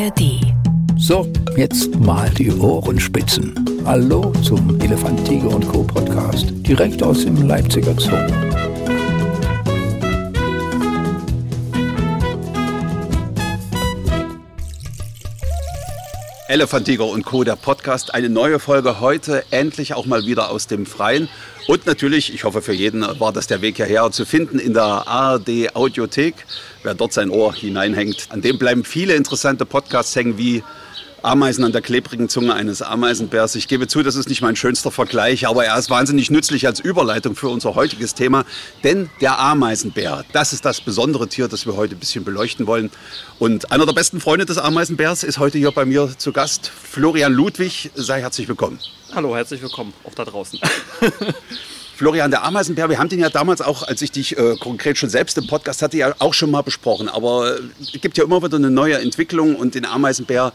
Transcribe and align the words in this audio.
ARD. 0.00 0.40
So, 0.96 1.30
jetzt 1.58 1.94
mal 2.00 2.30
die 2.30 2.50
Ohrenspitzen. 2.50 3.54
Hallo 3.84 4.32
zum 4.42 4.80
Elefant, 4.80 5.26
Tiger 5.26 5.54
und 5.54 5.68
Co. 5.68 5.82
Podcast, 5.82 6.46
direkt 6.66 7.02
aus 7.02 7.24
dem 7.24 7.46
Leipziger 7.46 7.94
Zoo. 7.98 8.16
Elefant, 16.48 16.86
Tiger 16.86 17.06
und 17.06 17.26
Co., 17.26 17.44
der 17.44 17.56
Podcast. 17.56 18.14
Eine 18.14 18.30
neue 18.30 18.58
Folge 18.58 19.00
heute, 19.00 19.44
endlich 19.50 19.92
auch 19.92 20.06
mal 20.06 20.24
wieder 20.24 20.50
aus 20.50 20.66
dem 20.66 20.86
Freien. 20.86 21.28
Und 21.68 21.84
natürlich, 21.84 22.32
ich 22.32 22.44
hoffe 22.44 22.62
für 22.62 22.72
jeden 22.72 23.02
war 23.20 23.32
das 23.32 23.48
der 23.48 23.60
Weg 23.60 23.76
hierher, 23.76 24.10
zu 24.10 24.24
finden 24.24 24.58
in 24.58 24.72
der 24.72 25.06
ARD 25.06 25.74
Audiothek. 25.74 26.46
Wer 26.82 26.94
dort 26.94 27.12
sein 27.12 27.28
Ohr 27.30 27.54
hineinhängt, 27.54 28.28
an 28.30 28.40
dem 28.40 28.58
bleiben 28.58 28.84
viele 28.84 29.14
interessante 29.14 29.66
Podcasts 29.66 30.16
hängen, 30.16 30.38
wie 30.38 30.62
Ameisen 31.22 31.62
an 31.64 31.72
der 31.72 31.82
klebrigen 31.82 32.30
Zunge 32.30 32.54
eines 32.54 32.80
Ameisenbärs. 32.80 33.54
Ich 33.54 33.68
gebe 33.68 33.86
zu, 33.86 34.02
das 34.02 34.16
ist 34.16 34.30
nicht 34.30 34.40
mein 34.40 34.56
schönster 34.56 34.90
Vergleich, 34.90 35.46
aber 35.46 35.66
er 35.66 35.78
ist 35.78 35.90
wahnsinnig 35.90 36.30
nützlich 36.30 36.66
als 36.66 36.80
Überleitung 36.80 37.36
für 37.36 37.48
unser 37.48 37.74
heutiges 37.74 38.14
Thema. 38.14 38.44
Denn 38.82 39.10
der 39.20 39.38
Ameisenbär, 39.38 40.24
das 40.32 40.54
ist 40.54 40.64
das 40.64 40.80
besondere 40.80 41.28
Tier, 41.28 41.48
das 41.48 41.66
wir 41.66 41.76
heute 41.76 41.96
ein 41.96 41.98
bisschen 41.98 42.24
beleuchten 42.24 42.66
wollen. 42.66 42.90
Und 43.38 43.70
einer 43.70 43.84
der 43.84 43.92
besten 43.92 44.18
Freunde 44.18 44.46
des 44.46 44.56
Ameisenbärs 44.56 45.22
ist 45.22 45.38
heute 45.38 45.58
hier 45.58 45.72
bei 45.72 45.84
mir 45.84 46.10
zu 46.16 46.32
Gast, 46.32 46.68
Florian 46.68 47.34
Ludwig. 47.34 47.90
Sei 47.94 48.20
herzlich 48.22 48.48
willkommen. 48.48 48.78
Hallo, 49.12 49.36
herzlich 49.36 49.60
willkommen, 49.60 49.92
auch 50.04 50.14
da 50.14 50.24
draußen. 50.24 50.58
Florian, 52.00 52.30
der 52.30 52.44
Ameisenbär, 52.44 52.88
wir 52.88 52.98
haben 52.98 53.10
den 53.10 53.20
ja 53.20 53.28
damals 53.28 53.60
auch, 53.60 53.82
als 53.82 54.00
ich 54.00 54.10
dich 54.10 54.38
äh, 54.38 54.56
konkret 54.58 54.96
schon 54.96 55.10
selbst 55.10 55.36
im 55.36 55.46
Podcast 55.46 55.82
hatte, 55.82 55.98
ja 55.98 56.14
auch 56.18 56.32
schon 56.32 56.50
mal 56.50 56.62
besprochen. 56.62 57.10
Aber 57.10 57.58
äh, 57.58 57.60
es 57.78 57.92
gibt 58.00 58.16
ja 58.16 58.24
immer 58.24 58.42
wieder 58.42 58.56
eine 58.56 58.70
neue 58.70 58.98
Entwicklung 58.98 59.54
und 59.54 59.74
den 59.74 59.84
Ameisenbär, 59.84 60.54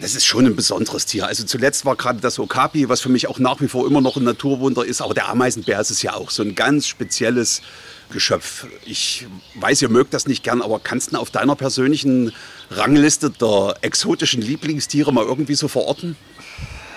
das 0.00 0.16
ist 0.16 0.24
schon 0.24 0.44
ein 0.44 0.56
besonderes 0.56 1.06
Tier. 1.06 1.28
Also 1.28 1.44
zuletzt 1.44 1.84
war 1.84 1.94
gerade 1.94 2.18
das 2.18 2.40
Okapi, 2.40 2.88
was 2.88 3.00
für 3.00 3.10
mich 3.10 3.28
auch 3.28 3.38
nach 3.38 3.60
wie 3.60 3.68
vor 3.68 3.86
immer 3.86 4.00
noch 4.00 4.16
ein 4.16 4.24
Naturwunder 4.24 4.84
ist. 4.84 5.02
Aber 5.02 5.14
der 5.14 5.28
Ameisenbär 5.28 5.80
ist 5.80 5.92
es 5.92 6.02
ja 6.02 6.14
auch 6.14 6.32
so 6.32 6.42
ein 6.42 6.56
ganz 6.56 6.88
spezielles 6.88 7.62
Geschöpf. 8.10 8.66
Ich 8.84 9.28
weiß, 9.54 9.82
ihr 9.82 9.88
mögt 9.88 10.14
das 10.14 10.26
nicht 10.26 10.42
gern, 10.42 10.62
aber 10.62 10.80
kannst 10.80 11.12
du 11.12 11.16
auf 11.16 11.30
deiner 11.30 11.54
persönlichen 11.54 12.32
Rangliste 12.72 13.30
der 13.30 13.76
exotischen 13.82 14.42
Lieblingstiere 14.42 15.12
mal 15.12 15.24
irgendwie 15.24 15.54
so 15.54 15.68
verorten? 15.68 16.16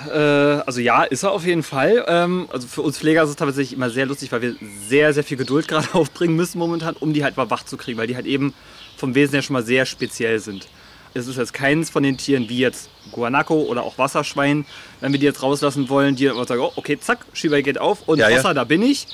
Äh, 0.07 0.17
also 0.17 0.79
ja, 0.79 1.03
ist 1.03 1.23
er 1.23 1.31
auf 1.31 1.45
jeden 1.45 1.63
Fall. 1.63 2.05
Ähm, 2.07 2.47
also 2.51 2.67
für 2.67 2.81
uns 2.81 2.97
Pfleger 2.97 3.23
ist 3.23 3.29
es 3.29 3.35
tatsächlich 3.35 3.73
immer 3.73 3.89
sehr 3.89 4.05
lustig, 4.05 4.31
weil 4.31 4.41
wir 4.41 4.55
sehr, 4.87 5.13
sehr 5.13 5.23
viel 5.23 5.37
Geduld 5.37 5.67
gerade 5.69 5.87
aufbringen 5.93 6.35
müssen 6.35 6.59
momentan, 6.59 6.95
um 6.99 7.13
die 7.13 7.23
halt 7.23 7.37
mal 7.37 7.49
wach 7.49 7.63
zu 7.65 7.77
kriegen, 7.77 7.97
weil 7.97 8.07
die 8.07 8.15
halt 8.15 8.25
eben 8.25 8.53
vom 8.97 9.15
Wesen 9.15 9.33
her 9.33 9.41
schon 9.41 9.53
mal 9.53 9.63
sehr 9.63 9.85
speziell 9.85 10.39
sind. 10.39 10.67
Es 11.13 11.27
ist 11.27 11.37
jetzt 11.37 11.53
keins 11.53 11.89
von 11.89 12.03
den 12.03 12.17
Tieren 12.17 12.49
wie 12.49 12.59
jetzt 12.59 12.89
Guanaco 13.11 13.61
oder 13.61 13.83
auch 13.83 13.97
Wasserschwein, 13.97 14.65
wenn 15.01 15.11
wir 15.11 15.19
die 15.19 15.25
jetzt 15.25 15.41
rauslassen 15.41 15.89
wollen, 15.89 16.15
die 16.15 16.25
dann 16.25 16.45
sagen, 16.45 16.61
oh, 16.61 16.71
okay, 16.75 16.99
zack, 16.99 17.25
Schieber 17.33 17.61
geht 17.61 17.79
auf 17.79 18.07
und 18.07 18.19
Ja, 18.19 18.29
ja. 18.29 18.37
Wasser, 18.37 18.53
da 18.53 18.63
bin 18.63 18.83
ich. 18.83 19.07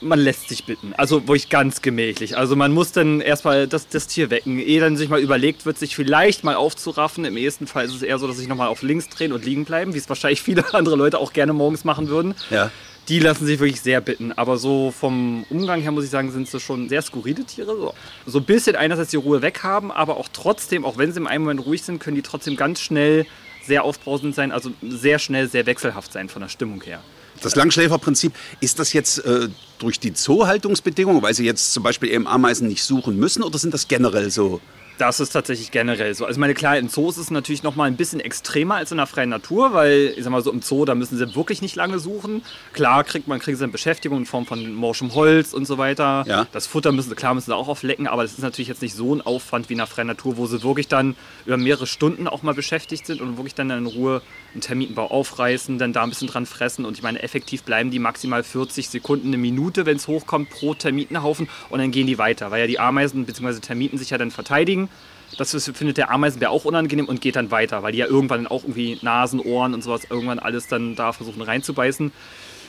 Man 0.00 0.18
lässt 0.18 0.48
sich 0.48 0.64
bitten. 0.64 0.92
Also 0.96 1.26
wirklich 1.26 1.48
ganz 1.48 1.82
gemächlich. 1.82 2.36
Also 2.36 2.54
man 2.54 2.72
muss 2.72 2.92
dann 2.92 3.20
erstmal 3.20 3.66
das, 3.66 3.88
das 3.88 4.06
Tier 4.06 4.30
wecken, 4.30 4.58
ehe 4.58 4.80
dann 4.80 4.96
sich 4.96 5.08
mal 5.08 5.20
überlegt 5.20 5.66
wird, 5.66 5.78
sich 5.78 5.96
vielleicht 5.96 6.44
mal 6.44 6.54
aufzuraffen. 6.54 7.24
Im 7.24 7.36
ehesten 7.36 7.66
Fall 7.66 7.84
ist 7.84 7.94
es 7.94 8.02
eher 8.02 8.18
so, 8.18 8.26
dass 8.26 8.36
sich 8.36 8.48
nochmal 8.48 8.68
auf 8.68 8.82
links 8.82 9.08
drehen 9.08 9.32
und 9.32 9.44
liegen 9.44 9.64
bleiben, 9.64 9.94
wie 9.94 9.98
es 9.98 10.08
wahrscheinlich 10.08 10.42
viele 10.48 10.72
andere 10.74 10.96
Leute 10.96 11.18
auch 11.18 11.32
gerne 11.32 11.52
morgens 11.52 11.84
machen 11.84 12.08
würden. 12.08 12.34
Ja. 12.50 12.70
Die 13.08 13.20
lassen 13.20 13.46
sich 13.46 13.58
wirklich 13.58 13.80
sehr 13.80 14.00
bitten. 14.00 14.32
Aber 14.32 14.58
so 14.58 14.90
vom 14.90 15.44
Umgang 15.48 15.80
her 15.80 15.92
muss 15.92 16.04
ich 16.04 16.10
sagen, 16.10 16.30
sind 16.30 16.46
sie 16.46 16.60
schon 16.60 16.88
sehr 16.88 17.02
skurrile 17.02 17.44
Tiere. 17.44 17.74
So, 17.74 17.94
so 18.26 18.38
ein 18.38 18.44
bisschen 18.44 18.76
einerseits 18.76 19.10
die 19.10 19.16
Ruhe 19.16 19.40
weghaben, 19.40 19.90
aber 19.90 20.18
auch 20.18 20.28
trotzdem, 20.32 20.84
auch 20.84 20.98
wenn 20.98 21.12
sie 21.12 21.18
im 21.18 21.26
einen 21.26 21.44
Moment 21.44 21.64
ruhig 21.64 21.82
sind, 21.82 22.00
können 22.00 22.16
die 22.16 22.22
trotzdem 22.22 22.56
ganz 22.56 22.80
schnell 22.80 23.26
sehr 23.64 23.84
aufbrausend 23.84 24.34
sein, 24.34 24.52
also 24.52 24.70
sehr 24.82 25.18
schnell 25.18 25.48
sehr 25.48 25.66
wechselhaft 25.66 26.12
sein 26.12 26.28
von 26.28 26.42
der 26.42 26.48
Stimmung 26.48 26.82
her. 26.82 27.00
Das 27.42 27.54
Langschläferprinzip, 27.54 28.32
ist 28.60 28.78
das 28.78 28.92
jetzt 28.92 29.24
äh, 29.24 29.48
durch 29.78 30.00
die 30.00 30.12
Zoohaltungsbedingungen, 30.12 31.22
weil 31.22 31.34
sie 31.34 31.44
jetzt 31.44 31.72
zum 31.72 31.82
Beispiel 31.82 32.10
eben 32.10 32.26
Ameisen 32.26 32.68
nicht 32.68 32.82
suchen 32.82 33.16
müssen 33.16 33.42
oder 33.42 33.58
sind 33.58 33.74
das 33.74 33.88
generell 33.88 34.30
so? 34.30 34.60
Das 34.98 35.20
ist 35.20 35.30
tatsächlich 35.30 35.70
generell 35.70 36.14
so. 36.14 36.26
Also 36.26 36.40
meine 36.40 36.54
klar, 36.54 36.76
in 36.76 36.88
Zoos 36.88 37.16
ist 37.16 37.24
es 37.24 37.30
natürlich 37.30 37.62
noch 37.62 37.76
mal 37.76 37.84
ein 37.84 37.96
bisschen 37.96 38.18
extremer 38.20 38.76
als 38.76 38.90
in 38.90 38.98
der 38.98 39.06
freien 39.06 39.30
Natur, 39.30 39.72
weil 39.72 40.12
ich 40.16 40.24
sag 40.24 40.30
mal 40.30 40.42
so 40.42 40.50
im 40.50 40.60
Zoo, 40.60 40.84
da 40.84 40.96
müssen 40.96 41.16
sie 41.16 41.36
wirklich 41.36 41.62
nicht 41.62 41.76
lange 41.76 42.00
suchen. 42.00 42.42
Klar 42.72 43.04
kriegt 43.04 43.28
man 43.28 43.38
kriegen 43.38 43.56
sie 43.56 43.62
eine 43.62 43.72
Beschäftigung 43.72 44.18
in 44.18 44.26
Form 44.26 44.44
von 44.44 44.72
morschem 44.74 45.14
Holz 45.14 45.52
und 45.54 45.66
so 45.66 45.78
weiter. 45.78 46.24
Ja. 46.26 46.46
Das 46.52 46.66
Futter 46.66 46.90
müssen 46.90 47.10
sie 47.10 47.14
klar 47.14 47.34
müssen 47.34 47.46
sie 47.46 47.56
auch 47.56 47.68
auflecken, 47.68 48.08
aber 48.08 48.22
das 48.22 48.32
ist 48.32 48.42
natürlich 48.42 48.68
jetzt 48.68 48.82
nicht 48.82 48.94
so 48.94 49.14
ein 49.14 49.20
Aufwand 49.20 49.68
wie 49.68 49.74
in 49.74 49.78
der 49.78 49.86
freien 49.86 50.08
Natur, 50.08 50.36
wo 50.36 50.46
sie 50.46 50.62
wirklich 50.64 50.88
dann 50.88 51.14
über 51.46 51.56
mehrere 51.56 51.86
Stunden 51.86 52.26
auch 52.26 52.42
mal 52.42 52.54
beschäftigt 52.54 53.06
sind 53.06 53.20
und 53.20 53.36
wirklich 53.36 53.54
dann 53.54 53.70
in 53.70 53.86
Ruhe 53.86 54.20
einen 54.52 54.62
Termitenbau 54.62 55.10
aufreißen, 55.10 55.78
dann 55.78 55.92
da 55.92 56.02
ein 56.02 56.08
bisschen 56.08 56.28
dran 56.28 56.46
fressen 56.46 56.84
und 56.84 56.96
ich 56.96 57.02
meine 57.02 57.22
effektiv 57.22 57.62
bleiben 57.62 57.90
die 57.90 57.98
maximal 57.98 58.42
40 58.42 58.88
Sekunden, 58.88 59.28
eine 59.28 59.38
Minute, 59.38 59.86
wenn 59.86 59.96
es 59.96 60.08
hochkommt 60.08 60.50
pro 60.50 60.74
Termitenhaufen 60.74 61.48
und 61.70 61.78
dann 61.78 61.90
gehen 61.90 62.06
die 62.06 62.18
weiter, 62.18 62.50
weil 62.50 62.60
ja 62.60 62.66
die 62.66 62.80
Ameisen 62.80 63.26
bzw. 63.26 63.60
Termiten 63.60 63.98
sich 63.98 64.10
ja 64.10 64.18
dann 64.18 64.30
verteidigen. 64.30 64.87
Das 65.36 65.52
findet 65.52 65.98
der 65.98 66.10
Ameisenbär 66.10 66.50
auch 66.50 66.64
unangenehm 66.64 67.06
und 67.06 67.20
geht 67.20 67.36
dann 67.36 67.50
weiter, 67.50 67.82
weil 67.82 67.92
die 67.92 67.98
ja 67.98 68.06
irgendwann 68.06 68.46
auch 68.46 68.64
irgendwie 68.64 68.98
Nasen, 69.02 69.40
Ohren 69.40 69.74
und 69.74 69.82
sowas 69.82 70.02
irgendwann 70.08 70.38
alles 70.38 70.68
dann 70.68 70.96
da 70.96 71.12
versuchen 71.12 71.42
reinzubeißen. 71.42 72.12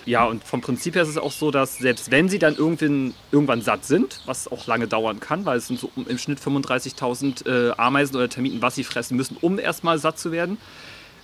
Ja, 0.06 0.26
und 0.26 0.44
vom 0.44 0.62
Prinzip 0.62 0.96
her 0.96 1.04
ist 1.04 1.10
es 1.10 1.18
auch 1.18 1.32
so, 1.32 1.52
dass 1.52 1.78
selbst 1.78 2.10
wenn 2.12 2.30
sie 2.30 2.40
dann 2.40 2.56
irgendwann, 2.56 3.14
irgendwann 3.32 3.62
satt 3.62 3.86
sind, 3.86 4.22
was 4.26 4.52
auch 4.52 4.66
lange 4.66 4.88
dauern 4.88 5.20
kann, 5.20 5.46
weil 5.46 5.58
es 5.58 5.68
sind 5.68 5.80
so 5.80 5.92
im 5.96 6.18
Schnitt 6.18 6.40
35.000 6.40 7.48
äh, 7.70 7.72
Ameisen 7.78 8.16
oder 8.16 8.30
Termiten, 8.30 8.62
was 8.62 8.76
sie 8.76 8.84
fressen 8.84 9.18
müssen, 9.18 9.38
um 9.40 9.60
erstmal 9.60 10.00
satt 10.00 10.18
zu 10.18 10.32
werden, 10.32 10.58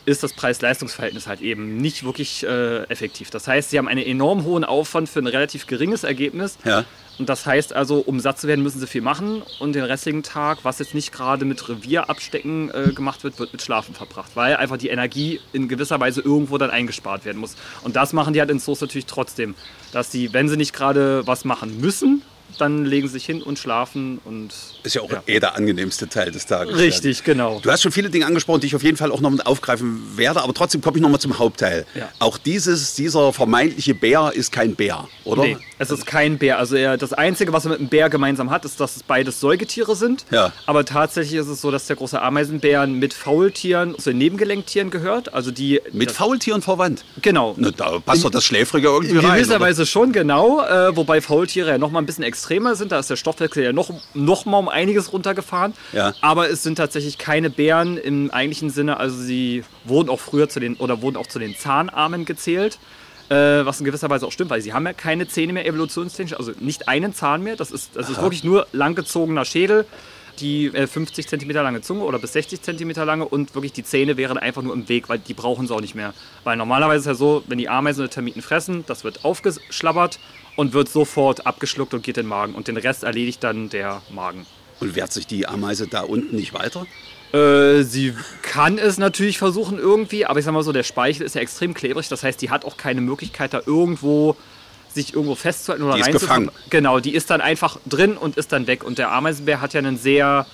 ist 0.06 0.24
das 0.24 0.34
Preis-Leistungs-Verhältnis 0.34 1.28
halt 1.28 1.42
eben 1.42 1.78
nicht 1.78 2.04
wirklich 2.04 2.44
äh, 2.44 2.84
effektiv. 2.84 3.30
Das 3.30 3.48
heißt, 3.48 3.72
sie 3.72 3.78
haben 3.78 3.88
einen 3.88 4.06
enorm 4.06 4.44
hohen 4.44 4.64
Aufwand 4.64 5.10
für 5.10 5.20
ein 5.20 5.28
relativ 5.28 5.68
geringes 5.68 6.04
Ergebnis. 6.04 6.58
Ja. 6.64 6.86
Und 7.18 7.30
das 7.30 7.46
heißt 7.46 7.74
also, 7.74 8.00
um 8.00 8.20
satt 8.20 8.40
zu 8.40 8.48
werden, 8.48 8.62
müssen 8.62 8.80
sie 8.80 8.88
viel 8.88 9.02
machen 9.02 9.42
und 9.60 9.74
den 9.74 9.84
restlichen 9.84 10.22
Tag, 10.22 10.60
was 10.64 10.80
jetzt 10.80 10.94
nicht 10.94 11.14
gerade 11.14 11.46
mit 11.46 11.68
Revierabstecken 11.68 12.72
äh, 12.74 12.92
gemacht 12.94 13.24
wird, 13.24 13.40
wird 13.40 13.54
mit 13.54 13.62
Schlafen 13.62 13.96
verbracht, 13.96 14.32
weil 14.36 14.58
einfach 14.58 14.78
die 14.78 14.90
Energie 14.90 15.40
in 15.54 15.68
gewisser 15.68 16.00
Weise 16.00 16.22
irgendwo 16.22 16.58
dann 16.58 16.72
eingespart 16.72 17.24
werden 17.24 17.38
muss. 17.38 17.56
Und 17.84 17.96
das 17.96 18.12
machen 18.12 18.34
die 18.34 18.42
halt 18.42 18.52
in 18.52 18.60
Zoos 18.60 18.82
natürlich 18.82 19.06
trotzdem, 19.06 19.56
dass 19.94 20.12
sie, 20.12 20.34
wenn 20.34 20.50
sie 20.50 20.58
nicht 20.58 20.74
gerade 20.74 21.26
was 21.26 21.46
machen 21.46 21.80
müssen, 21.80 22.22
dann 22.58 22.86
legen 22.86 23.08
sie 23.08 23.14
sich 23.14 23.26
hin 23.26 23.42
und 23.42 23.60
schlafen 23.60 24.20
und 24.24 24.54
Ist 24.84 24.96
ja 24.96 25.02
auch 25.02 25.12
Ja. 25.12 25.22
eh 25.28 25.40
der 25.40 25.56
angenehmste 25.56 26.08
Teil 26.08 26.32
des 26.32 26.46
Tages. 26.46 26.78
richtig, 26.78 27.24
genau. 27.24 27.60
Du 27.62 27.70
hast 27.72 27.82
schon 27.82 27.92
viele 27.92 28.10
Dinge 28.10 28.26
angesprochen, 28.26 28.62
die 28.62 28.68
ich 28.68 28.76
auf 28.76 28.84
jeden 28.84 28.98
Fall 28.98 29.12
auch 29.12 29.20
noch 29.22 29.30
mit 29.32 29.46
aufgreifen 29.46 30.02
werde, 30.18 30.42
aber 30.42 30.54
trotzdem 30.54 30.82
komme 30.82 30.98
ich 30.98 31.02
noch 31.02 31.10
mal 31.10 31.20
zum 31.20 31.38
Hauptteil. 31.40 31.86
Ja. 31.96 32.10
Auch 32.20 32.38
dieses, 32.38 32.94
dieser 32.96 33.34
vermeintliche 33.34 33.94
Bär 33.96 34.32
ist 34.34 34.52
kein 34.52 34.76
Bär, 34.76 35.08
oder? 35.26 35.44
Nee, 35.44 35.58
es 35.80 35.92
ist 35.92 36.06
kein 36.06 36.38
Bär. 36.38 36.58
Also 36.60 36.76
er, 36.76 36.98
das 36.98 37.14
Einzige, 37.14 37.52
was 37.52 37.66
er 37.66 37.72
mit 37.72 37.80
dem 37.80 37.88
Bär 37.90 38.10
gemeinsam 38.10 38.52
hat, 38.52 38.64
ist, 38.66 38.80
dass 38.80 38.96
es 38.96 39.04
beides 39.04 39.40
Säugetiere 39.40 39.96
sind. 39.96 40.26
Ja. 40.32 40.54
Aber 40.66 40.86
tatsächlich 40.86 41.40
ist 41.40 41.48
es 41.48 41.62
so, 41.62 41.72
dass 41.72 41.88
der 41.88 41.96
große 41.98 42.22
Ameisenbär 42.22 42.88
mit 42.88 43.14
Faultieren 43.14 43.98
zu 44.00 44.12
den 44.12 44.20
Nebengelenktieren 44.20 44.90
gehört. 44.92 45.34
Also 45.34 45.52
die 45.52 45.82
Mit 45.92 46.12
Faultieren 46.12 46.62
verwandt. 46.62 47.04
Genau. 47.22 47.54
Na, 47.58 47.72
da 47.72 48.00
passt 48.00 48.24
doch 48.24 48.30
das 48.32 48.46
Schläfrige 48.46 48.88
irgendwie 48.88 49.16
In 49.16 49.20
rein. 49.26 49.36
gewisser 49.38 49.56
oder? 49.58 49.66
Weise 49.66 49.86
schon, 49.86 50.12
genau. 50.12 50.62
Äh, 50.64 50.96
wobei 50.96 51.20
Faultiere 51.22 51.70
ja 51.72 51.78
noch 51.78 51.92
mal 51.92 52.00
ein 52.00 52.06
bisschen 52.06 52.24
extremer 52.36 52.76
sind. 52.76 52.92
Da 52.92 53.00
ist 53.00 53.10
der 53.10 53.16
Stoffwechsel 53.16 53.64
ja 53.64 53.74
noch, 53.74 53.90
noch 54.14 54.46
mal 54.46 54.58
um 54.58 54.68
einiges 54.68 55.14
runtergefahren. 55.14 55.74
Ja. 55.94 56.14
Aber 56.22 56.50
es 56.50 56.64
sind 56.64 56.76
tatsächlich 56.76 57.18
keine 57.18 57.50
Bären 57.50 57.98
im 57.98 58.30
eigentlichen 58.32 58.70
Sinne. 58.70 58.98
Also 58.98 59.18
sie 59.18 59.64
wurden 59.86 60.10
auch 60.10 60.20
früher 60.20 60.50
zu 60.50 60.60
den, 60.60 60.76
oder 60.76 61.02
wurden 61.02 61.16
auch 61.16 61.28
zu 61.28 61.40
den 61.40 61.56
Zahnarmen 61.56 62.26
gezählt. 62.26 62.78
Äh, 63.30 63.66
was 63.66 63.80
in 63.80 63.86
gewisser 63.86 64.10
Weise 64.12 64.28
auch 64.28 64.32
stimmt, 64.32 64.52
weil 64.52 64.62
sie 64.62 64.74
haben 64.74 64.86
ja 64.86 64.94
keine 64.94 65.28
Zähne 65.28 65.52
mehr 65.52 65.66
evolutionstechnisch, 65.66 66.38
also 66.38 66.52
nicht 66.60 66.88
einen 66.88 67.12
Zahn 67.12 67.42
mehr. 67.42 67.56
Das 67.56 67.72
ist, 67.72 67.96
das 67.96 68.08
ist 68.08 68.22
wirklich 68.22 68.44
nur 68.44 68.68
langgezogener 68.72 69.46
Schädel, 69.46 69.88
die 70.40 70.68
äh, 70.68 70.86
50 70.86 71.28
cm 71.28 71.50
lange 71.50 71.82
Zunge 71.82 72.04
oder 72.04 72.20
bis 72.20 72.34
60 72.34 72.62
cm 72.62 72.92
lange 73.04 73.26
und 73.26 73.56
wirklich 73.56 73.74
die 73.74 73.84
Zähne 73.84 74.18
wären 74.18 74.38
einfach 74.38 74.62
nur 74.62 74.76
im 74.76 74.88
Weg, 74.90 75.10
weil 75.10 75.18
die 75.18 75.34
brauchen 75.34 75.66
sie 75.66 75.74
auch 75.74 75.82
nicht 75.82 75.96
mehr. 75.96 76.14
Weil 76.44 76.56
normalerweise 76.56 76.98
ist 76.98 77.06
es 77.06 77.08
ja 77.08 77.16
so, 77.16 77.44
wenn 77.48 77.58
die 77.58 77.68
Ameisen 77.68 78.02
oder 78.02 78.12
Termiten 78.12 78.44
fressen, 78.44 78.84
das 78.86 79.04
wird 79.04 79.26
aufgeschlabbert 79.26 80.20
und 80.56 80.74
wird 80.74 80.90
sofort 80.90 81.46
abgeschluckt 81.46 81.94
und 81.94 82.04
geht 82.04 82.18
in 82.18 82.24
den 82.24 82.30
Magen. 82.30 82.56
Und 82.56 82.68
den 82.68 82.78
Rest 82.78 83.04
erledigt 83.04 83.44
dann 83.44 83.70
der 83.70 84.02
Magen. 84.10 84.46
Und 84.80 84.96
wehrt 84.96 85.14
sich 85.14 85.28
die 85.28 85.48
Ameise 85.48 85.88
da 85.88 86.02
unten 86.02 86.36
nicht 86.36 86.54
weiter? 86.54 86.86
Äh, 87.34 87.84
sie 87.84 88.14
kann 88.42 88.78
es 88.78 88.98
natürlich 88.98 89.38
versuchen 89.38 89.78
irgendwie, 89.78 90.26
aber 90.26 90.40
ich 90.40 90.46
sag 90.46 90.54
mal 90.54 90.64
so, 90.64 90.72
der 90.72 90.84
Speichel 90.84 91.26
ist 91.26 91.36
ja 91.36 91.42
extrem 91.42 91.74
klebrig. 91.74 92.08
Das 92.08 92.24
heißt, 92.24 92.42
die 92.42 92.50
hat 92.50 92.66
auch 92.66 92.78
keine 92.78 93.02
Möglichkeit, 93.02 93.54
da 93.54 93.62
irgendwo 93.66 94.36
sich 94.94 95.14
irgendwo 95.14 95.36
festzuhalten 95.36 95.84
oder 95.84 95.96
Die 95.96 96.12
gefangen. 96.12 96.50
Genau, 96.70 97.00
die 97.00 97.14
ist 97.14 97.30
dann 97.30 97.42
einfach 97.42 97.78
drin 97.86 98.16
und 98.16 98.38
ist 98.38 98.52
dann 98.54 98.68
weg. 98.68 98.84
Und 98.84 98.98
der 98.98 99.12
Ameisenbär 99.12 99.60
hat 99.60 99.74
ja 99.74 99.80
einen 99.80 99.98
sehr 99.98 100.46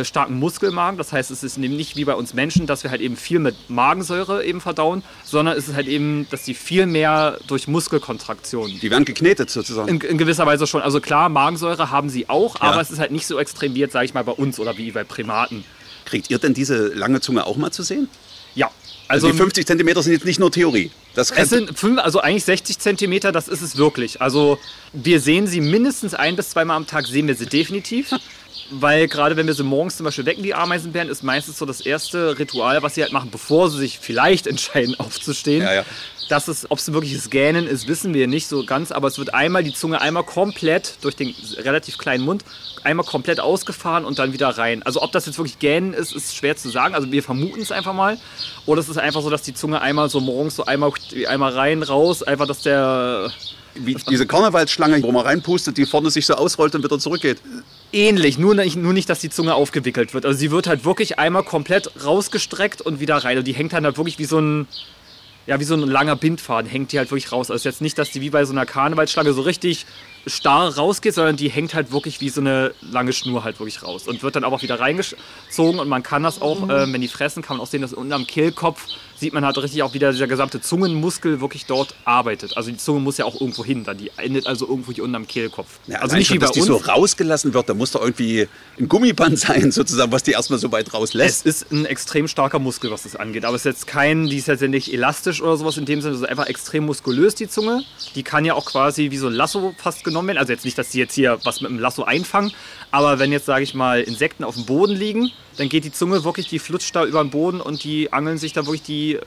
äh, 0.00 0.04
starken 0.04 0.38
Muskelmagen. 0.38 0.98
Das 0.98 1.12
heißt, 1.12 1.30
es 1.30 1.42
ist 1.42 1.58
eben 1.58 1.76
nicht 1.76 1.96
wie 1.96 2.04
bei 2.04 2.14
uns 2.14 2.34
Menschen, 2.34 2.66
dass 2.66 2.82
wir 2.84 2.90
halt 2.90 3.00
eben 3.00 3.16
viel 3.16 3.38
mit 3.38 3.54
Magensäure 3.68 4.44
eben 4.44 4.60
verdauen, 4.60 5.02
sondern 5.24 5.56
es 5.56 5.68
ist 5.68 5.74
halt 5.74 5.86
eben, 5.88 6.26
dass 6.30 6.44
die 6.44 6.54
viel 6.54 6.86
mehr 6.86 7.38
durch 7.46 7.68
Muskelkontraktion 7.68 8.70
Die 8.80 8.90
werden 8.90 9.04
geknetet 9.04 9.50
sozusagen. 9.50 9.88
in, 9.88 10.00
in 10.00 10.18
gewisser 10.18 10.46
Weise 10.46 10.66
schon. 10.66 10.82
Also 10.82 11.00
klar, 11.00 11.28
Magensäure 11.28 11.90
haben 11.90 12.08
sie 12.08 12.28
auch, 12.28 12.56
Ja. 12.56 12.62
aber 12.62 12.80
es 12.80 12.90
ist 12.90 12.98
halt 12.98 13.10
nicht 13.10 13.26
so 13.26 13.38
extrem 13.38 13.74
wie 13.74 13.80
jetzt, 13.80 13.92
sage 13.92 14.04
ich 14.04 14.14
mal, 14.14 14.24
bei 14.24 14.32
uns 14.32 14.58
oder 14.60 14.76
wie 14.78 14.90
bei 14.90 15.04
Primaten. 15.04 15.64
Kriegt 16.04 16.30
ihr 16.30 16.38
denn 16.38 16.54
diese 16.54 16.88
lange 16.94 17.20
Zunge 17.20 17.46
auch 17.46 17.56
mal 17.56 17.70
zu 17.72 17.82
sehen? 17.82 18.08
Ja. 18.54 18.70
Also, 19.08 19.30
die 19.30 19.36
50 19.36 19.66
Zentimeter 19.66 20.02
sind 20.02 20.12
jetzt 20.14 20.24
nicht 20.24 20.40
nur 20.40 20.50
Theorie. 20.50 20.90
Das 21.14 21.30
Es 21.30 21.50
sind 21.50 21.78
fünf, 21.78 22.00
also 22.00 22.20
eigentlich 22.20 22.44
60 22.44 22.78
Zentimeter, 22.80 23.30
das 23.30 23.46
ist 23.46 23.62
es 23.62 23.76
wirklich. 23.76 24.20
Also 24.20 24.58
wir 24.92 25.20
sehen 25.20 25.46
sie 25.46 25.60
mindestens 25.60 26.14
ein 26.14 26.34
bis 26.34 26.50
zweimal 26.50 26.76
am 26.76 26.86
Tag, 26.88 27.06
sehen 27.06 27.28
wir 27.28 27.36
sie 27.36 27.46
definitiv. 27.46 28.10
Weil 28.70 29.08
gerade 29.08 29.36
wenn 29.36 29.46
wir 29.46 29.54
sie 29.54 29.62
morgens 29.62 29.96
zum 29.96 30.04
Beispiel 30.04 30.26
wecken, 30.26 30.42
die 30.42 30.54
Ameisenbären, 30.54 31.08
ist 31.08 31.22
meistens 31.22 31.58
so 31.58 31.66
das 31.66 31.80
erste 31.80 32.38
Ritual, 32.38 32.82
was 32.82 32.94
sie 32.94 33.02
halt 33.02 33.12
machen, 33.12 33.30
bevor 33.30 33.70
sie 33.70 33.78
sich 33.78 33.98
vielleicht 33.98 34.46
entscheiden 34.46 34.98
aufzustehen. 34.98 35.62
Ja, 35.62 35.74
ja. 35.74 35.84
Das 36.28 36.48
ist, 36.48 36.70
ob 36.70 36.78
es 36.78 36.92
wirklich 36.92 37.14
das 37.14 37.30
Gähnen 37.30 37.68
ist, 37.68 37.86
wissen 37.86 38.12
wir 38.12 38.26
nicht 38.26 38.48
so 38.48 38.64
ganz, 38.64 38.90
aber 38.90 39.06
es 39.06 39.16
wird 39.16 39.32
einmal 39.32 39.62
die 39.62 39.72
Zunge 39.72 40.00
einmal 40.00 40.24
komplett 40.24 40.98
durch 41.02 41.14
den 41.14 41.32
relativ 41.58 41.98
kleinen 41.98 42.24
Mund 42.24 42.44
einmal 42.82 43.06
komplett 43.06 43.40
ausgefahren 43.40 44.04
und 44.04 44.18
dann 44.18 44.32
wieder 44.32 44.48
rein. 44.48 44.82
Also 44.82 45.02
ob 45.02 45.12
das 45.12 45.26
jetzt 45.26 45.38
wirklich 45.38 45.58
Gähnen 45.58 45.92
ist, 45.92 46.14
ist 46.14 46.34
schwer 46.34 46.56
zu 46.56 46.68
sagen. 46.68 46.94
Also 46.94 47.10
wir 47.12 47.22
vermuten 47.22 47.60
es 47.60 47.72
einfach 47.72 47.92
mal. 47.92 48.18
Oder 48.64 48.80
es 48.80 48.88
ist 48.88 48.96
einfach 48.96 49.22
so, 49.22 49.30
dass 49.30 49.42
die 49.42 49.54
Zunge 49.54 49.80
einmal 49.80 50.08
so 50.08 50.20
morgens 50.20 50.56
so 50.56 50.64
einmal, 50.64 50.92
einmal 51.28 51.52
rein, 51.52 51.82
raus, 51.82 52.22
einfach, 52.22 52.46
dass 52.46 52.62
der 52.62 53.30
wie 53.74 53.94
diese 53.94 54.26
Karnevalsschlange, 54.26 55.02
wo 55.02 55.12
man 55.12 55.26
reinpustet, 55.26 55.76
die 55.76 55.84
vorne 55.84 56.10
sich 56.10 56.24
so 56.24 56.34
ausrollt 56.34 56.74
und 56.74 56.82
wieder 56.82 56.98
zurückgeht. 56.98 57.38
Ähnlich, 57.92 58.38
nur 58.38 58.54
nicht, 58.54 58.76
nur 58.76 58.92
nicht, 58.92 59.08
dass 59.08 59.20
die 59.20 59.30
Zunge 59.30 59.54
aufgewickelt 59.54 60.14
wird. 60.14 60.26
Also 60.26 60.38
sie 60.38 60.50
wird 60.50 60.66
halt 60.66 60.84
wirklich 60.84 61.18
einmal 61.18 61.42
komplett 61.42 62.04
rausgestreckt 62.04 62.80
und 62.80 63.00
wieder 63.00 63.16
rein. 63.16 63.38
Und 63.38 63.46
die 63.46 63.54
hängt 63.54 63.72
dann 63.72 63.84
halt 63.84 63.96
wirklich 63.96 64.18
wie 64.18 64.24
so 64.24 64.38
ein, 64.38 64.66
ja, 65.46 65.60
wie 65.60 65.64
so 65.64 65.74
ein 65.74 65.80
langer 65.80 66.16
Bindfaden, 66.16 66.70
hängt 66.70 66.92
die 66.92 66.98
halt 66.98 67.10
wirklich 67.10 67.32
raus. 67.32 67.50
Also 67.50 67.68
jetzt 67.68 67.80
nicht, 67.80 67.98
dass 67.98 68.10
die 68.10 68.20
wie 68.20 68.30
bei 68.30 68.44
so 68.44 68.52
einer 68.52 68.66
Karnevalsschlange 68.66 69.32
so 69.32 69.42
richtig 69.42 69.86
starr 70.26 70.74
rausgeht, 70.76 71.14
sondern 71.14 71.36
die 71.36 71.48
hängt 71.48 71.74
halt 71.74 71.92
wirklich 71.92 72.20
wie 72.20 72.28
so 72.28 72.40
eine 72.40 72.72
lange 72.80 73.12
Schnur 73.12 73.44
halt 73.44 73.60
wirklich 73.60 73.82
raus 73.82 74.08
und 74.08 74.22
wird 74.22 74.36
dann 74.36 74.44
aber 74.44 74.56
auch 74.56 74.62
wieder 74.62 74.80
reingezogen 74.80 75.78
und 75.80 75.88
man 75.88 76.02
kann 76.02 76.22
das 76.22 76.42
auch, 76.42 76.68
ähm, 76.68 76.92
wenn 76.92 77.00
die 77.00 77.08
fressen, 77.08 77.42
kann 77.42 77.56
man 77.56 77.64
auch 77.64 77.70
sehen, 77.70 77.82
dass 77.82 77.92
unten 77.92 78.12
am 78.12 78.26
Kehlkopf 78.26 78.86
sieht 79.18 79.32
man 79.32 79.44
halt 79.44 79.56
richtig 79.58 79.82
auch 79.82 79.94
wieder 79.94 80.12
dieser 80.12 80.26
gesamte 80.26 80.60
Zungenmuskel 80.60 81.40
wirklich 81.40 81.66
dort 81.66 81.94
arbeitet. 82.04 82.56
Also 82.56 82.70
die 82.70 82.76
Zunge 82.76 83.00
muss 83.00 83.16
ja 83.16 83.24
auch 83.24 83.40
irgendwo 83.40 83.64
hin, 83.64 83.84
dann 83.84 83.96
die 83.96 84.10
endet 84.16 84.46
also 84.46 84.68
irgendwo 84.68 84.92
hier 84.92 85.04
unten 85.04 85.16
am 85.16 85.26
Kehlkopf. 85.26 85.78
Ja, 85.86 86.00
also 86.00 86.10
allein 86.10 86.18
nicht 86.18 86.28
schon, 86.28 86.34
wie 86.34 86.38
bei 86.40 86.46
dass 86.46 86.54
die 86.54 86.60
uns. 86.60 86.68
so 86.68 86.76
rausgelassen 86.76 87.54
wird, 87.54 87.68
da 87.68 87.74
muss 87.74 87.92
da 87.92 88.00
irgendwie 88.00 88.48
ein 88.78 88.88
Gummiband 88.88 89.38
sein, 89.38 89.72
sozusagen, 89.72 90.12
was 90.12 90.22
die 90.22 90.32
erstmal 90.32 90.58
so 90.58 90.70
weit 90.70 90.88
Es 90.88 90.94
rauslässt. 90.94 91.46
ist 91.46 91.72
ein 91.72 91.86
extrem 91.86 92.28
starker 92.28 92.58
Muskel, 92.58 92.90
was 92.90 93.04
das 93.04 93.16
angeht. 93.16 93.44
Aber 93.44 93.56
es 93.56 93.62
ist 93.62 93.72
jetzt 93.72 93.86
kein, 93.86 94.26
die 94.26 94.36
ist 94.36 94.48
jetzt 94.48 94.60
ja 94.60 94.68
nicht 94.68 94.92
elastisch 94.92 95.40
oder 95.40 95.56
sowas 95.56 95.76
in 95.78 95.86
dem 95.86 96.02
Sinne, 96.02 96.14
sondern 96.14 96.30
einfach 96.30 96.46
extrem 96.46 96.84
muskulös, 96.84 97.34
die 97.34 97.48
Zunge. 97.48 97.82
Die 98.14 98.22
kann 98.22 98.44
ja 98.44 98.54
auch 98.54 98.66
quasi 98.66 99.10
wie 99.10 99.16
so 99.16 99.28
ein 99.28 99.32
Lasso 99.32 99.74
fast 99.78 100.04
genommen 100.04 100.15
werden. 100.24 100.38
Also 100.38 100.52
jetzt 100.52 100.64
nicht, 100.64 100.78
dass 100.78 100.90
die 100.90 100.98
jetzt 100.98 101.14
hier 101.14 101.38
was 101.44 101.60
mit 101.60 101.70
einem 101.70 101.80
Lasso 101.80 102.04
einfangen, 102.04 102.52
aber 102.90 103.18
wenn 103.18 103.32
jetzt, 103.32 103.46
sage 103.46 103.64
ich 103.64 103.74
mal, 103.74 104.00
Insekten 104.00 104.44
auf 104.44 104.54
dem 104.54 104.64
Boden 104.64 104.94
liegen, 104.94 105.30
dann 105.56 105.68
geht 105.68 105.84
die 105.84 105.92
Zunge 105.92 106.22
wirklich, 106.24 106.48
die 106.48 106.58
flutscht 106.58 106.94
da 106.94 107.04
über 107.04 107.22
den 107.22 107.30
Boden 107.30 107.60
und 107.60 107.82
die 107.82 108.12
angeln 108.12 108.38
sich 108.38 108.52
da 108.52 108.66
wirklich 108.66 108.82
die 108.82 109.14
äh, 109.14 109.20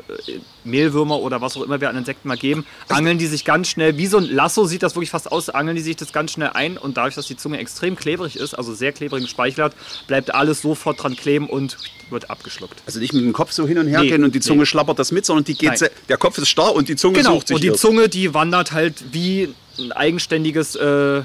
Mehlwürmer 0.63 1.19
oder 1.19 1.41
was 1.41 1.57
auch 1.57 1.63
immer 1.63 1.81
wir 1.81 1.89
an 1.89 1.97
Insekten 1.97 2.27
mal 2.27 2.37
geben, 2.37 2.65
angeln 2.87 3.17
die 3.17 3.25
sich 3.27 3.45
ganz 3.45 3.67
schnell, 3.67 3.97
wie 3.97 4.07
so 4.07 4.17
ein 4.17 4.25
Lasso 4.25 4.65
sieht 4.65 4.83
das 4.83 4.95
wirklich 4.95 5.09
fast 5.09 5.31
aus, 5.31 5.49
angeln 5.49 5.75
die 5.75 5.81
sich 5.81 5.95
das 5.95 6.13
ganz 6.13 6.31
schnell 6.31 6.51
ein 6.53 6.77
und 6.77 6.97
dadurch, 6.97 7.15
dass 7.15 7.27
die 7.27 7.37
Zunge 7.37 7.57
extrem 7.57 7.95
klebrig 7.95 8.35
ist, 8.35 8.53
also 8.53 8.73
sehr 8.73 8.91
klebrigen 8.91 9.27
Speichel 9.27 9.65
hat, 9.65 9.75
bleibt 10.07 10.33
alles 10.33 10.61
sofort 10.61 11.01
dran 11.01 11.15
kleben 11.15 11.47
und 11.47 11.77
wird 12.09 12.29
abgeschluckt. 12.29 12.81
Also 12.85 12.99
nicht 12.99 13.13
mit 13.13 13.23
dem 13.23 13.33
Kopf 13.33 13.51
so 13.51 13.67
hin 13.67 13.77
und 13.77 13.87
her 13.87 14.01
Nee, 14.01 14.09
gehen 14.09 14.23
und 14.23 14.33
die 14.35 14.39
Zunge 14.39 14.59
nee. 14.59 14.65
schlappert 14.65 14.99
das 14.99 15.11
mit, 15.11 15.25
sondern 15.25 15.45
die 15.45 15.55
geht, 15.55 15.81
Nein. 15.81 15.89
der 16.07 16.17
Kopf 16.17 16.37
ist 16.37 16.49
starr 16.49 16.73
und 16.73 16.89
die 16.89 16.95
Zunge 16.95 17.19
Genau, 17.19 17.35
sucht 17.35 17.47
sich 17.47 17.55
und 17.55 17.63
die 17.63 17.67
ihrs. 17.67 17.81
Zunge, 17.81 18.09
die 18.09 18.33
wandert 18.33 18.71
halt 18.71 19.03
wie 19.11 19.49
ein 19.79 19.91
eigenständiges 19.91 20.75
äh, 20.75 21.21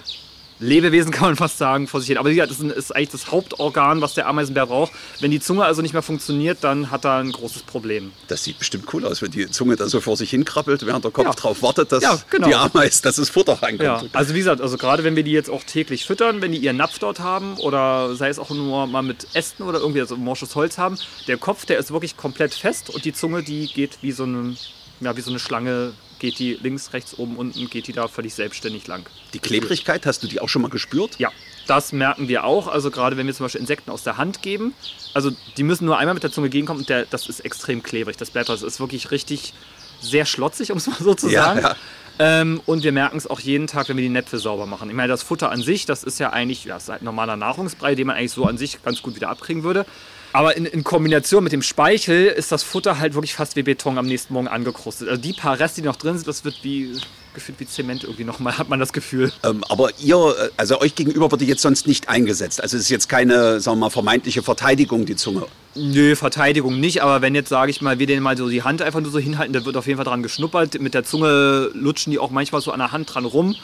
Lebewesen, 0.61 1.11
kann 1.13 1.25
man 1.27 1.37
fast 1.37 1.59
sagen, 1.59 1.89
vor 1.89 2.01
sich 2.01 2.07
hin. 2.09 2.17
Aber 2.17 2.31
wie 2.31 2.37
gesagt, 2.37 2.53
das 2.53 2.61
ist, 2.61 2.91
ein- 2.93 2.97
eigentlich 2.97 3.09
das 3.11 3.31
Hauptorgan, 3.33 4.01
was 4.01 4.15
der 4.15 4.29
Ameisenbär 4.29 4.67
braucht. 4.67 4.93
Wenn 5.19 5.33
die 5.33 5.41
Zunge 5.41 5.65
also 5.65 5.83
nicht 5.83 5.95
mehr 5.95 6.01
funktioniert, 6.03 6.59
dann 6.63 6.93
hat 6.93 7.05
er 7.05 7.17
ein 7.17 7.33
großes 7.33 7.65
Problem. 7.65 8.13
Das 8.29 8.45
sieht 8.45 8.61
bestimmt 8.61 8.85
cool 8.95 9.05
aus, 9.05 9.21
wenn 9.21 9.33
die 9.33 9.51
Zunge 9.51 9.75
da 9.75 9.89
so 9.89 10.01
vor 10.01 10.17
sich 10.17 10.31
hin 10.31 10.45
krabbelt, 10.45 10.87
während 10.87 11.05
der 11.05 11.11
Kopf 11.11 11.27
Ja. 11.27 11.33
drauf 11.33 11.61
wartet, 11.63 11.91
dass 11.91 12.05
Ja, 12.05 12.19
genau. 12.31 12.47
die 12.47 12.55
Ameise, 12.55 13.03
dass 13.03 13.17
das 13.17 13.31
Futter 13.31 13.55
reinkommt. 13.55 13.83
Ja, 13.83 14.03
also 14.13 14.33
wie 14.33 14.39
gesagt, 14.39 14.61
also 14.61 14.77
gerade 14.79 15.03
wenn 15.03 15.17
wir 15.17 15.25
die 15.25 15.33
jetzt 15.33 15.51
auch 15.51 15.65
täglich 15.65 16.05
füttern, 16.05 16.41
wenn 16.41 16.53
die 16.53 16.59
ihren 16.59 16.77
Napf 16.77 17.01
dort 17.01 17.19
haben 17.19 17.55
oder 17.59 18.15
sei 18.15 18.29
es 18.29 18.39
auch 18.39 18.51
nur 18.51 18.87
mal 18.87 19.03
mit 19.03 19.27
Ästen 19.35 19.65
oder 19.65 19.81
irgendwie 19.81 20.01
also 20.03 20.17
morsches 20.17 20.55
Holz 20.55 20.79
haben, 20.79 20.97
der 21.27 21.37
Kopf, 21.37 21.67
der 21.67 21.79
ist 21.79 21.91
wirklich 21.91 22.17
komplett 22.17 22.55
fest 22.55 22.91
und 22.91 23.05
die 23.05 23.13
Zunge, 23.13 23.43
die 23.43 23.67
geht 23.67 23.99
wie 24.03 24.13
so 24.13 24.23
eine, 24.23 24.55
ja, 25.01 25.17
wie 25.17 25.21
so 25.21 25.31
eine 25.31 25.39
Schlange, 25.39 25.93
geht 26.19 26.39
die 26.39 26.55
links, 26.63 26.93
rechts, 26.93 27.19
oben, 27.19 27.37
unten, 27.37 27.69
geht 27.69 27.87
die 27.87 27.93
da 27.93 28.09
völlig 28.09 28.35
selbstständig 28.35 28.87
lang. 28.87 29.09
Die 29.33 29.39
Klebrigkeit, 29.39 30.07
hast 30.07 30.23
du 30.23 30.27
die 30.27 30.41
auch 30.41 30.49
schon 30.49 30.63
mal 30.63 30.71
gespürt? 30.71 31.19
Ja, 31.19 31.31
das 31.67 31.93
merken 31.93 32.29
wir 32.29 32.45
auch. 32.45 32.69
Also 32.69 32.91
gerade 32.91 33.17
wenn 33.17 33.27
wir 33.27 33.35
zum 33.35 33.45
Beispiel 33.45 33.61
Insekten 33.61 33.91
aus 33.91 34.03
der 34.05 34.17
Hand 34.17 34.43
geben, 34.43 34.75
also 35.13 35.31
die 35.57 35.63
müssen 35.63 35.85
nur 35.85 35.99
einmal 35.99 36.15
mit 36.15 36.23
der 36.23 36.33
Zunge 36.33 36.49
gegenkommen 36.51 36.81
und 36.81 36.89
der, 36.89 37.07
das 37.07 37.29
ist 37.29 37.41
extrem 37.41 37.83
klebrig. 37.83 38.17
Das 38.17 38.33
das 38.33 38.63
ist 38.63 38.81
wirklich 38.81 39.11
richtig 39.11 39.53
sehr 40.01 40.27
schlotzig, 40.27 40.71
um 40.71 40.79
es 40.79 40.87
mal 40.87 40.97
so 40.99 41.15
zu 41.15 41.29
Ja, 41.29 41.45
sagen. 41.45 41.61
ja. 41.61 41.77
Ähm, 42.19 42.61
und 42.67 42.85
wir 42.85 42.93
merken 42.93 43.17
es 43.17 43.27
auch 43.27 43.41
jeden 43.41 43.67
Tag, 43.67 43.89
wenn 43.89 43.97
wir 43.97 44.05
die 44.05 44.09
Näpfe 44.09 44.39
sauber 44.39 44.67
machen. 44.67 44.89
Ich 44.89 44.95
meine, 44.95 45.09
das 45.09 45.23
Futter 45.25 45.51
an 45.51 45.63
sich, 45.63 45.85
das 45.85 46.05
ist 46.05 46.21
ja 46.21 46.31
eigentlich 46.31 46.65
ja, 46.65 46.77
ist 46.77 46.89
halt 46.89 47.03
normaler 47.03 47.37
Nahrungsbrei, 47.37 47.97
den 47.97 48.07
man 48.07 48.17
eigentlich 48.17 48.31
so 48.31 48.45
an 48.45 48.57
sich 48.57 48.83
ganz 48.85 49.03
gut 49.03 49.17
wieder 49.17 49.31
abkriegen 49.31 49.65
würde. 49.65 49.85
Aber 50.35 50.57
in, 50.57 50.67
in 50.67 50.83
Kombination 50.83 51.45
mit 51.45 51.53
dem 51.53 51.63
Speichel 51.63 52.27
ist 52.27 52.51
das 52.51 52.65
Futter 52.65 52.99
halt 52.99 53.15
wirklich 53.15 53.35
fast 53.35 53.55
wie 53.55 53.63
Beton 53.63 53.99
am 53.99 54.07
nächsten 54.07 54.35
Morgen 54.35 54.49
angekrustet. 54.49 55.09
Also 55.09 55.23
die 55.23 55.33
paar 55.33 55.61
Reste, 55.61 55.81
die 55.81 55.87
noch 55.87 55.95
drin 55.95 56.17
sind, 56.17 56.27
das 56.27 56.45
wird 56.45 56.57
wie 56.63 56.91
gefühlt 57.35 57.61
wie 57.61 57.67
Zement 57.67 58.03
irgendwie 58.03 58.25
nochmal, 58.25 58.59
hat 58.59 58.69
man 58.69 58.81
das 58.81 58.93
Gefühl. 58.93 59.33
Ähm, 59.45 59.63
aber 59.69 59.91
ihr, 60.01 60.17
äh, 60.17 60.51
also 60.57 60.81
euch 60.81 60.97
gegenüber 60.97 61.31
wird 61.31 61.41
die 61.41 61.47
jetzt 61.47 61.63
sonst 61.63 61.87
nicht 61.87 62.09
eingesetzt. 62.09 62.61
Also 62.61 62.77
es 62.77 62.85
ist 62.85 62.89
jetzt 62.89 63.09
keine, 63.09 63.61
sagen 63.61 63.79
wir 63.79 63.87
mal, 63.87 63.91
vermeintliche 63.91 64.43
Verteidigung, 64.43 65.07
die 65.07 65.15
Zunge. 65.15 65.47
Nö, 65.77 66.17
Verteidigung 66.17 66.81
nicht, 66.81 67.03
aber 67.03 67.23
wenn 67.23 67.37
jetzt, 67.37 67.49
sage 67.49 67.71
ich 67.71 67.81
mal, 67.81 68.01
wir 68.01 68.07
den 68.09 68.21
mal 68.21 68.37
so 68.37 68.49
die 68.49 68.63
Hand 68.63 68.83
einfach 68.83 69.01
nur 69.01 69.13
so 69.13 69.21
hinhalten, 69.21 69.53
da 69.53 69.65
wird 69.65 69.77
auf 69.77 69.87
jeden 69.87 69.99
Fall 69.99 70.05
dran 70.05 70.25
geschnuppert. 70.25 70.81
Mit 70.81 70.95
der 70.95 71.05
Zunge 71.05 71.71
lutschen 71.75 72.11
die 72.11 72.19
auch 72.19 72.31
manchmal 72.31 72.61
so 72.61 72.73
an 72.73 72.81
der 72.81 72.91
Hand 72.91 73.15
dran 73.15 73.25
rum. 73.25 73.55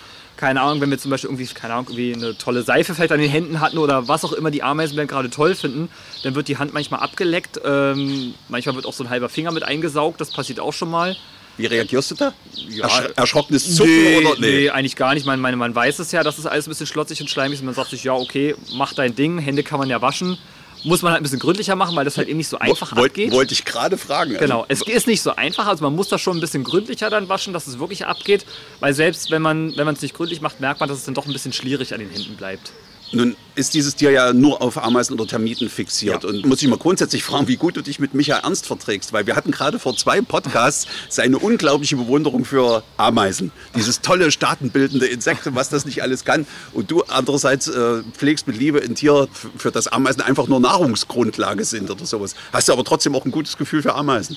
Keine 0.40 0.62
Ahnung, 0.62 0.81
wenn 0.81 0.88
wir 0.88 0.96
zum 0.96 1.10
Beispiel 1.10 1.28
irgendwie, 1.28 1.46
keine 1.52 1.75
Ahnung, 1.75 1.88
irgendwie 1.90 2.14
eine 2.14 2.38
tolle 2.38 2.62
Seife 2.62 2.94
vielleicht 2.94 3.12
an 3.12 3.20
den 3.20 3.31
Händen 3.31 3.60
hatten 3.60 3.76
oder 3.76 4.08
was 4.08 4.25
auch 4.25 4.32
immer 4.32 4.50
die 4.50 4.62
Ameisenbären 4.62 5.06
gerade 5.06 5.28
toll 5.28 5.54
finden, 5.54 5.90
dann 6.22 6.34
wird 6.34 6.48
die 6.48 6.56
Hand 6.56 6.72
manchmal 6.72 7.00
abgeleckt. 7.00 7.60
Ähm, 7.62 8.32
manchmal 8.48 8.75
wird 8.75 8.87
auch 8.87 8.94
so 8.94 9.04
ein 9.04 9.10
halber 9.10 9.28
Finger 9.28 9.52
mit 9.52 9.64
eingesaugt, 9.64 10.19
das 10.19 10.31
passiert 10.31 10.58
auch 10.58 10.72
schon 10.72 10.90
mal. 10.90 11.14
Wie 11.58 11.66
reagierst 11.66 12.12
du 12.12 12.14
da? 12.14 12.32
Ja. 12.70 12.84
Ersch 12.84 13.10
erschrockenes 13.16 13.76
Zucken 13.76 13.92
nee, 13.92 14.25
oder? 14.25 14.40
nee, 14.40 14.70
eigentlich 14.70 14.96
gar 14.96 15.12
nicht. 15.12 15.26
Man, 15.26 15.40
man, 15.40 15.58
man 15.58 15.75
weiß 15.75 15.98
es 15.98 16.10
ja, 16.10 16.22
dass 16.22 16.38
es 16.38 16.46
alles 16.46 16.66
ein 16.66 16.70
bisschen 16.70 16.87
schlotzig 16.87 17.20
und 17.20 17.28
schleimig 17.28 17.58
ist. 17.58 17.64
Man 17.64 17.75
sagt 17.75 17.90
sich, 17.90 18.02
ja, 18.02 18.14
okay, 18.14 18.54
mach 18.72 18.94
dein 18.94 19.14
Ding, 19.14 19.37
Hände 19.37 19.62
kann 19.62 19.78
man 19.78 19.90
ja 19.90 20.00
waschen. 20.00 20.38
Muss 20.85 21.02
man 21.02 21.12
halt 21.12 21.21
ein 21.21 21.25
bisschen 21.25 21.38
gründlicher 21.38 21.76
machen, 21.76 21.95
weil 21.97 22.04
das 22.04 22.16
halt 22.16 22.28
eben 22.28 22.38
nicht 22.38 22.49
so 22.49 22.59
einfach 22.59 22.97
Wollt- 22.97 23.11
abgeht. 23.11 23.33
Wollte 23.33 23.52
ich 23.54 23.64
gerade 23.64 23.99
fragen. 23.99 24.31
Also, 24.33 24.40
Genau, 24.45 24.64
es 24.69 24.81
ist 24.83 25.07
nicht 25.07 25.21
so 25.23 25.37
einfach, 25.37 25.66
also 25.66 25.85
man 25.85 25.95
muss 25.95 26.09
das 26.09 26.21
schon 26.21 26.37
ein 26.37 26.40
bisschen 26.40 26.64
gründlicher 26.64 27.11
dann 27.11 27.28
waschen, 27.28 27.52
dass 27.52 27.66
es 27.66 27.78
wirklich 27.78 28.07
abgeht, 28.07 28.47
weil 28.81 28.95
selbst 28.95 29.31
wenn 29.31 29.43
man 29.43 29.76
wenn 29.76 29.85
man 29.85 29.95
es 29.95 30.02
nicht 30.02 30.14
gründlich 30.14 30.40
macht, 30.40 30.61
merkt 30.61 30.81
man, 30.81 30.88
dass 30.88 30.99
es 30.99 31.04
dann 31.04 31.14
doch 31.14 31.26
ein 31.26 31.33
bisschen 31.33 31.52
schwierig 31.52 31.93
an 31.93 32.00
den 32.00 32.11
Händen 32.11 32.37
bleibt. 32.37 32.73
Nun 33.12 33.37
ist 33.57 33.75
dieses 33.75 33.97
Tier 33.97 34.11
ja 34.11 34.33
nur 34.33 34.62
auf 34.62 34.83
Ameisen 34.83 35.14
oder 35.14 35.26
Termiten 35.26 35.69
fixiert. 35.69 36.23
Ja. 36.23 36.29
Und 36.29 36.47
muss 36.47 36.62
ich 36.62 36.69
mal 36.69 36.79
grundsätzlich 36.79 37.25
fragen, 37.25 37.49
wie 37.49 37.57
gut 37.57 37.76
du 37.76 37.83
dich 37.83 37.99
mit 37.99 38.14
Michael 38.14 38.43
Ernst 38.45 38.67
verträgst. 38.67 39.12
Weil 39.12 39.26
wir 39.26 39.37
hatten 39.37 39.50
gerade 39.50 39.79
vor 39.79 39.97
zwei 39.97 40.21
Podcasts 40.21 40.87
seine 41.09 41.38
unglaubliche 41.38 41.97
Bewunderung 41.97 42.45
für 42.45 42.83
Ameisen. 42.97 43.52
Dieses 43.75 44.00
tolle 44.00 44.31
staatenbildende 44.31 45.07
Insekt 45.07 45.40
was 45.55 45.69
das 45.69 45.85
nicht 45.85 46.02
alles 46.02 46.25
kann. 46.25 46.47
Und 46.73 46.90
du 46.90 47.02
andererseits 47.02 47.69
äh, 47.69 48.02
pflegst 48.12 48.47
mit 48.47 48.57
Liebe 48.57 48.81
ein 48.81 48.95
Tier, 48.95 49.29
für 49.57 49.71
das 49.71 49.88
Ameisen 49.88 50.23
einfach 50.23 50.47
nur 50.47 50.61
Nahrungsgrundlage 50.61 51.64
sind 51.64 51.90
oder 51.90 52.07
sowas. 52.07 52.35
Hast 52.52 52.69
du 52.69 52.73
aber 52.73 52.85
trotzdem 52.85 53.14
auch 53.14 53.25
ein 53.25 53.31
gutes 53.31 53.57
Gefühl 53.57 53.83
für 53.83 53.95
Ameisen. 53.95 54.37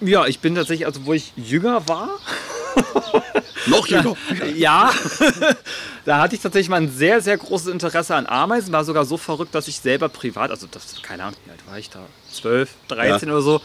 Ja, 0.00 0.26
ich 0.26 0.40
bin 0.40 0.54
tatsächlich, 0.54 0.86
also 0.86 1.06
wo 1.06 1.12
ich 1.12 1.32
jünger 1.36 1.86
war, 1.88 2.10
Noch 3.66 3.86
jünger. 3.86 4.16
ja, 4.56 4.92
da 6.04 6.18
hatte 6.20 6.34
ich 6.34 6.40
tatsächlich 6.40 6.68
mal 6.68 6.80
ein 6.80 6.90
sehr, 6.90 7.20
sehr 7.20 7.36
großes 7.36 7.68
Interesse 7.68 8.14
an 8.14 8.26
Ameisen. 8.26 8.72
War 8.72 8.84
sogar 8.84 9.04
so 9.04 9.16
verrückt, 9.16 9.54
dass 9.54 9.68
ich 9.68 9.78
selber 9.78 10.08
privat, 10.08 10.50
also 10.50 10.66
das, 10.70 11.00
keine 11.02 11.24
Ahnung, 11.24 11.36
wie 11.44 11.50
alt 11.50 11.60
war 11.68 11.78
ich 11.78 11.90
da? 11.90 12.00
12, 12.32 12.70
13 12.88 13.28
Ja. 13.28 13.34
oder 13.34 13.42
so. 13.42 13.60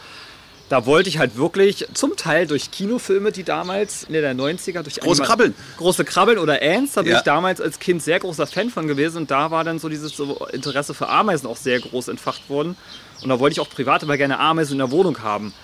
Da 0.68 0.84
wollte 0.84 1.08
ich 1.08 1.16
halt 1.16 1.36
wirklich, 1.38 1.86
zum 1.94 2.14
Teil 2.16 2.46
durch 2.46 2.70
Kinofilme, 2.70 3.32
die 3.32 3.42
damals 3.42 4.02
in 4.04 4.12
der 4.12 4.34
90er, 4.34 4.82
durch 4.82 4.96
Große 5.00 5.22
Anima- 5.22 5.24
Krabbeln. 5.26 5.54
Große 5.78 6.04
Krabbeln 6.04 6.36
oder 6.38 6.60
Ants, 6.60 6.92
da 6.92 7.00
bin 7.02 7.12
Ja. 7.12 7.18
ich 7.18 7.24
damals 7.24 7.60
als 7.62 7.78
Kind 7.78 8.02
sehr 8.02 8.20
großer 8.20 8.46
Fan 8.46 8.68
von 8.68 8.86
gewesen 8.86 9.16
und 9.16 9.30
da 9.30 9.50
war 9.50 9.64
dann 9.64 9.78
so 9.78 9.88
dieses 9.88 10.14
so 10.14 10.46
Interesse 10.52 10.92
für 10.92 11.08
Ameisen 11.08 11.46
auch 11.48 11.56
sehr 11.56 11.80
groß 11.80 12.08
entfacht 12.08 12.50
worden. 12.50 12.76
Und 13.22 13.30
da 13.30 13.40
wollte 13.40 13.54
ich 13.54 13.60
auch 13.60 13.70
privat 13.70 14.02
immer 14.02 14.18
gerne 14.18 14.38
Ameisen 14.38 14.72
in 14.72 14.78
der 14.78 14.90
Wohnung 14.90 15.22
haben. 15.22 15.54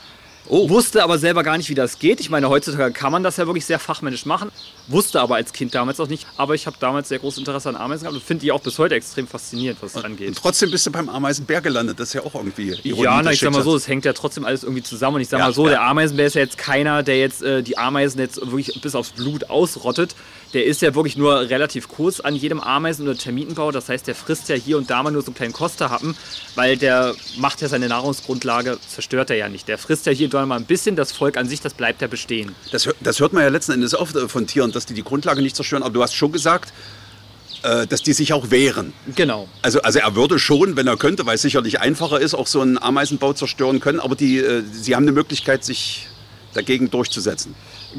Oh. 0.47 0.69
Wusste 0.69 1.03
aber 1.03 1.19
selber 1.19 1.43
gar 1.43 1.57
nicht, 1.57 1.71
wie 1.71 1.75
das 1.75 1.99
geht. 1.99 2.21
Ich 2.21 2.29
meine, 2.29 2.49
heutzutage 2.49 2.93
kann 2.93 3.11
man 3.11 3.23
das 3.23 3.39
ja 3.39 3.47
wirklich 3.47 3.65
sehr 3.65 3.79
fachmännisch 3.79 4.27
machen. 4.27 4.51
Wusste 4.89 5.21
aber 5.21 5.37
als 5.37 5.53
Kind 5.55 5.75
damals 5.75 5.99
auch 6.01 6.09
nicht. 6.09 6.27
Aber 6.37 6.55
ich 6.55 6.67
habe 6.67 6.77
damals 6.79 7.09
sehr 7.09 7.19
großes 7.19 7.39
Interesse 7.39 7.71
an 7.71 7.77
Ameisen 7.77 8.03
gehabt 8.05 8.17
und 8.17 8.23
finde 8.23 8.43
die 8.43 8.53
auch 8.53 8.61
bis 8.61 8.79
heute 8.79 8.95
extrem 8.95 9.27
faszinierend, 9.27 9.83
was 9.83 9.93
das 9.95 10.03
Und 10.05 10.11
angeht. 10.11 10.37
trotzdem 10.41 10.71
bist 10.71 10.85
du 10.87 10.91
beim 10.91 11.09
Ameisenbär 11.09 11.63
gelandet. 11.63 11.99
Das 11.99 12.09
ist 12.09 12.15
ja 12.15 12.23
auch 12.23 12.35
irgendwie. 12.35 12.77
Ja, 12.83 13.23
na, 13.23 13.33
ich 13.33 13.41
sag 13.41 13.53
mal 13.53 13.63
so, 13.63 13.75
es 13.75 13.89
hängt 13.89 14.05
ja 14.05 14.13
trotzdem 14.13 14.45
alles 14.45 14.63
irgendwie 14.65 14.83
zusammen. 14.83 15.17
Und 15.17 15.23
ich 15.23 15.29
sag 15.29 15.39
Ja, 15.39 15.47
mal 15.47 15.55
so, 15.55 15.65
ja. 15.65 15.71
der 15.73 15.83
Ameisenbär 15.83 16.27
ist 16.27 16.35
ja 16.35 16.43
jetzt 16.43 16.59
keiner, 16.59 17.03
der 17.03 17.19
jetzt 17.19 17.43
äh, 17.43 17.63
die 17.63 17.79
Ameisen 17.79 18.21
jetzt 18.21 18.37
wirklich 18.41 18.79
bis 18.83 18.95
aufs 18.95 19.11
Blut 19.11 19.49
ausrottet. 19.49 20.15
Der 20.53 20.65
ist 20.65 20.83
ja 20.83 20.95
wirklich 20.95 21.17
nur 21.17 21.49
relativ 21.49 21.89
kurz 21.89 22.21
an 22.21 22.35
jedem 22.35 22.61
Ameisen- 22.61 23.09
oder 23.09 23.17
Termitenbau. 23.17 23.73
Das 23.73 23.89
heißt, 23.89 24.07
der 24.07 24.15
frisst 24.15 24.49
ja 24.49 24.55
hier 24.55 24.77
und 24.79 24.91
da 24.91 25.03
mal 25.03 25.11
nur 25.11 25.23
so 25.23 25.29
einen 25.29 25.35
kleinen 25.35 25.53
Kosterhappen, 25.53 26.17
weil 26.55 26.77
der 26.77 27.15
macht 27.39 27.61
ja 27.61 27.69
seine 27.69 27.89
Nahrungsgrundlage, 27.89 28.79
zerstört 28.87 29.31
er 29.31 29.37
ja 29.37 29.49
nicht. 29.49 29.69
Der 29.69 29.79
frisst 29.79 30.07
ja 30.07 30.13
hier 30.13 30.27
und 30.27 30.35
da 30.35 30.45
mal 30.47 30.57
ein 30.57 30.67
bisschen, 30.67 30.97
das 30.97 31.13
Volk 31.13 31.37
an 31.37 31.49
sich, 31.49 31.61
das 31.61 31.75
bleibt 31.75 32.03
ja 32.03 32.09
bestehen. 32.09 32.55
Das, 32.73 32.89
das 33.01 33.21
hört 33.21 33.33
man 33.33 33.43
ja 33.43 33.49
letzten 33.49 33.73
Endes 33.73 33.95
oft 33.95 34.15
äh, 34.17 34.29
von 34.29 34.47
Tieren, 34.47 34.73
dass 34.73 34.87
die 34.87 34.95
die 34.95 35.05
Grundlage 35.05 35.43
nicht 35.43 35.57
zerstören. 35.57 35.83
Aber 35.83 35.93
du 35.93 36.03
hast 36.03 36.15
schon 36.15 36.33
gesagt, 36.33 36.73
äh, 37.65 37.87
dass 37.87 38.03
die 38.03 38.13
sich 38.13 38.33
auch 38.33 38.51
wehren. 38.51 38.93
Genau. 39.15 39.49
Also, 39.63 39.81
also 39.81 39.99
er 39.99 40.15
würde 40.15 40.39
schon, 40.39 40.77
wenn 40.77 40.87
er 40.87 40.97
könnte, 40.97 41.25
weil 41.25 41.37
es 41.37 41.43
sicherlich 41.43 41.81
einfacher 41.81 42.21
ist, 42.21 42.35
auch 42.35 42.47
so 42.47 42.61
einen 42.61 42.77
Ameisenbau 42.77 43.33
zerstören 43.33 43.81
können. 43.81 44.01
Aber 44.01 44.15
die, 44.15 44.39
äh, 44.39 44.63
sie 44.71 44.95
haben 44.95 45.05
eine 45.05 45.13
Möglichkeit, 45.13 45.65
sich 45.65 46.09
dagegen 46.55 46.91
durchzusetzen. 46.91 47.55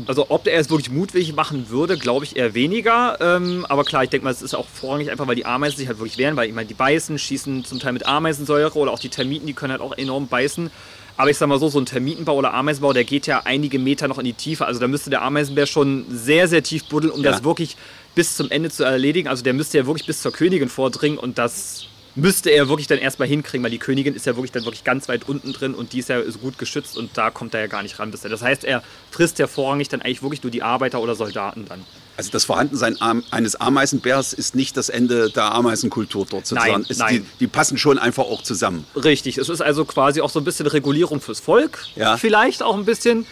Also 0.07 0.25
ob 0.29 0.47
er 0.47 0.59
es 0.59 0.69
wirklich 0.69 0.89
mutwillig 0.91 1.35
machen 1.35 1.69
würde, 1.69 1.97
glaube 1.97 2.25
ich 2.25 2.35
eher 2.35 2.53
weniger. 2.53 3.17
Ähm, 3.21 3.65
aber 3.69 3.83
klar, 3.83 4.03
ich 4.03 4.09
denke 4.09 4.23
mal, 4.25 4.31
es 4.31 4.41
ist 4.41 4.53
auch 4.55 4.67
vorrangig 4.67 5.11
einfach, 5.11 5.27
weil 5.27 5.35
die 5.35 5.45
Ameisen 5.45 5.77
sich 5.77 5.87
halt 5.87 5.99
wirklich 5.99 6.17
wehren, 6.17 6.35
weil 6.35 6.47
ich 6.49 6.53
meine, 6.55 6.67
die 6.67 6.73
beißen, 6.73 7.17
schießen 7.19 7.63
zum 7.65 7.79
Teil 7.79 7.93
mit 7.93 8.05
Ameisensäure 8.05 8.77
oder 8.79 8.91
auch 8.91 8.99
die 8.99 9.09
Termiten, 9.09 9.45
die 9.47 9.53
können 9.53 9.71
halt 9.71 9.81
auch 9.81 9.97
enorm 9.97 10.27
beißen. 10.27 10.71
Aber 11.17 11.29
ich 11.29 11.37
sag 11.37 11.47
mal 11.47 11.59
so, 11.59 11.69
so 11.69 11.79
ein 11.79 11.85
Termitenbau 11.85 12.35
oder 12.35 12.53
Ameisenbau, 12.53 12.91
der 12.91 13.05
geht 13.05 13.25
ja 13.25 13.43
einige 13.45 13.79
Meter 13.79 14.07
noch 14.09 14.17
in 14.17 14.25
die 14.25 14.33
Tiefe. 14.33 14.65
Also 14.65 14.81
da 14.81 14.87
müsste 14.87 15.09
der 15.09 15.21
Ameisenbär 15.21 15.65
schon 15.65 16.05
sehr, 16.09 16.47
sehr 16.49 16.61
tief 16.61 16.85
buddeln, 16.89 17.13
um 17.13 17.23
Ja. 17.23 17.31
das 17.31 17.43
wirklich 17.45 17.77
bis 18.15 18.35
zum 18.35 18.51
Ende 18.51 18.69
zu 18.69 18.83
erledigen. 18.83 19.29
Also 19.29 19.41
der 19.43 19.53
müsste 19.53 19.77
ja 19.77 19.85
wirklich 19.85 20.05
bis 20.05 20.21
zur 20.21 20.33
Königin 20.33 20.67
vordringen 20.67 21.17
und 21.17 21.37
das 21.37 21.87
müsste 22.15 22.49
er 22.49 22.69
wirklich 22.69 22.87
dann 22.87 22.97
erstmal 22.97 23.27
hinkriegen, 23.27 23.63
weil 23.63 23.71
die 23.71 23.77
Königin 23.77 24.15
ist 24.15 24.25
ja 24.25 24.35
wirklich 24.35 24.51
dann 24.51 24.65
wirklich 24.65 24.83
ganz 24.83 25.07
weit 25.09 25.27
unten 25.27 25.53
drin 25.53 25.73
und 25.73 25.93
die 25.93 25.99
ist 25.99 26.09
ja 26.09 26.21
so 26.29 26.39
gut 26.39 26.57
geschützt 26.57 26.97
und 26.97 27.17
da 27.17 27.29
kommt 27.29 27.53
er 27.53 27.61
ja 27.61 27.67
gar 27.67 27.83
nicht 27.83 27.99
ran 27.99 28.11
bisher. 28.11 28.29
Das 28.29 28.41
heißt, 28.41 28.63
er 28.63 28.83
frisst 29.11 29.39
ja 29.39 29.47
vorrangig 29.47 29.89
dann 29.89 30.01
eigentlich 30.01 30.23
wirklich 30.23 30.43
nur 30.43 30.51
die 30.51 30.63
Arbeiter 30.63 31.01
oder 31.01 31.15
Soldaten 31.15 31.65
dann. 31.67 31.83
Also 32.17 32.31
das 32.31 32.45
Vorhandensein 32.45 32.97
eines 33.31 33.55
Ameisenbärs 33.57 34.31
ist 34.31 34.55
nicht 34.55 34.77
das 34.77 34.87
Ende 34.87 35.29
der 35.31 35.53
Ameisenkultur 35.53 36.25
dort 36.29 36.47
sozusagen. 36.47 36.85
Nein, 36.87 36.97
nein. 36.97 37.13
Die, 37.15 37.39
die 37.41 37.47
passen 37.47 37.77
schon 37.77 37.99
einfach 37.99 38.23
auch 38.23 38.41
zusammen. 38.41 38.85
Richtig, 38.95 39.37
es 39.37 39.49
ist 39.49 39.61
also 39.61 39.83
quasi 39.83 40.21
auch 40.21 40.29
so 40.29 40.39
ein 40.39 40.45
bisschen 40.45 40.67
Regulierung 40.67 41.19
fürs 41.19 41.41
Volk. 41.41 41.85
Ja. 41.95 42.15
Vielleicht 42.15 42.63
auch 42.63 42.77
ein 42.77 42.85
bisschen. 42.85 43.25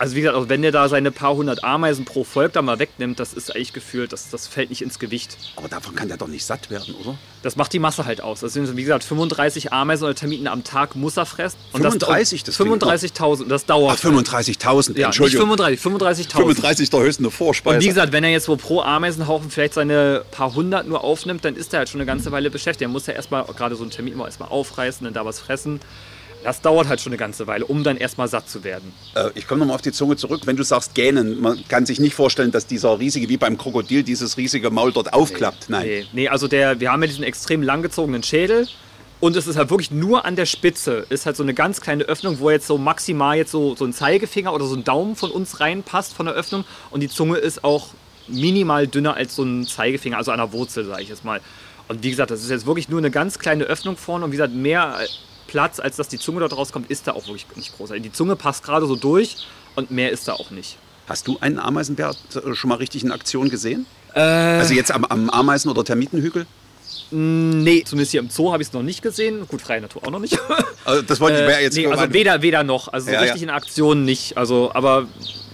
Also 0.00 0.16
wie 0.16 0.22
gesagt, 0.22 0.34
auch 0.38 0.48
wenn 0.48 0.62
der 0.62 0.72
da 0.72 0.88
seine 0.88 1.10
paar 1.10 1.34
hundert 1.34 1.62
Ameisen 1.62 2.06
pro 2.06 2.24
Volk 2.24 2.54
da 2.54 2.62
mal 2.62 2.78
wegnimmt, 2.78 3.20
das 3.20 3.34
ist 3.34 3.54
eigentlich 3.54 3.74
gefühlt, 3.74 4.14
das, 4.14 4.30
das 4.30 4.46
fällt 4.46 4.70
nicht 4.70 4.80
ins 4.80 4.98
Gewicht. 4.98 5.36
Aber 5.56 5.68
davon 5.68 5.94
kann 5.94 6.08
der 6.08 6.16
doch 6.16 6.26
nicht 6.26 6.46
satt 6.46 6.70
werden, 6.70 6.94
oder? 6.94 7.18
Das 7.42 7.56
macht 7.56 7.70
die 7.74 7.78
Masse 7.78 8.06
halt 8.06 8.22
aus. 8.22 8.40
Das 8.40 8.54
sind, 8.54 8.74
wie 8.78 8.82
gesagt, 8.82 9.04
35 9.04 9.74
Ameisen 9.74 10.04
oder 10.04 10.14
Termiten 10.14 10.46
am 10.46 10.64
Tag 10.64 10.96
muss 10.96 11.18
er 11.18 11.26
fressen. 11.26 11.58
35, 11.72 12.44
das 12.44 12.56
klingt 12.56 12.82
35.000, 12.82 13.48
das 13.48 13.66
dauert. 13.66 14.00
Ach, 14.02 14.02
35.000, 14.02 14.96
ja, 14.96 15.08
nicht 15.08 15.18
Entschuldigung. 15.18 15.48
35, 15.48 15.84
35.000. 15.84 16.30
35 16.30 16.82
ist 16.84 16.94
doch 16.94 17.00
höchstens 17.00 17.26
eine 17.26 17.30
Vorspeise. 17.30 17.76
Und 17.76 17.82
wie 17.82 17.88
gesagt, 17.88 18.12
wenn 18.12 18.24
er 18.24 18.30
jetzt 18.30 18.46
so 18.46 18.56
pro 18.56 18.80
Ameisenhaufen 18.80 19.50
vielleicht 19.50 19.74
seine 19.74 20.24
paar 20.30 20.54
hundert 20.54 20.88
nur 20.88 21.04
aufnimmt, 21.04 21.44
dann 21.44 21.56
ist 21.56 21.74
er 21.74 21.80
halt 21.80 21.90
schon 21.90 22.00
eine 22.00 22.06
ganze 22.06 22.32
Weile 22.32 22.48
beschäftigt. 22.48 22.80
Er 22.80 22.88
muss 22.88 23.06
ja 23.06 23.12
erstmal, 23.12 23.44
gerade 23.44 23.76
so 23.76 23.84
ein 23.84 23.90
Termin 23.90 24.16
mal 24.16 24.24
erstmal 24.24 24.48
aufreißen, 24.48 25.04
dann 25.04 25.12
da 25.12 25.26
was 25.26 25.40
fressen. 25.40 25.78
Das 26.42 26.60
dauert 26.62 26.88
halt 26.88 27.00
schon 27.00 27.12
eine 27.12 27.18
ganze 27.18 27.46
Weile, 27.46 27.66
um 27.66 27.84
dann 27.84 27.96
erstmal 27.96 28.28
satt 28.28 28.48
zu 28.48 28.64
werden. 28.64 28.92
Äh, 29.14 29.30
Ich 29.34 29.46
komme 29.46 29.60
nochmal 29.60 29.74
auf 29.74 29.82
die 29.82 29.92
Zunge 29.92 30.16
zurück. 30.16 30.42
Wenn 30.46 30.56
du 30.56 30.62
sagst 30.62 30.94
gähnen, 30.94 31.40
man 31.40 31.62
kann 31.68 31.84
sich 31.86 32.00
nicht 32.00 32.14
vorstellen, 32.14 32.50
dass 32.50 32.66
dieser 32.66 32.98
riesige, 32.98 33.28
wie 33.28 33.36
beim 33.36 33.58
Krokodil, 33.58 34.02
dieses 34.02 34.36
riesige 34.36 34.70
Maul 34.70 34.92
dort 34.92 35.12
aufklappt. 35.12 35.66
Nein. 35.68 35.86
Nee, 35.86 36.06
nee, 36.12 36.28
also 36.28 36.48
der, 36.48 36.80
wir 36.80 36.92
haben 36.92 37.02
ja 37.02 37.08
diesen 37.08 37.24
extrem 37.24 37.62
langgezogenen 37.62 38.22
Schädel. 38.22 38.66
Und 39.20 39.36
es 39.36 39.46
ist 39.46 39.56
halt 39.58 39.68
wirklich 39.68 39.90
nur 39.90 40.24
an 40.24 40.34
der 40.34 40.46
Spitze, 40.46 41.04
ist 41.10 41.26
halt 41.26 41.36
so 41.36 41.42
eine 41.42 41.52
ganz 41.52 41.82
kleine 41.82 42.04
Öffnung, 42.04 42.38
wo 42.40 42.50
jetzt 42.50 42.66
so 42.66 42.78
maximal 42.78 43.36
jetzt 43.36 43.50
so, 43.50 43.76
so 43.76 43.84
ein 43.84 43.92
Zeigefinger 43.92 44.54
oder 44.54 44.64
so 44.64 44.74
ein 44.74 44.82
Daumen 44.82 45.14
von 45.14 45.30
uns 45.30 45.60
reinpasst 45.60 46.14
von 46.14 46.24
der 46.24 46.34
Öffnung. 46.34 46.64
Und 46.90 47.00
die 47.00 47.08
Zunge 47.10 47.36
ist 47.36 47.62
auch 47.62 47.88
minimal 48.28 48.86
dünner 48.86 49.14
als 49.16 49.36
so 49.36 49.42
ein 49.42 49.66
Zeigefinger, 49.66 50.16
also 50.16 50.30
an 50.32 50.38
der 50.38 50.52
Wurzel, 50.54 50.86
sage 50.86 51.02
ich 51.02 51.10
jetzt 51.10 51.22
mal. 51.22 51.42
Und 51.88 52.02
wie 52.02 52.08
gesagt, 52.08 52.30
das 52.30 52.40
ist 52.42 52.48
jetzt 52.48 52.64
wirklich 52.64 52.88
nur 52.88 52.98
eine 52.98 53.10
ganz 53.10 53.38
kleine 53.38 53.64
Öffnung 53.64 53.98
vorne. 53.98 54.24
Und 54.24 54.30
wie 54.30 54.36
gesagt, 54.36 54.54
mehr 54.54 54.96
Platz, 55.50 55.80
als 55.80 55.96
dass 55.96 56.06
die 56.06 56.18
Zunge 56.18 56.38
dort 56.40 56.56
rauskommt, 56.56 56.88
ist 56.90 57.08
da 57.08 57.12
auch 57.12 57.26
wirklich 57.26 57.44
nicht 57.56 57.76
groß. 57.76 57.90
Die 57.98 58.12
Zunge 58.12 58.36
passt 58.36 58.62
gerade 58.62 58.86
so 58.86 58.94
durch 58.94 59.36
und 59.74 59.90
mehr 59.90 60.10
ist 60.12 60.28
da 60.28 60.34
auch 60.34 60.50
nicht. 60.52 60.76
Hast 61.08 61.26
du 61.26 61.38
einen 61.40 61.58
Ameisenbär 61.58 62.12
äh, 62.36 62.54
schon 62.54 62.68
mal 62.68 62.76
richtig 62.76 63.02
in 63.02 63.10
Aktion 63.10 63.48
gesehen? 63.50 63.84
Äh. 64.14 64.20
Also 64.20 64.74
jetzt 64.74 64.92
am, 64.92 65.04
am 65.06 65.28
Ameisen- 65.28 65.68
oder 65.68 65.82
Termitenhügel? 65.84 66.46
Nee, 67.10 67.82
zumindest 67.84 68.12
hier 68.12 68.20
im 68.20 68.30
Zoo 68.30 68.52
habe 68.52 68.62
ich 68.62 68.68
es 68.68 68.72
noch 68.72 68.84
nicht 68.84 69.02
gesehen. 69.02 69.44
Gut, 69.48 69.60
freie 69.62 69.80
Natur 69.80 70.06
auch 70.06 70.10
noch 70.12 70.20
nicht. 70.20 70.38
Also 70.84 71.02
das 71.02 71.18
wollte 71.18 71.42
ich 71.42 71.48
Äh, 71.48 71.62
jetzt 71.64 71.76
nee, 71.76 71.86
also 71.88 72.12
weder, 72.12 72.42
weder 72.42 72.62
noch. 72.62 72.86
Also 72.92 73.06
so 73.06 73.12
Ja, 73.12 73.20
richtig 73.20 73.42
ja. 73.42 73.48
in 73.48 73.50
Aktion 73.50 74.04
nicht. 74.04 74.36
Also, 74.36 74.70
aber 74.72 75.08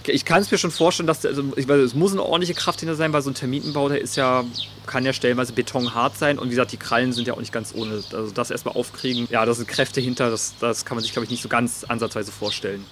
ich 0.07 0.25
kann 0.25 0.41
es 0.41 0.51
mir 0.51 0.57
schon 0.57 0.71
vorstellen, 0.71 1.07
dass 1.07 1.25
also 1.25 1.43
ich 1.55 1.67
weiß, 1.67 1.79
es 1.79 1.93
muss 1.93 2.11
eine 2.11 2.23
ordentliche 2.23 2.53
Kraft 2.53 2.79
hinter 2.79 2.95
sein, 2.95 3.13
weil 3.13 3.21
so 3.21 3.29
ein 3.29 3.33
Termitenbau, 3.33 3.89
der 3.89 4.01
ist 4.01 4.15
ja, 4.15 4.43
kann 4.85 5.05
ja 5.05 5.13
stellenweise 5.13 5.53
betonhart 5.53 6.17
sein 6.17 6.39
und 6.39 6.47
wie 6.47 6.51
gesagt, 6.51 6.71
die 6.71 6.77
Krallen 6.77 7.13
sind 7.13 7.27
ja 7.27 7.33
auch 7.33 7.39
nicht 7.39 7.53
ganz 7.53 7.73
ohne. 7.75 8.03
Also 8.11 8.31
das 8.31 8.51
erstmal 8.51 8.75
aufkriegen, 8.75 9.27
ja, 9.31 9.45
da 9.45 9.53
sind 9.53 9.67
Kräfte 9.67 10.01
hinter, 10.01 10.29
das, 10.29 10.55
das 10.59 10.85
kann 10.85 10.95
man 10.95 11.03
sich, 11.03 11.13
glaube 11.13 11.25
ich, 11.25 11.31
nicht 11.31 11.43
so 11.43 11.49
ganz 11.49 11.83
ansatzweise 11.83 12.31
vorstellen. 12.31 12.85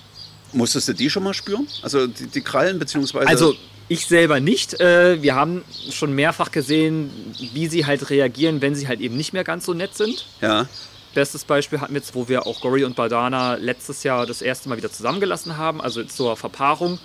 Musstest 0.53 0.88
du 0.88 0.93
die 0.93 1.10
schon 1.10 1.24
mal 1.24 1.34
spüren? 1.34 1.67
Also 1.81 2.07
die, 2.07 2.27
die 2.27 2.41
Krallen 2.41 2.79
beziehungsweise... 2.79 3.27
Also 3.27 3.55
ich 3.88 4.07
selber 4.07 4.39
nicht. 4.39 4.79
Äh, 4.79 5.22
wir 5.22 5.36
haben 5.36 5.63
schon 5.91 6.13
mehrfach 6.13 6.51
gesehen, 6.51 7.12
wie 7.53 7.67
sie 7.67 7.86
halt 7.86 8.10
reagieren, 8.10 8.62
wenn 8.62 8.74
sie 8.74 8.88
halt 8.88 9.00
eben 9.00 9.15
nicht 9.15 9.34
mehr 9.34 9.43
ganz 9.43 9.65
so 9.65 9.74
nett 9.74 9.95
sind. 9.95 10.25
ja. 10.41 10.67
Bestes 11.15 11.45
Beispiel 11.45 11.79
hatten 11.79 11.93
wir 11.93 12.01
jetzt, 12.01 12.13
wo 12.13 12.27
wir 12.27 12.45
auch 12.45 12.60
Gory 12.60 12.84
und 12.84 12.98
Badana 12.98 13.55
letztes 13.55 14.03
Jahr 14.03 14.25
das 14.25 14.41
erste 14.41 14.67
Mal 14.67 14.77
wieder 14.77 14.91
zusammengelassen 14.91 15.55
haben, 15.55 15.81
also 15.81 16.03
zur 16.03 16.36
Verpaarung. 16.36 17.00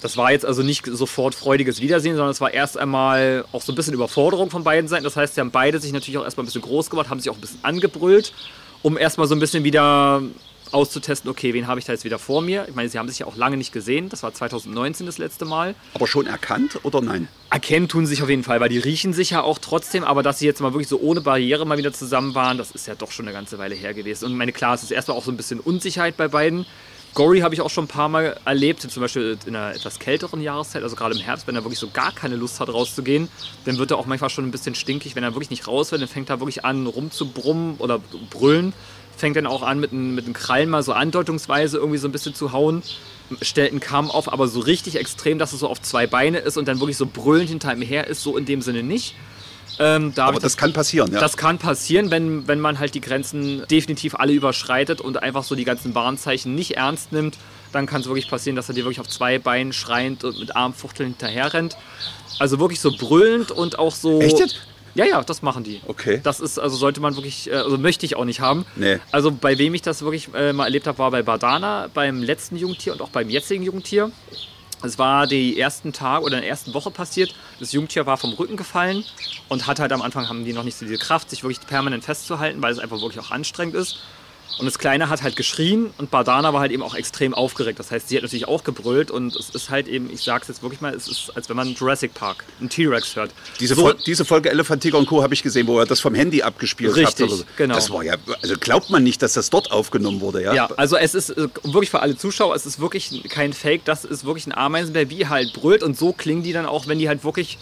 Das 0.00 0.16
war 0.16 0.32
jetzt 0.32 0.44
also 0.44 0.64
nicht 0.64 0.84
sofort 0.84 1.36
freudiges 1.36 1.80
Wiedersehen, 1.80 2.16
sondern 2.16 2.32
es 2.32 2.40
war 2.40 2.52
erst 2.52 2.76
einmal 2.76 3.44
auch 3.52 3.62
so 3.62 3.70
ein 3.70 3.76
bisschen 3.76 3.94
Überforderung 3.94 4.50
von 4.50 4.64
beiden 4.64 4.88
Seiten. 4.88 5.04
Das 5.04 5.16
heißt, 5.16 5.36
sie 5.36 5.40
haben 5.40 5.52
beide 5.52 5.78
sich 5.78 5.92
natürlich 5.92 6.18
auch 6.18 6.24
erstmal 6.24 6.42
ein 6.42 6.46
bisschen 6.46 6.62
groß 6.62 6.90
gemacht, 6.90 7.08
haben 7.08 7.20
sich 7.20 7.30
auch 7.30 7.36
ein 7.36 7.40
bisschen 7.40 7.60
angebrüllt, 7.62 8.32
um 8.82 8.98
erstmal 8.98 9.28
so 9.28 9.36
ein 9.36 9.38
bisschen 9.40 9.62
wieder 9.62 10.22
auszutesten, 10.72 11.30
okay, 11.30 11.54
wen 11.54 11.66
habe 11.66 11.80
ich 11.80 11.86
da 11.86 11.92
jetzt 11.92 12.04
wieder 12.04 12.18
vor 12.18 12.42
mir? 12.42 12.66
Ich 12.68 12.74
meine, 12.74 12.88
sie 12.88 12.98
haben 12.98 13.08
sich 13.08 13.20
ja 13.20 13.26
auch 13.26 13.36
lange 13.36 13.56
nicht 13.56 13.72
gesehen. 13.72 14.08
Das 14.08 14.22
war 14.22 14.32
2019 14.32 15.06
das 15.06 15.18
letzte 15.18 15.44
Mal. 15.44 15.74
Aber 15.94 16.06
schon 16.06 16.26
erkannt 16.26 16.80
oder 16.82 17.00
nein? 17.00 17.28
Erkennen 17.50 17.88
tun 17.88 18.06
sie 18.06 18.14
sich 18.14 18.22
auf 18.22 18.30
jeden 18.30 18.44
Fall, 18.44 18.60
weil 18.60 18.68
die 18.68 18.78
riechen 18.78 19.12
sich 19.12 19.30
ja 19.30 19.42
auch 19.42 19.58
trotzdem, 19.58 20.04
aber 20.04 20.22
dass 20.22 20.38
sie 20.38 20.46
jetzt 20.46 20.60
mal 20.60 20.72
wirklich 20.72 20.88
so 20.88 21.00
ohne 21.00 21.20
Barriere 21.20 21.66
mal 21.66 21.78
wieder 21.78 21.92
zusammen 21.92 22.34
waren, 22.34 22.58
das 22.58 22.70
ist 22.70 22.86
ja 22.86 22.94
doch 22.94 23.10
schon 23.10 23.26
eine 23.26 23.34
ganze 23.34 23.58
Weile 23.58 23.74
her 23.74 23.94
gewesen. 23.94 24.26
Und 24.26 24.36
meine, 24.36 24.52
klar, 24.52 24.74
es 24.74 24.82
ist 24.82 24.90
erstmal 24.90 25.16
auch 25.16 25.24
so 25.24 25.30
ein 25.30 25.36
bisschen 25.36 25.60
Unsicherheit 25.60 26.16
bei 26.16 26.28
beiden. 26.28 26.66
Gory 27.14 27.40
habe 27.40 27.54
ich 27.54 27.60
auch 27.60 27.68
schon 27.68 27.84
ein 27.84 27.88
paar 27.88 28.08
Mal 28.08 28.40
erlebt, 28.46 28.80
zum 28.80 29.02
Beispiel 29.02 29.36
in 29.44 29.54
einer 29.54 29.74
etwas 29.74 29.98
kälteren 29.98 30.40
Jahreszeit, 30.40 30.82
also 30.82 30.96
gerade 30.96 31.14
im 31.14 31.20
Herbst, 31.20 31.46
wenn 31.46 31.54
er 31.54 31.62
wirklich 31.62 31.78
so 31.78 31.90
gar 31.90 32.10
keine 32.10 32.36
Lust 32.36 32.58
hat 32.58 32.70
rauszugehen, 32.70 33.28
dann 33.66 33.76
wird 33.76 33.90
er 33.90 33.98
auch 33.98 34.06
manchmal 34.06 34.30
schon 34.30 34.46
ein 34.46 34.50
bisschen 34.50 34.74
stinkig. 34.74 35.14
Wenn 35.14 35.22
er 35.22 35.34
wirklich 35.34 35.50
nicht 35.50 35.68
raus 35.68 35.92
will, 35.92 35.98
dann 35.98 36.08
fängt 36.08 36.30
er 36.30 36.40
wirklich 36.40 36.64
an 36.64 36.86
rumzubrummen 36.86 37.76
oder 37.76 38.00
brüllen, 38.30 38.72
fängt 39.16 39.36
dann 39.36 39.46
auch 39.46 39.62
an 39.62 39.80
mit 39.80 39.92
den, 39.92 40.14
mit 40.14 40.26
den 40.26 40.32
Krallen 40.32 40.70
mal 40.70 40.82
so 40.82 40.92
andeutungsweise 40.92 41.78
irgendwie 41.78 41.98
so 41.98 42.08
ein 42.08 42.12
bisschen 42.12 42.34
zu 42.34 42.52
hauen 42.52 42.82
stellt 43.40 43.70
einen 43.70 43.80
Kamm 43.80 44.10
auf, 44.10 44.32
aber 44.32 44.48
so 44.48 44.60
richtig 44.60 44.96
extrem, 44.96 45.38
dass 45.38 45.52
es 45.52 45.60
so 45.60 45.68
auf 45.68 45.80
zwei 45.80 46.06
Beine 46.06 46.38
ist 46.38 46.58
und 46.58 46.68
dann 46.68 46.80
wirklich 46.80 46.96
so 46.96 47.06
brüllend 47.06 47.48
hinter 47.48 47.72
ihm 47.72 47.82
her 47.82 48.06
ist, 48.06 48.22
so 48.22 48.36
in 48.36 48.44
dem 48.44 48.60
Sinne 48.60 48.82
nicht. 48.82 49.14
Ähm, 49.78 50.12
da 50.14 50.26
Aber 50.26 50.36
ich 50.36 50.42
das 50.42 50.56
kann 50.58 50.72
passieren, 50.74 51.12
ja. 51.12 51.18
das 51.18 51.36
kann 51.36 51.58
passieren, 51.58 52.10
wenn, 52.10 52.46
wenn 52.46 52.60
man 52.60 52.78
halt 52.78 52.94
die 52.94 53.00
Grenzen 53.00 53.62
definitiv 53.70 54.14
alle 54.14 54.32
überschreitet 54.32 55.00
und 55.00 55.22
einfach 55.22 55.44
so 55.44 55.54
die 55.54 55.64
ganzen 55.64 55.94
Warnzeichen 55.94 56.54
nicht 56.54 56.76
ernst 56.76 57.12
nimmt. 57.12 57.38
Dann 57.72 57.86
kann 57.86 58.02
es 58.02 58.06
wirklich 58.06 58.28
passieren, 58.28 58.54
dass 58.54 58.68
er 58.68 58.74
dir 58.74 58.84
wirklich 58.84 59.00
auf 59.00 59.08
zwei 59.08 59.38
Beinen 59.38 59.72
schreiend 59.72 60.24
und 60.24 60.38
mit 60.38 60.54
Armfuchteln 60.54 61.10
hinterher 61.10 61.54
rennt. 61.54 61.78
Also 62.38 62.60
wirklich 62.60 62.80
so 62.80 62.92
brüllend 62.92 63.50
und 63.50 63.78
auch 63.78 63.94
so. 63.94 64.20
Echt 64.20 64.38
jetzt? 64.38 64.60
Ja, 64.94 65.04
ja, 65.04 65.22
das 65.22 65.42
machen 65.42 65.64
die. 65.64 65.80
Okay. 65.86 66.20
Das 66.22 66.40
ist, 66.40 66.58
also 66.58 66.76
sollte 66.76 67.00
man 67.00 67.16
wirklich, 67.16 67.50
äh, 67.50 67.54
also 67.54 67.78
möchte 67.78 68.04
ich 68.06 68.16
auch 68.16 68.24
nicht 68.24 68.40
haben. 68.40 68.64
Nee. 68.76 68.98
Also 69.10 69.30
bei 69.30 69.58
wem 69.58 69.74
ich 69.74 69.82
das 69.82 70.02
wirklich 70.02 70.28
äh, 70.34 70.52
mal 70.52 70.64
erlebt 70.64 70.86
habe, 70.86 70.98
war 70.98 71.10
bei 71.10 71.22
Badana, 71.22 71.88
beim 71.92 72.22
letzten 72.22 72.56
Jungtier 72.56 72.92
und 72.92 73.00
auch 73.00 73.10
beim 73.10 73.30
jetzigen 73.30 73.62
Jungtier. 73.62 74.10
Es 74.82 74.98
war 74.98 75.26
die 75.26 75.58
ersten 75.58 75.92
Tage 75.92 76.24
oder 76.24 76.36
in 76.36 76.42
der 76.42 76.50
ersten 76.50 76.74
Woche 76.74 76.90
passiert. 76.90 77.34
Das 77.60 77.72
Jungtier 77.72 78.04
war 78.04 78.16
vom 78.16 78.32
Rücken 78.32 78.56
gefallen 78.56 79.04
und 79.48 79.66
hat 79.66 79.78
halt 79.78 79.92
am 79.92 80.02
Anfang 80.02 80.28
haben 80.28 80.44
die 80.44 80.52
noch 80.52 80.64
nicht 80.64 80.76
so 80.76 80.84
diese 80.84 80.98
Kraft, 80.98 81.30
sich 81.30 81.44
wirklich 81.44 81.64
permanent 81.66 82.04
festzuhalten, 82.04 82.60
weil 82.62 82.72
es 82.72 82.80
einfach 82.80 83.00
wirklich 83.00 83.20
auch 83.20 83.30
anstrengend 83.30 83.76
ist. 83.76 84.00
Und 84.58 84.66
das 84.66 84.78
Kleine 84.78 85.08
hat 85.08 85.22
halt 85.22 85.34
geschrien 85.34 85.90
und 85.96 86.10
Badana 86.10 86.52
war 86.52 86.60
halt 86.60 86.72
eben 86.72 86.82
auch 86.82 86.94
extrem 86.94 87.32
aufgeregt. 87.32 87.78
Das 87.78 87.90
heißt, 87.90 88.08
sie 88.08 88.16
hat 88.16 88.22
natürlich 88.22 88.46
auch 88.46 88.62
gebrüllt 88.64 89.10
und 89.10 89.34
es 89.34 89.48
ist 89.48 89.70
halt 89.70 89.88
eben, 89.88 90.10
ich 90.12 90.22
sag's 90.22 90.46
jetzt 90.48 90.62
wirklich 90.62 90.80
mal, 90.82 90.94
es 90.94 91.08
ist, 91.08 91.32
als 91.34 91.48
wenn 91.48 91.56
man 91.56 91.72
Jurassic 91.74 92.12
Park, 92.12 92.44
einen 92.60 92.68
T-Rex 92.68 93.16
hört. 93.16 93.30
Diese, 93.60 93.74
So- 93.74 93.80
Fol 93.80 93.96
diese 94.06 94.24
Folge 94.26 94.50
Elephant, 94.50 94.82
Tiger 94.82 94.98
und 94.98 95.06
Co. 95.06 95.22
habe 95.22 95.32
ich 95.32 95.42
gesehen, 95.42 95.66
wo 95.66 95.78
er 95.80 95.86
das 95.86 96.00
vom 96.00 96.14
Handy 96.14 96.42
abgespielt 96.42 96.94
Richtig, 96.94 97.24
hat. 97.24 97.28
oder 97.32 97.36
so. 97.38 97.44
genau. 97.56 97.74
Das 97.74 97.90
war 97.90 98.02
ja, 98.04 98.14
also 98.42 98.54
glaubt 98.60 98.90
man 98.90 99.02
nicht, 99.02 99.22
dass 99.22 99.32
das 99.32 99.48
dort 99.48 99.72
aufgenommen 99.72 100.20
wurde, 100.20 100.42
ja? 100.44 100.52
Ja, 100.54 100.66
also 100.76 100.96
es 100.96 101.14
ist 101.14 101.30
äh, 101.30 101.48
wirklich 101.64 101.90
für 101.90 102.00
alle 102.00 102.16
Zuschauer, 102.16 102.54
es 102.54 102.66
ist 102.66 102.78
wirklich 102.78 103.22
kein 103.30 103.54
Fake, 103.54 103.84
das 103.86 104.04
ist 104.04 104.24
wirklich 104.26 104.46
ein 104.46 104.54
Ameisenbär, 104.54 105.08
wie 105.08 105.26
halt 105.26 105.54
brüllt 105.54 105.82
und 105.82 105.96
so 105.98 106.12
klingen 106.12 106.42
die 106.42 106.52
dann 106.52 106.66
auch, 106.66 106.86
wenn 106.86 106.98
die 106.98 107.08
halt 107.08 107.24
wirklich 107.24 107.58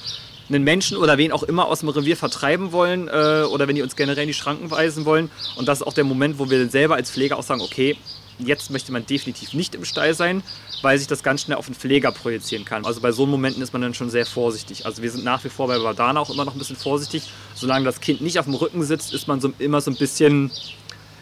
einen 0.50 0.64
Menschen 0.64 0.96
oder 0.96 1.18
wen 1.18 1.32
auch 1.32 1.42
immer 1.42 1.66
aus 1.66 1.80
dem 1.80 1.88
Revier 1.88 2.16
vertreiben 2.16 2.72
wollen 2.72 3.08
äh, 3.08 3.44
oder 3.50 3.68
wenn 3.68 3.76
die 3.76 3.82
uns 3.82 3.96
generell 3.96 4.24
in 4.24 4.28
die 4.28 4.34
Schranken 4.34 4.70
weisen 4.70 5.04
wollen. 5.04 5.30
Und 5.56 5.68
das 5.68 5.80
ist 5.80 5.86
auch 5.86 5.94
der 5.94 6.04
Moment, 6.04 6.38
wo 6.38 6.50
wir 6.50 6.68
selber 6.68 6.96
als 6.96 7.10
Pfleger 7.10 7.38
auch 7.38 7.42
sagen, 7.42 7.60
okay, 7.60 7.96
jetzt 8.38 8.70
möchte 8.70 8.92
man 8.92 9.06
definitiv 9.06 9.54
nicht 9.54 9.74
im 9.74 9.84
Stall 9.84 10.14
sein, 10.14 10.42
weil 10.82 10.98
sich 10.98 11.06
das 11.06 11.22
ganz 11.22 11.42
schnell 11.42 11.56
auf 11.56 11.66
den 11.66 11.74
Pfleger 11.74 12.10
projizieren 12.12 12.64
kann. 12.64 12.84
Also 12.84 13.00
bei 13.00 13.12
so 13.12 13.26
Momenten 13.26 13.62
ist 13.62 13.72
man 13.72 13.82
dann 13.82 13.94
schon 13.94 14.10
sehr 14.10 14.26
vorsichtig. 14.26 14.86
Also 14.86 15.02
wir 15.02 15.10
sind 15.10 15.24
nach 15.24 15.44
wie 15.44 15.48
vor 15.48 15.68
bei 15.68 15.78
Badana 15.78 16.20
auch 16.20 16.30
immer 16.30 16.44
noch 16.44 16.54
ein 16.54 16.58
bisschen 16.58 16.76
vorsichtig. 16.76 17.30
Solange 17.54 17.84
das 17.84 18.00
Kind 18.00 18.20
nicht 18.20 18.38
auf 18.38 18.46
dem 18.46 18.54
Rücken 18.54 18.82
sitzt, 18.82 19.12
ist 19.12 19.28
man 19.28 19.40
so, 19.40 19.52
immer 19.58 19.80
so 19.80 19.90
ein 19.90 19.96
bisschen 19.96 20.50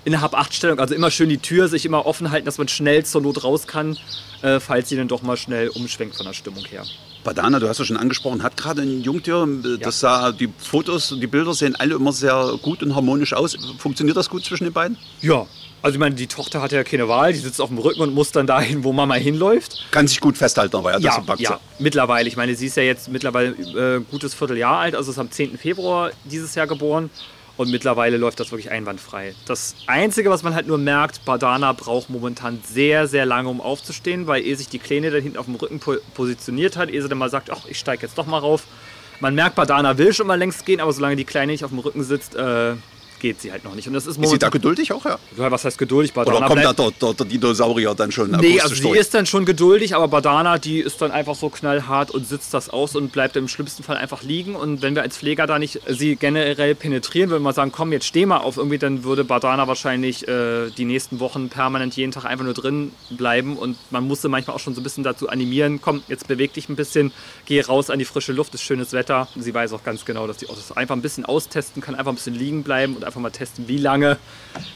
in 0.09 0.13
der 0.13 0.23
Hab-8-Stellung. 0.23 0.79
Also 0.79 0.95
immer 0.95 1.11
schön 1.11 1.29
die 1.29 1.37
Tür 1.37 1.69
sich 1.69 1.85
immer 1.85 2.07
offen 2.07 2.31
halten, 2.31 2.47
dass 2.47 2.57
man 2.57 2.67
schnell 2.67 3.05
zur 3.05 3.21
Not 3.21 3.45
raus 3.45 3.67
kann, 3.67 3.99
äh, 4.41 4.59
falls 4.59 4.89
sie 4.89 4.97
dann 4.97 5.07
doch 5.07 5.21
mal 5.21 5.37
schnell 5.37 5.69
umschwenkt 5.69 6.17
von 6.17 6.25
der 6.25 6.33
Stimmung 6.33 6.65
her. 6.65 6.83
Badana, 7.25 7.59
du 7.59 7.69
hast 7.69 7.79
ja 7.79 7.85
schon 7.85 7.99
angesprochen, 7.99 8.43
hat 8.43 8.57
gerade 8.57 8.81
ein 8.81 9.03
Jungtier. 9.03 9.47
Das 9.81 10.01
sah, 10.01 10.33
die 10.33 10.49
Fotos, 10.57 11.15
die 11.21 11.27
Bilder 11.27 11.53
sehen 11.53 11.77
alle 11.77 11.97
immer 11.97 12.13
sehr 12.15 12.55
gut 12.63 12.83
und 12.83 12.95
harmonisch 12.95 13.35
aus. 13.35 13.59
Funktioniert 13.77 14.17
das 14.17 14.31
gut 14.31 14.47
zwischen 14.47 14.65
den 14.65 14.73
beiden? 14.73 14.97
Ja, 15.21 15.47
also 15.83 15.97
ich 15.97 16.01
meine, 16.01 16.15
die 16.15 16.27
Tochter 16.27 16.63
hat 16.63 16.73
ja 16.73 16.83
keine 16.85 17.07
Wahl, 17.07 17.35
die 17.35 17.39
sitzt 17.39 17.61
auf 17.61 17.69
dem 17.69 17.77
Rücken 17.77 18.01
und 18.01 18.15
muss 18.15 18.33
dann 18.33 18.47
dahin, 18.47 18.85
wo 18.85 18.95
Mama 18.95 19.15
hinläuft. 19.15 19.89
Kann 19.91 20.09
sich 20.09 20.21
gut 20.21 20.39
festhalten, 20.39 20.75
aber 20.77 20.99
ja, 20.99 20.99
ja, 20.99 21.35
ja 21.37 21.61
mittlerweile. 21.79 22.27
Ich 22.29 22.39
meine, 22.39 22.55
sie 22.55 22.67
ist 22.67 22.79
ja 22.79 22.83
jetzt 22.83 23.09
mittlerweile 23.09 23.51
äh, 23.51 24.01
gutes 24.11 24.33
Vierteljahr 24.33 24.79
alt, 24.79 24.95
also 24.95 25.11
ist 25.11 25.19
am 25.19 25.31
10. 25.31 25.59
Februar 25.59 26.13
dieses 26.25 26.55
Jahr 26.55 26.67
geboren. 26.67 27.11
Und 27.59 27.73
mittlerweile 27.73 28.17
läuft 28.19 28.39
das 28.39 28.53
wirklich 28.53 28.71
einwandfrei. 28.71 29.35
Das 29.45 29.75
Einzige, 29.89 30.31
was 30.31 30.45
man 30.45 30.55
halt 30.55 30.69
nur 30.69 30.79
merkt, 30.79 31.25
Badana 31.25 31.73
braucht 31.73 32.09
momentan 32.09 32.63
sehr, 32.65 33.09
sehr 33.09 33.27
lange, 33.27 33.49
um 33.49 33.61
aufzustehen, 33.61 34.29
weil 34.29 34.43
ehe 34.43 34.55
sich 34.55 34.69
die 34.69 34.79
Kleine 34.79 35.11
da 35.11 35.19
hinten 35.19 35.37
auf 35.37 35.47
dem 35.47 35.57
Rücken 35.57 35.81
po 35.81 35.97
positioniert 36.15 36.77
hat, 36.77 36.89
ehe 36.89 37.03
sie 37.03 37.09
dann 37.09 37.19
mal 37.19 37.29
sagt, 37.29 37.51
ach, 37.51 37.67
ich 37.69 37.77
steige 37.77 38.07
jetzt 38.07 38.17
doch 38.17 38.27
mal 38.27 38.39
rauf. 38.39 38.63
Man 39.19 39.35
merkt, 39.35 39.57
Badana 39.57 39.99
will 39.99 40.15
schon 40.15 40.29
mal 40.29 40.39
längst 40.39 40.65
gehen, 40.67 40.81
aber 40.81 40.93
solange 40.93 41.17
die 41.17 41.25
Kleine 41.25 41.51
nicht 41.51 41.65
auf 41.65 41.71
dem 41.71 41.81
Rücken 41.81 42.05
sitzt, 42.05 42.37
äh, 42.37 42.75
geht 43.21 43.41
sie 43.41 43.53
halt 43.53 43.65
noch 43.65 43.75
nicht. 43.75 43.89
Und 43.89 43.95
das 43.95 44.07
ist, 44.07 44.19
ist 44.19 44.31
sie 44.31 44.39
da 44.39 44.49
geduldig 44.49 44.93
auch, 44.93 45.05
ja? 45.05 45.19
ja 45.37 45.51
was 45.51 45.65
heißt 45.65 45.79
geduldig? 45.79 46.13
Badana 46.13 46.39
Oder 46.39 46.47
kommt 46.47 46.65
da 46.65 46.73
der, 46.73 46.91
der, 46.91 47.15
der, 47.15 47.27
Dinosaurier 47.27 47.95
dann 47.95 48.13
schon 48.13 48.31
Nee, 48.31 48.61
also 48.61 48.75
sie 48.75 48.91
ist 48.91 49.15
dann 49.15 49.27
schon 49.27 49.45
geduldig, 49.45 49.95
aber 49.95 50.09
Badana, 50.09 50.59
die 50.59 50.81
ist 50.81 51.01
dann 51.01 51.11
einfach 51.11 51.35
so 51.35 51.49
knallhart 51.49 52.11
und 52.11 52.27
sitzt 52.27 52.55
das 52.55 52.71
aus 52.71 52.97
und 52.97 53.13
bleibt 53.13 53.37
im 53.37 53.49
schlimmsten 53.49 53.83
Fall 53.83 53.97
einfach 53.97 54.23
liegen. 54.23 54.55
Und 54.55 54.83
wenn 54.83 54.95
wir 54.95 55.03
als 55.03 55.19
Pfleger 55.19 55.47
da 55.47 55.59
nicht 55.59 55.81
sie 55.89 56.17
generell 56.17 56.75
penetrieren, 56.75 57.31
würden 57.31 57.43
wir 57.43 57.53
sagen, 57.53 57.73
komm, 57.73 57.93
jetzt 57.93 58.07
steh 58.07 58.27
mal 58.27 58.39
auf, 58.39 58.57
irgendwie, 58.57 58.79
dann 58.79 59.05
würde 59.05 59.25
Badana 59.25 59.67
wahrscheinlich 59.69 60.27
äh, 60.29 60.71
die 60.71 60.85
nächsten 60.85 61.21
Wochen 61.21 61.49
permanent 61.49 61.97
jeden 61.97 62.13
Tag 62.13 62.25
einfach 62.25 62.45
nur 62.45 62.55
drin 62.55 62.93
bleiben. 63.11 63.57
Und 63.57 63.77
man 63.91 64.05
musste 64.05 64.29
manchmal 64.29 64.57
auch 64.57 64.61
schon 64.61 64.75
so 64.75 64.81
ein 64.81 64.85
bisschen 64.85 65.05
dazu 65.05 65.29
animieren, 65.29 65.81
komm, 65.81 66.03
jetzt 66.09 66.29
beweg 66.29 66.53
dich 66.55 66.69
ein 66.69 66.77
bisschen, 66.77 67.13
geh 67.47 67.61
raus 67.61 67.91
an 67.91 67.99
die 67.99 68.05
frische 68.05 68.33
Luft, 68.33 68.55
ist 68.55 68.63
schönes 68.63 68.93
Wetter. 68.93 69.29
Sie 69.37 69.53
weiß 69.53 69.73
auch 69.73 69.85
ganz 69.85 70.05
genau, 70.05 70.27
dass 70.27 70.41
sie 70.41 70.49
auch 70.49 70.57
das 70.57 70.77
einfach 70.77 70.97
ein 70.97 71.03
bisschen 71.03 71.25
austesten 71.25 71.83
kann, 71.83 71.95
einfach 71.95 72.13
ein 72.13 72.17
bisschen 72.17 72.35
liegen 72.35 72.63
bleiben 72.63 72.95
und 72.95 73.05
einfach 73.09 73.21
mal 73.21 73.31
testen, 73.31 73.67
wie 73.67 73.79
lange 73.79 74.19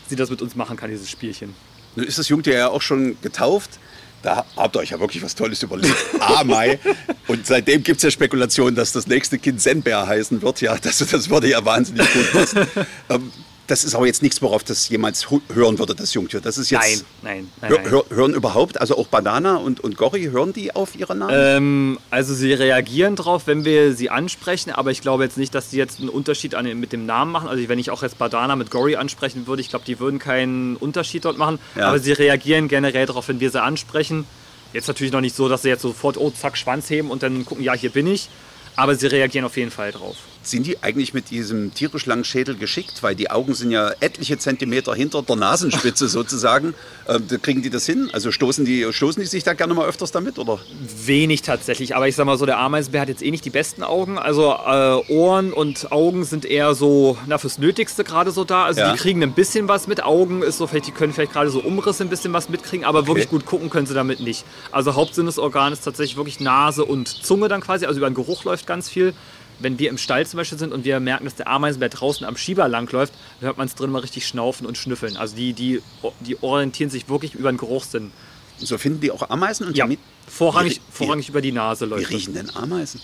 sie 0.08 0.16
das 0.16 0.30
mit 0.30 0.42
uns 0.42 0.56
machen 0.56 0.76
kann, 0.76 0.90
dieses 0.90 1.08
Spielchen. 1.08 1.54
Nun 1.94 2.06
ist 2.06 2.18
das 2.18 2.28
Jungtier 2.28 2.54
ja 2.54 2.68
auch 2.68 2.82
schon 2.82 3.16
getauft. 3.22 3.78
Da 4.22 4.44
habt 4.56 4.76
ihr 4.76 4.80
euch 4.80 4.90
ja 4.90 5.00
wirklich 5.00 5.22
was 5.22 5.34
Tolles 5.34 5.62
überlegt. 5.62 5.96
Amai. 6.20 6.78
Und 7.26 7.46
seitdem 7.46 7.82
gibt 7.82 7.98
es 7.98 8.04
ja 8.04 8.10
Spekulationen, 8.10 8.74
dass 8.74 8.92
das 8.92 9.06
nächste 9.06 9.38
Kind 9.38 9.60
Zenbär 9.60 10.06
heißen 10.06 10.42
wird. 10.42 10.60
Ja, 10.60 10.76
das, 10.78 10.98
das 10.98 11.28
würde 11.28 11.48
ja 11.48 11.64
wahnsinnig 11.64 12.12
gut 12.12 12.32
passen. 12.32 12.66
Ähm, 13.08 13.32
das 13.66 13.84
ist 13.84 13.94
aber 13.94 14.06
jetzt 14.06 14.22
nichts, 14.22 14.42
worauf 14.42 14.64
das 14.64 14.88
jemals 14.88 15.28
hören 15.30 15.78
würde, 15.78 15.94
das 15.94 16.14
Jungtier. 16.14 16.40
Das 16.40 16.58
ist 16.58 16.70
jetzt. 16.70 17.04
Nein, 17.22 17.48
nein, 17.60 17.70
nein. 17.70 17.90
Hör, 17.90 18.04
hören 18.10 18.34
überhaupt, 18.34 18.80
also 18.80 18.98
auch 18.98 19.06
Banana 19.06 19.56
und, 19.56 19.80
und 19.80 19.96
Gori, 19.96 20.24
hören 20.24 20.52
die 20.52 20.74
auf 20.74 20.96
ihre 20.96 21.14
Namen? 21.14 21.32
Ähm, 21.34 21.98
also 22.10 22.34
sie 22.34 22.52
reagieren 22.52 23.16
drauf, 23.16 23.46
wenn 23.46 23.64
wir 23.64 23.94
sie 23.94 24.10
ansprechen, 24.10 24.70
aber 24.72 24.90
ich 24.90 25.00
glaube 25.00 25.24
jetzt 25.24 25.38
nicht, 25.38 25.54
dass 25.54 25.70
sie 25.70 25.78
jetzt 25.78 26.00
einen 26.00 26.08
Unterschied 26.08 26.54
an, 26.54 26.66
mit 26.78 26.92
dem 26.92 27.06
Namen 27.06 27.30
machen. 27.32 27.48
Also 27.48 27.68
wenn 27.68 27.78
ich 27.78 27.90
auch 27.90 28.02
jetzt 28.02 28.18
Badana 28.18 28.56
mit 28.56 28.70
Gori 28.70 28.96
ansprechen 28.96 29.46
würde, 29.46 29.62
ich 29.62 29.70
glaube, 29.70 29.84
die 29.84 30.00
würden 30.00 30.18
keinen 30.18 30.76
Unterschied 30.76 31.24
dort 31.24 31.38
machen. 31.38 31.58
Ja. 31.76 31.88
Aber 31.88 31.98
sie 31.98 32.12
reagieren 32.12 32.68
generell 32.68 33.06
darauf, 33.06 33.28
wenn 33.28 33.40
wir 33.40 33.50
sie 33.50 33.62
ansprechen. 33.62 34.26
Jetzt 34.72 34.88
natürlich 34.88 35.12
noch 35.12 35.20
nicht 35.20 35.36
so, 35.36 35.48
dass 35.48 35.62
sie 35.62 35.68
jetzt 35.68 35.82
sofort, 35.82 36.16
oh, 36.16 36.30
zack, 36.30 36.56
Schwanz 36.56 36.88
heben 36.90 37.10
und 37.10 37.22
dann 37.22 37.44
gucken, 37.44 37.62
ja, 37.62 37.74
hier 37.74 37.90
bin 37.90 38.06
ich. 38.06 38.28
Aber 38.74 38.96
sie 38.96 39.06
reagieren 39.06 39.44
auf 39.44 39.56
jeden 39.56 39.70
Fall 39.70 39.92
drauf. 39.92 40.16
Sind 40.42 40.66
die 40.66 40.82
eigentlich 40.82 41.14
mit 41.14 41.30
diesem 41.30 41.72
tierisch 41.72 42.06
langen 42.06 42.24
Schädel 42.24 42.56
geschickt? 42.56 43.02
Weil 43.02 43.14
die 43.14 43.30
Augen 43.30 43.54
sind 43.54 43.70
ja 43.70 43.92
etliche 44.00 44.38
Zentimeter 44.38 44.94
hinter 44.94 45.22
der 45.22 45.36
Nasenspitze 45.36 46.08
sozusagen. 46.08 46.74
Ähm, 47.08 47.26
kriegen 47.42 47.62
die 47.62 47.70
das 47.70 47.86
hin? 47.86 48.10
Also 48.12 48.32
stoßen 48.32 48.64
die, 48.64 48.92
stoßen 48.92 49.22
die 49.22 49.28
sich 49.28 49.44
da 49.44 49.54
gerne 49.54 49.74
mal 49.74 49.86
öfters 49.86 50.10
damit? 50.10 50.38
Oder? 50.38 50.58
Wenig 51.04 51.42
tatsächlich. 51.42 51.94
Aber 51.94 52.08
ich 52.08 52.16
sag 52.16 52.26
mal 52.26 52.36
so, 52.36 52.46
der 52.46 52.58
Ameisenbär 52.58 53.02
hat 53.02 53.08
jetzt 53.08 53.22
eh 53.22 53.30
nicht 53.30 53.44
die 53.44 53.50
besten 53.50 53.82
Augen. 53.82 54.18
Also 54.18 54.52
äh, 54.52 55.12
Ohren 55.12 55.52
und 55.52 55.92
Augen 55.92 56.24
sind 56.24 56.44
eher 56.44 56.74
so 56.74 57.16
na, 57.26 57.38
fürs 57.38 57.58
Nötigste 57.58 58.02
gerade 58.02 58.32
so 58.32 58.44
da. 58.44 58.64
Also 58.64 58.80
ja. 58.80 58.92
die 58.92 58.98
kriegen 58.98 59.22
ein 59.22 59.32
bisschen 59.32 59.68
was 59.68 59.86
mit. 59.86 60.02
Augen 60.02 60.42
ist 60.42 60.58
so, 60.58 60.66
vielleicht, 60.66 60.88
die 60.88 60.92
können 60.92 61.12
vielleicht 61.12 61.32
gerade 61.32 61.50
so 61.50 61.60
Umrisse 61.60 62.02
ein 62.02 62.08
bisschen 62.08 62.32
was 62.32 62.48
mitkriegen, 62.48 62.84
aber 62.84 63.00
okay. 63.00 63.08
wirklich 63.08 63.28
gut 63.28 63.46
gucken 63.46 63.70
können 63.70 63.86
sie 63.86 63.94
damit 63.94 64.20
nicht. 64.20 64.44
Also 64.72 64.94
Hauptsinnesorgan 64.94 65.72
ist 65.72 65.82
tatsächlich 65.82 66.16
wirklich 66.16 66.40
Nase 66.40 66.84
und 66.84 67.08
Zunge 67.08 67.48
dann 67.48 67.60
quasi. 67.60 67.86
Also 67.86 67.98
über 67.98 68.10
den 68.10 68.14
Geruch 68.14 68.44
läuft 68.44 68.66
ganz 68.66 68.88
viel 68.88 69.14
wenn 69.58 69.78
wir 69.78 69.90
im 69.90 69.98
Stall 69.98 70.26
zum 70.26 70.38
Beispiel 70.38 70.58
sind 70.58 70.72
und 70.72 70.84
wir 70.84 71.00
merken, 71.00 71.24
dass 71.24 71.34
der 71.34 71.48
Ameisenbär 71.48 71.88
draußen 71.88 72.26
am 72.26 72.36
Schieber 72.36 72.68
langläuft, 72.68 73.12
dann 73.40 73.48
hört 73.48 73.58
man 73.58 73.66
es 73.66 73.74
drin 73.74 73.90
mal 73.90 74.00
richtig 74.00 74.26
schnaufen 74.26 74.66
und 74.66 74.76
schnüffeln. 74.76 75.16
Also 75.16 75.36
die, 75.36 75.52
die, 75.52 75.80
die 76.20 76.42
orientieren 76.42 76.90
sich 76.90 77.08
wirklich 77.08 77.34
über 77.34 77.50
den 77.50 77.58
Geruchssinn. 77.58 78.12
So 78.58 78.78
finden 78.78 79.00
die 79.00 79.10
auch 79.10 79.28
Ameisen 79.30 79.66
und 79.66 79.76
ja, 79.76 79.88
vorrangig, 80.26 80.80
vorrangig 80.90 81.28
über 81.28 81.40
die 81.40 81.52
Nase 81.52 81.84
läuft. 81.84 82.10
Wie 82.10 82.14
riechen 82.14 82.34
denn 82.34 82.54
Ameisen? 82.54 83.00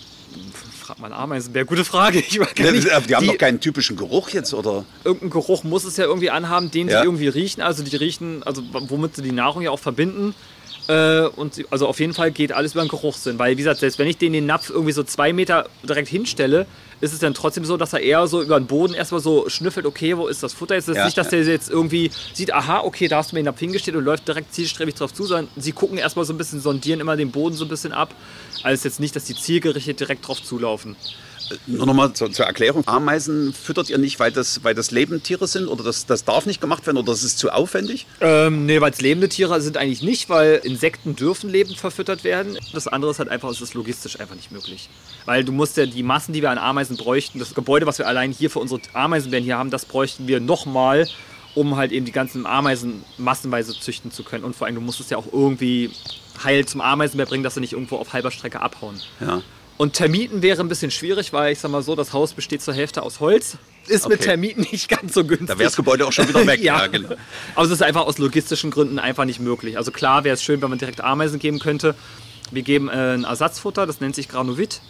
Fragt 0.81 1.01
man 1.01 1.13
Ameisenbär, 1.13 1.65
gute 1.65 1.85
Frage. 1.85 2.21
Ich 2.21 2.39
nicht, 2.39 2.57
die 2.57 3.15
haben 3.15 3.23
die, 3.23 3.27
doch 3.27 3.39
keinen 3.39 3.61
typischen 3.61 3.97
Geruch 3.97 4.31
jetzt, 4.31 4.55
oder? 4.55 4.85
Irgendeinen 5.05 5.31
Geruch 5.31 5.65
muss 5.65 5.85
es 5.85 5.97
ja 5.97 6.05
irgendwie 6.05 6.31
anhaben, 6.31 6.71
den 6.71 6.89
ja. 6.89 7.01
sie 7.01 7.07
irgendwie 7.07 7.29
riechen. 7.29 7.63
Also 7.63 7.83
die 7.83 7.97
riechen, 7.97 8.43
also 8.45 8.63
womit 8.73 9.17
sie 9.17 9.23
die 9.23 9.33
Nahrung 9.33 9.63
ja 9.63 9.71
auch 9.71 9.79
verbinden. 9.79 10.35
Äh, 10.89 11.27
und 11.37 11.65
also 11.71 11.87
auf 11.87 12.01
jeden 12.01 12.15
Fall 12.15 12.31
geht 12.31 12.53
alles 12.53 12.73
über 12.73 12.83
den 12.83 12.89
Geruchssinn. 12.89 13.39
Weil, 13.39 13.53
wie 13.53 13.57
gesagt, 13.57 13.81
selbst 13.81 13.99
wenn 13.99 14.09
ich 14.09 14.17
den, 14.17 14.33
den 14.33 14.47
Napf 14.47 14.71
irgendwie 14.71 14.93
so 14.93 15.03
zwei 15.03 15.33
Meter 15.33 15.69
direkt 15.87 16.09
hinstelle, 16.09 16.67
ist 17.01 17.13
es 17.13 17.19
dann 17.21 17.35
trotzdem 17.35 17.65
so, 17.65 17.77
dass 17.77 17.93
er 17.93 18.01
eher 18.01 18.27
so 18.27 18.43
über 18.43 18.59
den 18.59 18.67
Boden 18.67 18.95
erstmal 18.95 19.21
so 19.21 19.49
schnüffelt, 19.49 19.87
okay, 19.87 20.17
wo 20.17 20.27
ist 20.27 20.43
das 20.43 20.55
Futter 20.55 20.75
jetzt? 20.75 20.89
Das 20.89 20.95
ist 20.95 20.99
ja, 20.99 21.05
nicht, 21.05 21.19
dass 21.19 21.29
der 21.29 21.45
jetzt 21.45 21.71
irgendwie 21.71 22.11
sieht, 22.33 22.53
aha, 22.53 22.81
okay, 22.81 23.07
da 23.07 23.19
hast 23.19 23.31
du 23.31 23.37
mir 23.37 23.43
den 23.43 23.47
Napf 23.47 23.61
hingestellt 23.61 23.97
und 23.97 24.05
läuft 24.05 24.27
direkt 24.27 24.53
zielstrebig 24.53 24.95
drauf 24.95 25.13
zu, 25.13 25.25
sondern 25.25 25.49
sie 25.57 25.73
gucken 25.73 25.99
erstmal 25.99 26.25
so 26.25 26.33
ein 26.33 26.39
bisschen, 26.39 26.61
sondieren 26.61 27.01
immer 27.01 27.17
den 27.17 27.31
Boden 27.31 27.55
so 27.55 27.65
ein 27.67 27.69
bisschen 27.69 27.93
ab. 27.93 28.15
Also 28.63 28.89
jetzt 28.89 28.99
nicht, 28.99 29.15
dass 29.15 29.25
die 29.25 29.37
zielgerichtet 29.37 30.01
direkt 30.01 30.27
drauf 30.27 30.43
zulaufen. 30.43 30.97
Nur 31.67 31.87
nochmal 31.87 32.13
zur, 32.13 32.31
zur, 32.33 32.47
Erklärung. 32.47 32.83
Ameisen 32.87 33.53
füttert 33.53 33.91
ihr 33.91 33.99
nicht, 33.99 34.21
weil 34.21 34.33
das, 34.33 34.65
weil 34.65 34.75
das 34.75 34.91
lebende 34.91 35.23
Tiere 35.23 35.47
sind 35.47 35.69
oder 35.69 35.85
das, 35.85 36.07
das 36.07 36.25
darf 36.25 36.47
nicht 36.47 36.61
gemacht 36.61 36.87
werden 36.87 36.97
oder 36.97 37.13
das 37.13 37.23
ist 37.23 37.39
zu 37.39 37.51
aufwendig? 37.51 38.07
Ähm, 38.21 38.67
nee, 38.67 38.81
weil 38.81 38.93
es 38.93 39.01
lebende 39.01 39.29
Tiere 39.29 39.61
sind 39.61 39.77
eigentlich 39.77 40.03
nicht, 40.03 40.29
weil 40.29 40.61
Insekten 40.65 41.17
dürfen 41.17 41.51
lebend 41.51 41.79
verfüttert 41.79 42.25
werden. 42.25 42.59
Das 42.73 42.89
andere 42.89 43.11
ist 43.11 43.19
halt 43.19 43.29
einfach, 43.29 43.51
es 43.51 43.61
ist 43.61 43.75
logistisch 43.75 44.21
einfach 44.21 44.35
nicht 44.35 44.51
möglich. 44.51 44.89
Weil 45.25 45.45
du 45.45 45.53
musst 45.53 45.77
ja 45.77 45.87
die 45.87 46.03
Massen, 46.03 46.33
die 46.33 46.43
wir 46.43 46.51
an 46.51 46.59
Ameisen 46.59 46.97
bräuchten, 46.97 47.39
das 47.39 47.55
Gebäude, 47.55 47.87
was 47.87 47.99
wir 47.99 48.07
allein 48.07 48.33
hier 48.33 48.51
für 48.51 48.59
unsere 48.59 48.81
Ameisenbären 48.93 49.45
hier 49.45 49.59
haben, 49.59 49.71
das 49.71 49.85
bräuchten 49.85 50.27
wir 50.27 50.41
nochmal, 50.41 51.09
um 51.55 51.77
halt 51.77 51.93
eben 51.93 52.07
die 52.07 52.13
ganzen 52.13 52.47
Ameisen 52.47 53.05
massenweise 53.17 53.79
züchten 53.79 54.11
zu 54.11 54.23
können. 54.23 54.45
Und 54.45 54.55
vor 54.55 54.67
allem, 54.67 54.77
du 54.77 54.81
musst 54.81 55.01
es 55.01 55.11
ja 55.11 55.17
auch 55.17 55.33
irgendwie 55.33 55.91
heil 56.45 56.67
zum 56.67 56.81
Ameisenbär 56.81 57.27
bringen, 57.27 57.43
dass 57.43 57.55
sie 57.55 57.61
nicht 57.61 57.73
irgendwo 57.73 57.97
auf 57.97 58.13
halber 58.13 58.31
Strecke 58.31 58.61
abhauen. 58.61 59.01
Ja. 59.21 59.43
Und 59.79 59.93
Termiten 59.93 60.43
wäre 60.43 60.61
ein 60.61 60.69
bisschen 60.69 60.91
schwierig, 60.91 61.33
weil 61.33 61.53
ich 61.53 61.61
sag 61.61 61.71
mal 61.71 61.83
so, 61.83 61.95
das 61.95 62.13
Haus 62.13 62.33
besteht 62.33 62.61
zur 62.63 62.75
Hälfte 62.75 63.03
aus 63.03 63.21
Holz. 63.21 63.59
Ist 63.87 64.05
okay. 64.05 64.15
mit 64.15 64.23
Termiten 64.23 64.67
nicht 64.73 64.89
ganz 64.89 65.15
so 65.15 65.25
günstig. 65.25 65.47
Da 65.47 65.59
wäre 65.59 65.69
das 65.69 65.77
Gebäude 65.77 66.05
auch 66.05 66.13
schon 66.13 66.29
wieder 66.29 66.45
weg. 66.47 66.61
ja. 66.61 66.81
ja, 66.81 66.87
genau. 66.89 67.15
Aber 67.55 67.65
es 67.65 67.71
ist 67.71 67.83
einfach 67.83 68.03
aus 68.03 68.19
logistischen 68.19 68.73
Gründen 68.73 68.99
einfach 68.99 69.25
nicht 69.25 69.39
möglich. 69.39 69.77
Also 69.77 69.93
klar 69.93 70.25
wäre 70.25 70.35
es 70.35 70.43
schön, 70.43 70.61
wenn 70.61 70.69
man 70.69 70.81
direkt 70.81 71.01
Ameisen 71.01 71.39
geben 71.39 71.61
könnte. 71.61 71.95
Wir 72.51 72.63
geben 72.63 72.89
äh, 72.89 73.15
ein 73.15 73.25
Ersatzfutter, 73.25 73.87
das 73.87 74.01
nennt 74.01 74.17
sich 74.17 74.29
Granovit. 74.29 74.81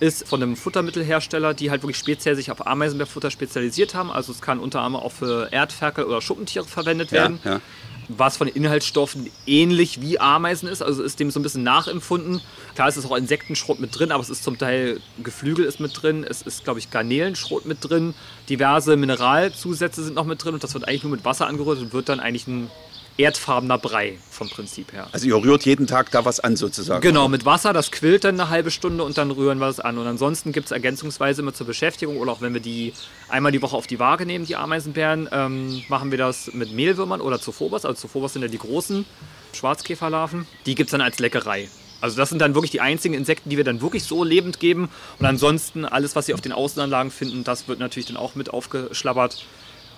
Ist 0.00 0.28
von 0.28 0.42
einem 0.42 0.56
Futtermittelhersteller, 0.56 1.54
die 1.54 1.70
halt 1.70 1.82
wirklich 1.82 1.98
speziell 1.98 2.36
sich 2.36 2.50
auf 2.50 2.66
Ameisenbärfutter 2.66 3.30
spezialisiert 3.30 3.94
haben. 3.94 4.10
Also 4.10 4.32
es 4.32 4.40
kann 4.40 4.58
unter 4.58 4.80
anderem 4.80 5.04
auch 5.04 5.12
für 5.12 5.52
Erdferkel 5.52 6.04
oder 6.04 6.20
Schuppentiere 6.20 6.64
verwendet 6.64 7.12
werden. 7.12 7.40
Ja, 7.44 7.54
ja 7.54 7.60
was 8.08 8.36
von 8.36 8.46
den 8.46 8.56
Inhaltsstoffen 8.56 9.30
ähnlich 9.46 10.00
wie 10.00 10.18
Ameisen 10.18 10.68
ist, 10.68 10.82
also 10.82 11.02
ist 11.02 11.20
dem 11.20 11.30
so 11.30 11.40
ein 11.40 11.42
bisschen 11.42 11.62
nachempfunden. 11.62 12.40
Klar, 12.74 12.88
es 12.88 12.96
ist 12.96 13.06
auch 13.06 13.16
Insektenschrot 13.16 13.80
mit 13.80 13.98
drin, 13.98 14.12
aber 14.12 14.22
es 14.22 14.30
ist 14.30 14.44
zum 14.44 14.58
Teil 14.58 15.00
Geflügel 15.22 15.64
ist 15.64 15.80
mit 15.80 16.00
drin, 16.00 16.24
es 16.28 16.42
ist, 16.42 16.64
glaube 16.64 16.78
ich, 16.78 16.90
Garnelenschrot 16.90 17.66
mit 17.66 17.78
drin, 17.80 18.14
diverse 18.48 18.96
Mineralzusätze 18.96 20.02
sind 20.02 20.14
noch 20.14 20.24
mit 20.24 20.42
drin 20.44 20.54
und 20.54 20.64
das 20.64 20.74
wird 20.74 20.86
eigentlich 20.86 21.04
nur 21.04 21.12
mit 21.12 21.24
Wasser 21.24 21.46
angerührt 21.46 21.78
und 21.78 21.92
wird 21.92 22.08
dann 22.08 22.20
eigentlich 22.20 22.46
ein 22.46 22.70
erdfarbener 23.16 23.78
Brei 23.78 24.18
vom 24.30 24.48
Prinzip 24.48 24.92
her. 24.92 25.08
Also 25.12 25.26
ihr 25.26 25.36
rührt 25.36 25.64
jeden 25.64 25.86
Tag 25.86 26.10
da 26.10 26.24
was 26.24 26.40
an 26.40 26.56
sozusagen? 26.56 27.00
Genau, 27.00 27.28
mit 27.28 27.44
Wasser, 27.44 27.72
das 27.72 27.90
quillt 27.90 28.24
dann 28.24 28.40
eine 28.40 28.50
halbe 28.50 28.70
Stunde 28.70 29.04
und 29.04 29.18
dann 29.18 29.30
rühren 29.30 29.58
wir 29.58 29.68
es 29.68 29.78
an. 29.78 29.98
Und 29.98 30.06
ansonsten 30.06 30.52
gibt 30.52 30.66
es 30.66 30.72
ergänzungsweise 30.72 31.42
immer 31.42 31.54
zur 31.54 31.66
Beschäftigung 31.66 32.18
oder 32.18 32.32
auch 32.32 32.40
wenn 32.40 32.54
wir 32.54 32.60
die 32.60 32.92
einmal 33.28 33.52
die 33.52 33.62
Woche 33.62 33.76
auf 33.76 33.86
die 33.86 33.98
Waage 33.98 34.26
nehmen, 34.26 34.46
die 34.46 34.56
Ameisenbären, 34.56 35.28
ähm, 35.30 35.84
machen 35.88 36.10
wir 36.10 36.18
das 36.18 36.52
mit 36.52 36.72
Mehlwürmern 36.72 37.20
oder 37.20 37.40
Zophobos. 37.40 37.84
Also 37.84 38.02
Zophobos 38.02 38.32
sind 38.32 38.42
ja 38.42 38.48
die 38.48 38.58
großen 38.58 39.04
Schwarzkäferlarven. 39.52 40.46
Die 40.66 40.74
gibt 40.74 40.88
es 40.88 40.92
dann 40.92 41.00
als 41.00 41.20
Leckerei. 41.20 41.68
Also 42.00 42.16
das 42.16 42.28
sind 42.28 42.40
dann 42.40 42.54
wirklich 42.54 42.70
die 42.70 42.82
einzigen 42.82 43.14
Insekten, 43.14 43.48
die 43.48 43.56
wir 43.56 43.64
dann 43.64 43.80
wirklich 43.80 44.04
so 44.04 44.24
lebend 44.24 44.60
geben. 44.60 44.90
Und 45.18 45.26
ansonsten 45.26 45.86
alles, 45.86 46.14
was 46.16 46.26
sie 46.26 46.34
auf 46.34 46.40
den 46.40 46.52
Außenanlagen 46.52 47.10
finden, 47.10 47.44
das 47.44 47.66
wird 47.66 47.78
natürlich 47.78 48.06
dann 48.06 48.18
auch 48.18 48.34
mit 48.34 48.50
aufgeschlabbert. 48.50 49.46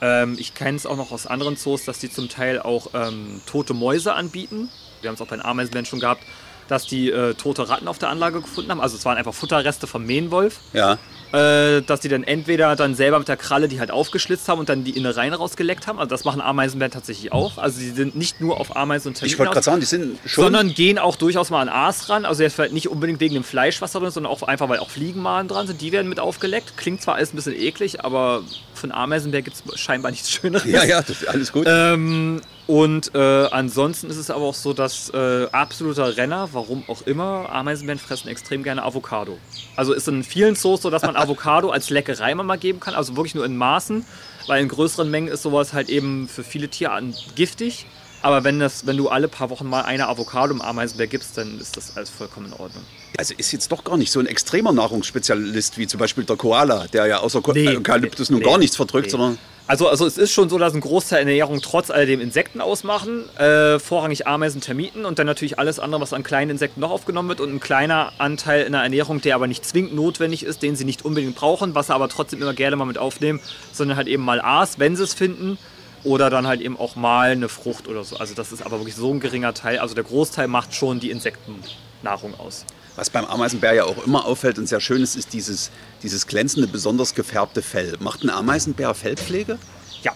Ähm, 0.00 0.36
ich 0.38 0.54
kenne 0.54 0.76
es 0.76 0.86
auch 0.86 0.96
noch 0.96 1.12
aus 1.12 1.26
anderen 1.26 1.56
Zoos, 1.56 1.84
dass 1.84 1.98
die 1.98 2.10
zum 2.10 2.28
Teil 2.28 2.60
auch 2.60 2.88
ähm, 2.94 3.40
tote 3.46 3.74
Mäuse 3.74 4.14
anbieten. 4.14 4.68
Wir 5.00 5.08
haben 5.08 5.14
es 5.14 5.20
auch 5.20 5.26
bei 5.26 5.36
den 5.36 5.44
Ameisenbären 5.44 5.86
schon 5.86 6.00
gehabt, 6.00 6.22
dass 6.68 6.86
die 6.86 7.10
äh, 7.10 7.34
tote 7.34 7.68
Ratten 7.68 7.88
auf 7.88 7.98
der 7.98 8.08
Anlage 8.08 8.40
gefunden 8.40 8.70
haben. 8.70 8.80
Also 8.80 8.96
es 8.96 9.04
waren 9.04 9.16
einfach 9.16 9.34
Futterreste 9.34 9.86
vom 9.86 10.04
Mähenwolf. 10.04 10.60
Ja. 10.72 10.98
Äh, 11.32 11.82
dass 11.82 12.00
die 12.00 12.08
dann 12.08 12.22
entweder 12.22 12.76
dann 12.76 12.94
selber 12.94 13.18
mit 13.18 13.26
der 13.26 13.36
Kralle 13.36 13.66
die 13.66 13.80
halt 13.80 13.90
aufgeschlitzt 13.90 14.48
haben 14.48 14.60
und 14.60 14.68
dann 14.68 14.84
die 14.84 14.96
Innereien 14.96 15.34
rausgeleckt 15.34 15.86
haben. 15.86 15.98
Also 15.98 16.08
das 16.08 16.24
machen 16.24 16.40
Ameisenbären 16.40 16.92
tatsächlich 16.92 17.32
auch. 17.32 17.58
Also 17.58 17.80
sie 17.80 17.90
sind 17.90 18.14
nicht 18.14 18.40
nur 18.40 18.60
auf 18.60 18.76
Ameisen 18.76 19.08
und 19.08 19.14
Termiten 19.14 19.34
Ich 19.34 19.38
wollte 19.38 19.52
gerade 19.52 19.64
sagen, 19.64 19.80
die 19.80 19.86
sind 19.86 20.18
schon. 20.24 20.44
sondern 20.44 20.72
gehen 20.72 20.98
auch 20.98 21.16
durchaus 21.16 21.50
mal 21.50 21.62
an 21.62 21.68
Aas 21.68 22.08
ran. 22.08 22.24
Also 22.24 22.44
jetzt 22.44 22.54
vielleicht 22.54 22.72
nicht 22.72 22.88
unbedingt 22.88 23.18
wegen 23.18 23.34
dem 23.34 23.44
Fleisch, 23.44 23.80
was 23.82 23.92
da 23.92 23.98
drin 23.98 24.08
ist, 24.08 24.14
sondern 24.14 24.32
auch 24.32 24.42
einfach, 24.44 24.68
weil 24.68 24.78
auch 24.78 24.90
Fliegenmalen 24.90 25.48
dran 25.48 25.66
sind. 25.66 25.80
Die 25.80 25.90
werden 25.90 26.08
mit 26.08 26.20
aufgeleckt. 26.20 26.76
Klingt 26.76 27.02
zwar 27.02 27.16
alles 27.16 27.32
ein 27.32 27.36
bisschen 27.36 27.54
eklig, 27.54 28.04
aber 28.04 28.42
einen 28.82 28.92
Ameisenbär 28.92 29.42
gibt 29.42 29.56
es 29.56 29.80
scheinbar 29.80 30.10
nichts 30.12 30.30
Schöneres. 30.30 30.64
ja, 30.64 30.84
ja, 30.84 31.02
das 31.02 31.22
ist 31.22 31.28
alles 31.28 31.52
gut. 31.52 31.66
Ähm, 31.68 32.40
und 32.66 33.14
äh, 33.14 33.18
ansonsten 33.18 34.10
ist 34.10 34.16
es 34.16 34.28
aber 34.28 34.44
auch 34.44 34.54
so, 34.54 34.72
dass 34.72 35.10
äh, 35.10 35.46
absoluter 35.52 36.16
Renner, 36.16 36.48
warum 36.52 36.82
auch 36.88 37.02
immer, 37.02 37.48
Ameisenbären 37.50 38.00
fressen 38.00 38.28
extrem 38.28 38.64
gerne 38.64 38.82
Avocado. 38.82 39.38
Also 39.76 39.92
ist 39.92 40.08
in 40.08 40.24
vielen 40.24 40.56
Zoos 40.56 40.82
so, 40.82 40.90
dass 40.90 41.02
man 41.02 41.16
Avocado 41.16 41.70
als 41.70 41.90
Leckerei 41.90 42.34
mal 42.34 42.58
geben 42.58 42.80
kann, 42.80 42.94
also 42.94 43.14
wirklich 43.14 43.36
nur 43.36 43.44
in 43.44 43.56
Maßen, 43.56 44.04
weil 44.48 44.62
in 44.62 44.68
größeren 44.68 45.08
Mengen 45.08 45.28
ist 45.28 45.42
sowas 45.42 45.72
halt 45.72 45.88
eben 45.88 46.28
für 46.28 46.42
viele 46.42 46.68
Tierarten 46.68 47.14
giftig. 47.36 47.86
Aber 48.22 48.42
wenn, 48.42 48.58
das, 48.58 48.86
wenn 48.86 48.96
du 48.96 49.08
alle 49.08 49.28
paar 49.28 49.50
Wochen 49.50 49.68
mal 49.68 49.82
eine 49.82 50.08
Avocado 50.08 50.52
im 50.52 50.60
Ameisenbär 50.60 51.06
gibst, 51.06 51.38
dann 51.38 51.60
ist 51.60 51.76
das 51.76 51.96
alles 51.96 52.10
vollkommen 52.10 52.46
in 52.46 52.52
Ordnung. 52.54 52.82
Also 53.16 53.34
ist 53.36 53.52
jetzt 53.52 53.70
doch 53.70 53.84
gar 53.84 53.96
nicht 53.96 54.10
so 54.10 54.18
ein 54.18 54.26
extremer 54.26 54.72
Nahrungsspezialist 54.72 55.78
wie 55.78 55.86
zum 55.86 56.00
Beispiel 56.00 56.24
der 56.24 56.36
Koala, 56.36 56.86
der 56.88 57.06
ja 57.06 57.18
außer 57.18 57.40
Nee, 57.52 57.76
Eukalyptus 57.76 58.30
nun 58.30 58.40
nee, 58.40 58.44
gar 58.44 58.58
nichts 58.58 58.74
verdrückt, 58.74 59.06
nee. 59.06 59.10
sondern. 59.10 59.38
Also, 59.68 59.88
also 59.88 60.06
es 60.06 60.16
ist 60.16 60.32
schon 60.32 60.48
so, 60.48 60.58
dass 60.58 60.74
ein 60.74 60.80
Großteil 60.80 61.24
der 61.24 61.32
Ernährung 61.32 61.60
trotz 61.60 61.90
alledem 61.90 62.20
Insekten 62.20 62.60
ausmachen. 62.60 63.28
Äh, 63.36 63.80
vorrangig 63.80 64.26
Ameisen, 64.26 64.60
Termiten 64.60 65.04
und 65.04 65.18
dann 65.18 65.26
natürlich 65.26 65.58
alles 65.58 65.80
andere, 65.80 66.00
was 66.00 66.12
an 66.12 66.22
kleinen 66.22 66.52
Insekten 66.52 66.80
noch 66.80 66.92
aufgenommen 66.92 67.28
wird. 67.28 67.40
Und 67.40 67.52
ein 67.52 67.58
kleiner 67.58 68.12
Anteil 68.18 68.62
in 68.62 68.72
der 68.72 68.82
Ernährung, 68.82 69.20
der 69.20 69.34
aber 69.34 69.48
nicht 69.48 69.64
zwingend 69.64 69.94
notwendig 69.94 70.44
ist, 70.44 70.62
den 70.62 70.76
sie 70.76 70.84
nicht 70.84 71.04
unbedingt 71.04 71.34
brauchen, 71.34 71.74
was 71.74 71.88
sie 71.88 71.94
aber 71.94 72.08
trotzdem 72.08 72.40
immer 72.42 72.54
gerne 72.54 72.76
mal 72.76 72.84
mit 72.84 72.98
aufnehmen, 72.98 73.40
sondern 73.72 73.96
halt 73.96 74.06
eben 74.06 74.22
mal 74.22 74.40
Aas, 74.40 74.78
wenn 74.78 74.94
sie 74.94 75.02
es 75.02 75.14
finden. 75.14 75.58
Oder 76.04 76.30
dann 76.30 76.46
halt 76.46 76.60
eben 76.60 76.78
auch 76.78 76.94
mal 76.94 77.30
eine 77.30 77.48
Frucht 77.48 77.88
oder 77.88 78.04
so. 78.04 78.18
Also 78.18 78.34
das 78.34 78.52
ist 78.52 78.64
aber 78.64 78.78
wirklich 78.78 78.94
so 78.94 79.12
ein 79.12 79.18
geringer 79.18 79.52
Teil. 79.52 79.80
Also 79.80 79.96
der 79.96 80.04
Großteil 80.04 80.46
macht 80.46 80.76
schon 80.76 81.00
die 81.00 81.10
Insektennahrung 81.10 82.38
aus. 82.38 82.64
Was 82.96 83.10
beim 83.10 83.26
Ameisenbär 83.26 83.74
ja 83.74 83.84
auch 83.84 84.04
immer 84.04 84.24
auffällt 84.24 84.58
und 84.58 84.66
sehr 84.66 84.80
schön 84.80 85.02
ist, 85.02 85.16
ist 85.16 85.32
dieses, 85.32 85.70
dieses 86.02 86.26
glänzende, 86.26 86.66
besonders 86.66 87.14
gefärbte 87.14 87.62
Fell. 87.62 87.94
Macht 88.00 88.24
ein 88.24 88.30
Ameisenbär 88.30 88.94
Fellpflege? 88.94 89.58
Ja, 90.02 90.12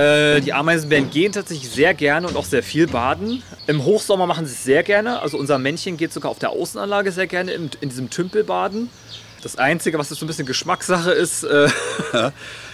äh, 0.00 0.40
die 0.40 0.52
Ameisenbären 0.52 1.10
gehen 1.10 1.32
tatsächlich 1.32 1.70
sehr 1.70 1.94
gerne 1.94 2.28
und 2.28 2.36
auch 2.36 2.44
sehr 2.44 2.62
viel 2.62 2.86
baden. 2.86 3.42
Im 3.66 3.84
Hochsommer 3.84 4.26
machen 4.26 4.46
sie 4.46 4.52
es 4.52 4.64
sehr 4.64 4.82
gerne. 4.82 5.20
Also 5.20 5.38
unser 5.38 5.58
Männchen 5.58 5.96
geht 5.96 6.12
sogar 6.12 6.30
auf 6.30 6.38
der 6.38 6.50
Außenanlage 6.50 7.12
sehr 7.12 7.26
gerne 7.26 7.52
in, 7.52 7.70
in 7.80 7.88
diesem 7.88 8.10
Tümpel 8.10 8.44
baden. 8.44 8.90
Das 9.42 9.56
Einzige, 9.56 9.98
was 9.98 10.10
jetzt 10.10 10.18
so 10.18 10.26
ein 10.26 10.28
bisschen 10.28 10.46
Geschmackssache 10.46 11.12
ist, 11.12 11.44
äh, 11.44 11.68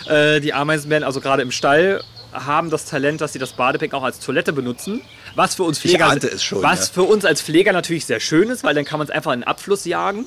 äh, 0.36 0.40
die 0.40 0.52
Ameisenbären, 0.52 1.04
also 1.04 1.20
gerade 1.20 1.42
im 1.42 1.50
Stall, 1.50 2.02
haben 2.34 2.70
das 2.70 2.84
Talent, 2.86 3.20
dass 3.20 3.32
sie 3.32 3.38
das 3.38 3.52
Badebecken 3.52 3.96
auch 3.96 4.02
als 4.02 4.20
Toilette 4.20 4.52
benutzen. 4.52 5.00
Was 5.34 5.54
für 5.54 5.62
uns 5.62 5.78
Pfleger, 5.78 6.16
schon, 6.38 6.62
was 6.62 6.88
ja. 6.88 6.94
für 6.94 7.02
uns 7.02 7.24
als 7.24 7.40
Pfleger 7.40 7.72
natürlich 7.72 8.04
sehr 8.06 8.20
schön 8.20 8.50
ist, 8.50 8.64
weil 8.64 8.74
dann 8.74 8.84
kann 8.84 8.98
man 8.98 9.06
es 9.06 9.10
einfach 9.12 9.32
in 9.32 9.40
den 9.40 9.46
Abfluss 9.46 9.84
jagen. 9.84 10.26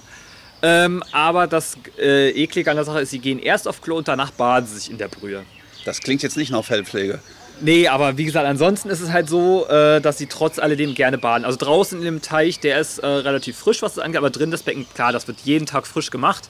Ähm, 0.62 1.04
aber 1.12 1.48
das 1.48 1.78
äh, 2.00 2.32
Eklige 2.32 2.72
an 2.72 2.78
der 2.78 2.86
Sache 2.86 3.02
ist, 3.02 3.12
sie 3.12 3.20
gehen 3.20 3.40
erst 3.40 3.68
auf 3.68 3.82
Klo 3.82 3.98
und 3.98 4.08
danach 4.08 4.32
baden 4.32 4.68
sie 4.68 4.76
sich 4.76 4.90
in 4.90 4.98
der 4.98 5.08
Brühe. 5.08 5.44
Das 5.86 6.02
klingt 6.02 6.24
jetzt 6.24 6.36
nicht 6.36 6.52
nach 6.52 6.66
Fellpflege. 6.66 7.20
Nee, 7.60 7.88
aber 7.88 8.18
wie 8.18 8.26
gesagt, 8.26 8.46
ansonsten 8.46 8.90
ist 8.90 9.02
es 9.02 9.12
halt 9.12 9.30
so, 9.30 9.68
äh, 9.68 10.00
dass 10.00 10.18
sie 10.18 10.28
trotz 10.28 10.60
alledem 10.60 10.94
gerne 10.94 11.18
baden. 11.18 11.44
Also 11.44 11.58
draußen 11.58 11.98
in 11.98 12.06
dem 12.06 12.22
Teich, 12.22 12.60
der 12.60 12.80
ist 12.80 13.00
äh, 13.00 13.08
relativ 13.08 13.58
frisch, 13.58 13.82
was 13.82 13.96
das 13.96 14.04
angeht, 14.04 14.18
aber 14.18 14.30
drin 14.30 14.52
das 14.52 14.64
Becken, 14.64 14.86
klar, 14.94 15.12
das 15.12 15.28
wird 15.28 15.40
jeden 15.44 15.66
Tag 15.66 15.88
frisch 15.88 16.12
gemacht. 16.12 16.50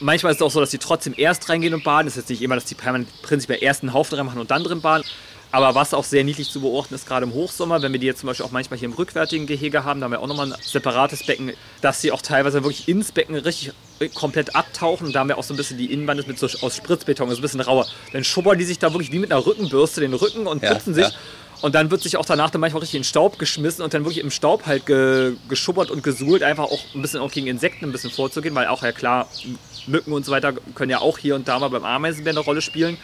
Manchmal 0.00 0.32
ist 0.32 0.38
es 0.38 0.42
auch 0.42 0.50
so, 0.50 0.60
dass 0.60 0.70
die 0.70 0.78
trotzdem 0.78 1.14
erst 1.16 1.48
reingehen 1.48 1.74
und 1.74 1.84
baden. 1.84 2.06
Es 2.08 2.14
ist 2.14 2.22
jetzt 2.24 2.30
nicht 2.30 2.42
immer, 2.42 2.54
dass 2.56 2.64
die 2.64 2.74
permanent 2.74 3.08
prinzipiell 3.22 3.58
erst 3.62 3.82
einen 3.82 3.92
Haufen 3.94 4.16
reinmachen 4.16 4.40
und 4.40 4.50
dann 4.50 4.64
drin 4.64 4.80
baden. 4.80 5.04
Aber 5.52 5.76
was 5.76 5.94
auch 5.94 6.02
sehr 6.02 6.24
niedlich 6.24 6.50
zu 6.50 6.60
beobachten 6.60 6.94
ist, 6.96 7.06
gerade 7.06 7.24
im 7.24 7.32
Hochsommer, 7.32 7.80
wenn 7.80 7.92
wir 7.92 8.00
die 8.00 8.06
jetzt 8.06 8.18
zum 8.20 8.26
Beispiel 8.26 8.44
auch 8.44 8.50
manchmal 8.50 8.76
hier 8.76 8.86
im 8.88 8.94
rückwärtigen 8.94 9.46
Gehege 9.46 9.84
haben, 9.84 10.00
da 10.00 10.04
haben 10.06 10.10
wir 10.10 10.18
auch 10.20 10.26
nochmal 10.26 10.52
ein 10.52 10.58
separates 10.60 11.22
Becken, 11.24 11.52
dass 11.80 12.00
sie 12.00 12.10
auch 12.10 12.22
teilweise 12.22 12.64
wirklich 12.64 12.88
ins 12.88 13.12
Becken 13.12 13.36
richtig 13.36 13.72
komplett 14.14 14.56
abtauchen. 14.56 15.06
Und 15.06 15.12
da 15.12 15.20
haben 15.20 15.28
wir 15.28 15.38
auch 15.38 15.44
so 15.44 15.54
ein 15.54 15.56
bisschen 15.56 15.78
die 15.78 15.92
Innenwand 15.92 16.18
ist 16.18 16.26
mit 16.26 16.40
so 16.40 16.46
aus 16.60 16.76
Spritzbeton, 16.76 17.30
ist 17.30 17.38
ein 17.38 17.42
bisschen 17.42 17.60
rauer. 17.60 17.86
Dann 18.12 18.24
schubbern 18.24 18.58
die 18.58 18.64
sich 18.64 18.80
da 18.80 18.92
wirklich 18.92 19.12
wie 19.12 19.20
mit 19.20 19.30
einer 19.30 19.46
Rückenbürste 19.46 20.00
den 20.00 20.14
Rücken 20.14 20.48
und 20.48 20.60
Ja, 20.60 20.72
putzen 20.74 20.92
sich. 20.92 21.04
ja. 21.06 21.12
Und 21.60 21.74
dann 21.74 21.90
wird 21.90 22.02
sich 22.02 22.16
auch 22.18 22.26
danach 22.26 22.50
dann 22.50 22.60
manchmal 22.60 22.80
richtig 22.80 22.98
in 22.98 23.04
Staub 23.04 23.38
geschmissen 23.38 23.82
und 23.82 23.94
dann 23.94 24.04
wirklich 24.04 24.22
im 24.22 24.30
Staub 24.30 24.66
halt 24.66 24.84
ge, 24.86 25.32
geschubbert 25.48 25.90
und 25.90 26.02
gesuhlt, 26.02 26.42
einfach 26.42 26.64
auch 26.64 26.80
ein 26.94 27.00
bisschen 27.02 27.20
auch 27.20 27.30
gegen 27.30 27.46
Insekten 27.46 27.86
ein 27.86 27.92
bisschen 27.92 28.10
vorzugehen, 28.10 28.54
weil 28.54 28.66
auch 28.66 28.82
ja 28.82 28.92
klar, 28.92 29.28
Mücken 29.86 30.12
und 30.12 30.24
so 30.26 30.32
weiter 30.32 30.52
können 30.74 30.90
ja 30.90 30.98
auch 31.00 31.18
hier 31.18 31.34
und 31.34 31.48
da 31.48 31.58
mal 31.58 31.68
beim 31.68 31.84
Ameisenbär 31.84 32.32
eine 32.32 32.40
Rolle 32.40 32.60
spielen. 32.60 32.98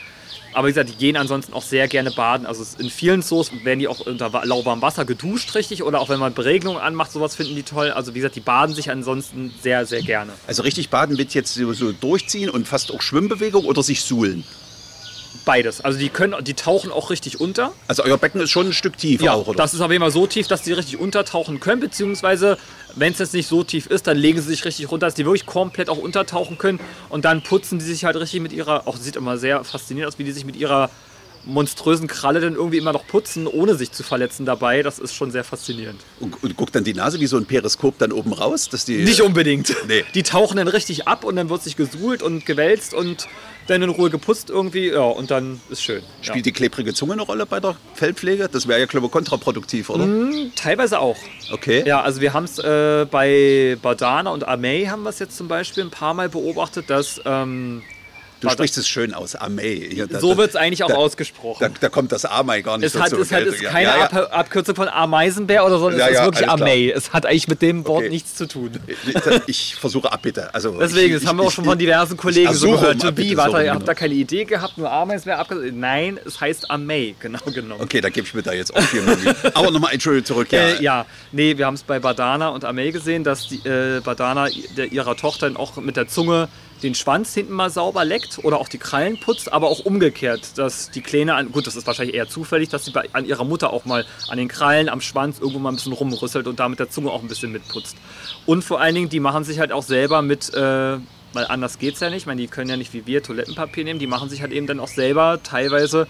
Aber 0.53 0.67
wie 0.67 0.73
gesagt, 0.73 0.89
die 0.91 0.97
gehen 0.97 1.17
ansonsten 1.17 1.53
auch 1.53 1.63
sehr 1.63 1.87
gerne 1.87 2.11
baden. 2.11 2.45
Also 2.45 2.65
in 2.81 2.91
vielen 2.91 3.23
Zoos 3.23 3.53
werden 3.63 3.79
die 3.79 3.87
auch 3.87 4.01
unter 4.01 4.33
wa- 4.33 4.43
lauwarmem 4.43 4.83
Wasser 4.83 5.05
geduscht, 5.05 5.55
richtig. 5.55 5.85
Oder 5.85 6.01
auch 6.01 6.09
wenn 6.09 6.19
man 6.19 6.35
Beregnungen 6.35 6.81
anmacht, 6.81 7.13
sowas 7.13 7.37
finden 7.37 7.55
die 7.55 7.63
toll. 7.63 7.93
Also 7.93 8.15
wie 8.15 8.19
gesagt, 8.19 8.35
die 8.35 8.41
baden 8.41 8.75
sich 8.75 8.91
ansonsten 8.91 9.55
sehr, 9.63 9.87
sehr 9.87 10.03
gerne. 10.03 10.33
Also 10.49 10.63
richtig 10.63 10.91
baden 10.91 11.19
wird 11.19 11.35
jetzt 11.35 11.55
so 11.55 11.93
durchziehen 11.93 12.51
und 12.51 12.67
fast 12.67 12.93
auch 12.93 13.01
Schwimmbewegung 13.01 13.65
oder 13.65 13.85
sich 13.85 14.03
suhlen. 14.03 14.43
Beides. 15.51 15.81
Also 15.81 15.99
die 15.99 16.11
können, 16.11 16.37
die 16.45 16.55
tauchen 16.55 16.93
auch 16.93 17.11
richtig 17.11 17.41
unter. 17.41 17.73
Also 17.89 18.05
euer 18.05 18.19
Becken 18.19 18.41
ist 18.41 18.51
schon 18.51 18.69
ein 18.69 18.73
Stück 18.73 18.97
tiefer 18.97 19.25
Ja, 19.25 19.33
auch, 19.33 19.49
oder? 19.49 19.57
das 19.57 19.75
ist 19.75 19.81
auf 19.81 19.91
jeden 19.91 20.01
Fall 20.01 20.13
so 20.13 20.29
tief, 20.29 20.47
dass 20.47 20.63
die 20.63 20.73
richtig 20.73 21.01
untertauchen 21.01 21.59
können, 21.59 21.81
beziehungsweise 21.81 22.57
wenn 22.95 23.13
es 23.13 23.19
jetzt 23.19 23.35
nicht 23.35 23.49
so 23.49 23.65
tief 23.65 23.87
ist, 23.89 24.07
dann 24.07 24.17
legen 24.17 24.41
sie 24.41 24.47
sich 24.47 24.65
richtig 24.65 24.89
runter, 24.93 25.07
dass 25.07 25.17
die 25.17 25.25
wirklich 25.25 25.47
komplett 25.47 25.89
auch 25.89 25.99
untertauchen 25.99 26.57
können 26.57 26.79
und 27.09 27.25
dann 27.25 27.43
putzen 27.43 27.81
die 27.81 27.85
sich 27.85 28.05
halt 28.05 28.15
richtig 28.15 28.41
mit 28.41 28.53
ihrer, 28.53 28.87
auch 28.87 28.97
sieht 28.97 29.17
immer 29.17 29.39
sehr 29.39 29.65
faszinierend 29.65 30.15
aus, 30.15 30.21
wie 30.21 30.25
die 30.25 30.31
sich 30.31 30.45
mit 30.45 30.55
ihrer 30.55 30.89
monströsen 31.45 32.07
Kralle 32.07 32.41
dann 32.41 32.55
irgendwie 32.55 32.79
immer 32.79 32.93
noch 32.93 33.07
putzen, 33.07 33.47
ohne 33.47 33.75
sich 33.75 33.93
zu 33.93 34.03
verletzen 34.03 34.47
dabei. 34.47 34.83
Das 34.83 34.99
ist 34.99 35.15
schon 35.15 35.31
sehr 35.31 35.45
faszinierend. 35.45 36.01
und, 36.21 36.43
und 36.43 36.57
guckt 36.57 36.75
dann 36.75 36.85
die 36.85 36.95
Nase 36.95 37.21
wie 37.21 37.27
so 37.27 37.37
ein 37.37 37.47
Periskop 37.47 37.99
dann 37.99 38.13
oben 38.13 38.33
raus, 38.33 38.69
dass 38.69 38.85
die. 38.85 38.99
Nicht 38.99 39.23
unbedingt. 39.23 39.75
Nee. 39.89 40.05
Die 40.15 40.23
tauchen 40.23 40.57
dann 40.57 40.69
richtig 40.69 41.09
ab 41.09 41.25
und 41.25 41.37
dann 41.37 41.49
wird 41.49 41.63
sich 41.63 41.77
gesuhlt 41.77 42.23
und 42.23 42.47
gewälzt 42.47 42.95
und 42.95 43.29
dann 43.67 43.83
in 43.83 43.89
Ruhe 43.91 44.11
geputzt 44.11 44.51
irgendwie. 44.51 44.91
Ja, 44.91 45.03
und 45.03 45.31
dann 45.31 45.61
ist 45.71 45.83
schön. 45.83 46.03
Ja. 46.23 46.29
Spielt 46.29 46.47
die 46.47 46.53
klebrige 46.53 46.93
Zunge 46.93 47.15
eine 47.15 47.23
Rolle 47.23 47.47
bei 47.47 47.61
der 47.61 47.77
Fellpflege? 47.95 48.49
Das 48.51 48.67
wäre 48.69 48.81
ja, 48.81 48.87
glaube 48.87 49.07
ich, 49.07 49.13
kontraproduktiv, 49.13 49.91
oder? 49.91 50.07
Teilweise 50.57 50.99
auch. 50.99 51.17
Okay. 51.53 51.85
Ja, 51.87 52.03
also 52.03 52.21
wir 52.21 52.33
haben 52.33 52.45
es 52.45 52.59
äh, 52.59 53.07
bei 53.11 53.77
Badana 53.81 54.31
und 54.31 54.47
Amei 54.47 54.87
haben 54.87 55.03
wir 55.03 55.11
es 55.11 55.19
jetzt 55.19 55.37
zum 55.37 55.49
Beispiel 55.49 55.85
ein 55.85 55.91
paar 55.91 56.15
Mal 56.15 56.29
beobachtet, 56.29 56.91
dass 56.91 57.21
ähm, 57.25 57.83
Du 58.41 58.49
sprichst 58.49 58.79
es 58.79 58.89
schön 58.89 59.13
aus, 59.15 59.35
Amei. 59.37 59.89
Hier, 59.93 60.07
da- 60.07 60.19
so 60.21 60.37
wird 60.37 60.51
es 60.51 60.57
eigentlich 60.57 60.83
auch 60.83 60.89
da, 60.89 60.95
ausgesprochen. 60.95 61.59
Da, 61.61 61.69
da 61.81 61.89
kommt 61.91 62.11
das 62.13 62.25
Amei 62.25 62.63
gar 62.63 62.79
nicht 62.79 62.87
es 62.87 62.93
so 62.95 63.01
hat, 63.01 63.13
es 63.13 63.31
hat 63.31 63.45
Ja, 63.61 63.71
keine 63.71 63.85
ja, 63.89 63.97
ja. 63.99 64.05
Ab 64.07 64.29
Abkürzung 64.33 64.75
von 64.75 64.89
Ameisenbär 64.89 65.65
oder 65.67 65.79
so, 65.79 65.91
es 65.91 65.99
Ja, 65.99 66.07
ist 66.07 66.15
ja, 66.15 66.25
wirklich. 66.25 66.49
Amei. 66.49 66.91
Es 66.95 67.13
hat 67.13 67.27
eigentlich 67.27 67.49
mit 67.49 67.61
dem 67.63 67.87
Wort 67.87 67.99
Okay. 68.01 68.09
nichts 68.09 68.35
zu 68.35 68.49
tun. 68.49 68.71
Ich, 68.87 69.47
ich 69.47 69.75
versuche 69.77 70.11
Abbitte. 70.13 70.55
Also 70.55 70.79
Deswegen, 70.79 71.15
ich, 71.17 71.21
das 71.23 71.29
haben 71.29 71.37
wir 71.39 71.45
auch 71.45 71.51
schon 71.53 71.65
von 71.67 71.79
diversen 71.79 72.17
Kollegen 72.17 72.53
so 72.55 72.71
gehört. 72.73 72.95
um 72.95 73.01
To 73.01 73.09
Abbitte, 73.09 73.29
be, 73.29 73.31
so 73.35 73.37
warte, 73.37 73.65
ihr 73.65 73.71
habt 73.73 73.81
genau. 73.81 73.87
da 73.87 73.95
keine 73.95 74.15
Idee 74.15 74.45
gehabt, 74.45 74.79
nur 74.79 74.91
Ameisenbär 74.91 75.39
abgekürzt. 75.39 75.75
Nein, 75.77 76.19
es 76.25 76.41
heißt 76.41 76.71
Amei, 76.71 77.15
genau 77.21 77.39
genommen. 77.55 77.83
Okay, 77.83 78.01
da 78.01 78.09
gebe 78.09 78.27
ich 78.27 78.33
mir 78.35 78.43
da 78.43 78.53
jetzt 78.53 78.75
auch 78.75 78.81
viel 78.81 79.03
Mühe. 79.03 79.37
Aber 79.55 79.71
nochmal, 79.71 79.93
Entschuldigung, 79.93 80.25
zurück. 80.25 80.49
Ja, 80.51 80.61
Äh, 80.61 80.83
ja, 80.83 81.07
nee, 81.33 81.59
wir 81.59 81.67
haben 81.67 81.75
es 81.75 81.83
bei 81.83 81.99
Badana 81.99 82.49
und 82.49 82.65
Amel 82.65 82.91
gesehen, 82.93 83.23
dass 83.23 83.49
die, 83.49 83.57
äh, 83.69 84.01
Badana 84.01 84.49
der, 84.77 84.91
ihrer 84.93 85.15
Tochter 85.17 85.47
dann 85.47 85.57
auch 85.59 85.77
mit 85.77 85.97
der 85.97 86.09
Zunge 86.09 86.49
den 86.83 86.95
Schwanz 86.95 87.35
hinten 87.35 87.53
mal 87.53 87.71
sauber 87.71 88.05
leckt 88.05 88.39
oder 88.43 88.59
auch 88.59 88.69
die 88.69 88.79
Krallen 88.79 89.19
putzt, 89.21 89.53
aber 89.53 89.69
auch 89.69 89.81
umgekehrt, 89.81 90.57
dass 90.59 90.91
die 90.91 91.01
Kleine, 91.03 91.35
an, 91.35 91.53
gut, 91.53 91.67
das 91.67 91.77
ist 91.77 91.87
wahrscheinlich 91.87 92.17
eher 92.17 92.29
zufällig, 92.29 92.69
dass 92.71 92.85
sie 92.85 92.91
bei, 92.91 93.09
an 93.13 93.27
ihrer 93.27 93.45
Mutter 93.45 93.73
auch 93.73 93.85
mal 93.85 94.07
an 94.29 94.39
den 94.39 94.49
Krallen, 94.49 94.89
am 94.89 95.01
Schwanz 95.01 95.39
irgendwo 95.39 95.59
mal 95.59 95.71
ein 95.71 95.77
bisschen 95.77 95.93
rumrüsselt 95.93 96.47
und 96.47 96.59
da 96.59 96.69
mit 96.69 96.79
der 96.79 96.91
Zunge 96.91 97.11
auch 97.11 97.23
ein 97.23 97.29
bisschen 97.29 97.53
mitputzt. 97.53 97.97
Und 98.47 98.63
vor 98.65 98.81
allen 98.81 98.95
Dingen, 98.95 99.09
die 99.09 99.21
machen 99.21 99.45
sich 99.45 99.59
halt 99.59 99.73
auch 99.73 99.83
selber 99.83 100.23
mit, 100.23 100.53
äh, 100.55 100.61
weil 101.33 101.47
anders 101.49 101.79
geht's 101.79 102.01
ja 102.01 102.09
nicht, 102.09 102.19
ich 102.23 102.27
meine, 102.27 102.41
die 102.41 102.49
können 102.49 102.71
ja 102.71 102.77
nicht 102.77 102.93
wie 102.95 103.07
wir 103.07 103.23
Toilettenpapier 103.23 103.85
nehmen, 103.85 104.01
die 104.01 104.07
machen 104.07 104.29
sich 104.31 104.41
halt 104.43 104.53
eben 104.53 104.67
dann 104.67 104.81
auch 104.81 104.89
selber 104.89 105.41
teilweise 105.43 106.07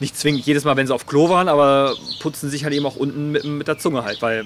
nicht 0.00 0.16
zwingend 0.16 0.44
jedes 0.46 0.64
Mal, 0.64 0.76
wenn 0.76 0.86
sie 0.86 0.94
auf 0.94 1.06
Klo 1.06 1.28
waren, 1.28 1.48
aber 1.48 1.94
putzen 2.20 2.50
sich 2.50 2.64
halt 2.64 2.74
eben 2.74 2.86
auch 2.86 2.96
unten 2.96 3.30
mit, 3.32 3.44
mit 3.44 3.66
der 3.68 3.78
Zunge 3.78 4.04
halt, 4.04 4.20
weil 4.22 4.44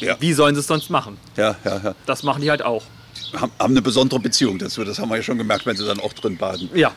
Ja. 0.00 0.16
wie 0.20 0.32
sollen 0.32 0.54
sie 0.54 0.60
es 0.60 0.66
sonst 0.66 0.90
machen? 0.90 1.18
ja, 1.36 1.56
ja, 1.64 1.80
ja. 1.82 1.94
Das 2.06 2.22
machen 2.22 2.42
die 2.42 2.50
halt 2.50 2.62
auch. 2.62 2.82
Haben, 3.34 3.52
eine 3.58 3.82
besondere 3.82 4.20
Beziehung 4.20 4.58
dazu. 4.58 4.84
Das 4.84 4.98
haben 4.98 5.08
wir 5.08 5.16
ja 5.16 5.22
schon 5.22 5.38
gemerkt, 5.38 5.66
wenn 5.66 5.76
sie 5.76 5.84
dann 5.84 6.00
auch 6.00 6.12
drin 6.12 6.36
baden. 6.36 6.68
Ja. 6.74 6.92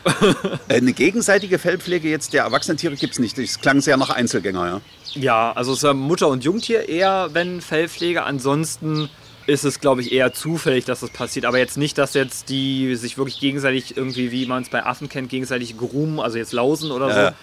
Äh, 0.68 0.74
Eine 0.76 0.92
gegenseitige 0.92 1.58
Fellpflege 1.58 2.08
jetzt 2.08 2.32
der 2.32 2.44
Erwachsenentiere 2.44 2.94
gibt 2.96 3.14
es 3.14 3.18
nicht. 3.18 3.36
Das 3.38 3.60
klang 3.60 3.80
sehr 3.80 3.96
nach 3.96 4.10
Einzelgänger, 4.10 4.66
ja. 4.66 4.80
ja, 5.20 5.52
also 5.52 5.72
es 5.72 5.78
ist 5.78 5.82
ja 5.84 5.94
Mutter 5.94 6.28
und 6.28 6.44
Jungtier 6.44 6.88
eher, 6.88 7.30
wenn 7.32 7.60
Fellpflege. 7.60 8.22
Ansonsten 8.22 9.08
ist 9.46 9.64
es, 9.64 9.80
glaube 9.80 10.02
ich, 10.02 10.12
eher 10.12 10.32
zufällig, 10.32 10.84
dass 10.84 11.00
das 11.00 11.10
passiert. 11.10 11.44
Aber 11.46 11.58
jetzt 11.58 11.76
nicht, 11.78 11.96
dass 11.98 12.14
jetzt 12.14 12.50
die 12.50 12.94
sich 12.96 13.16
wirklich 13.18 13.40
gegenseitig 13.40 13.96
irgendwie, 13.96 14.30
wie 14.30 14.46
man 14.46 14.62
es 14.62 14.68
bei 14.68 14.84
Affen 14.84 15.08
kennt, 15.08 15.30
gegenseitig 15.30 15.76
grumen, 15.78 16.20
also 16.20 16.38
jetzt 16.38 16.52
lausen 16.52 16.90
oder 16.92 17.08
Ja. 17.08 17.30
so. 17.30 17.36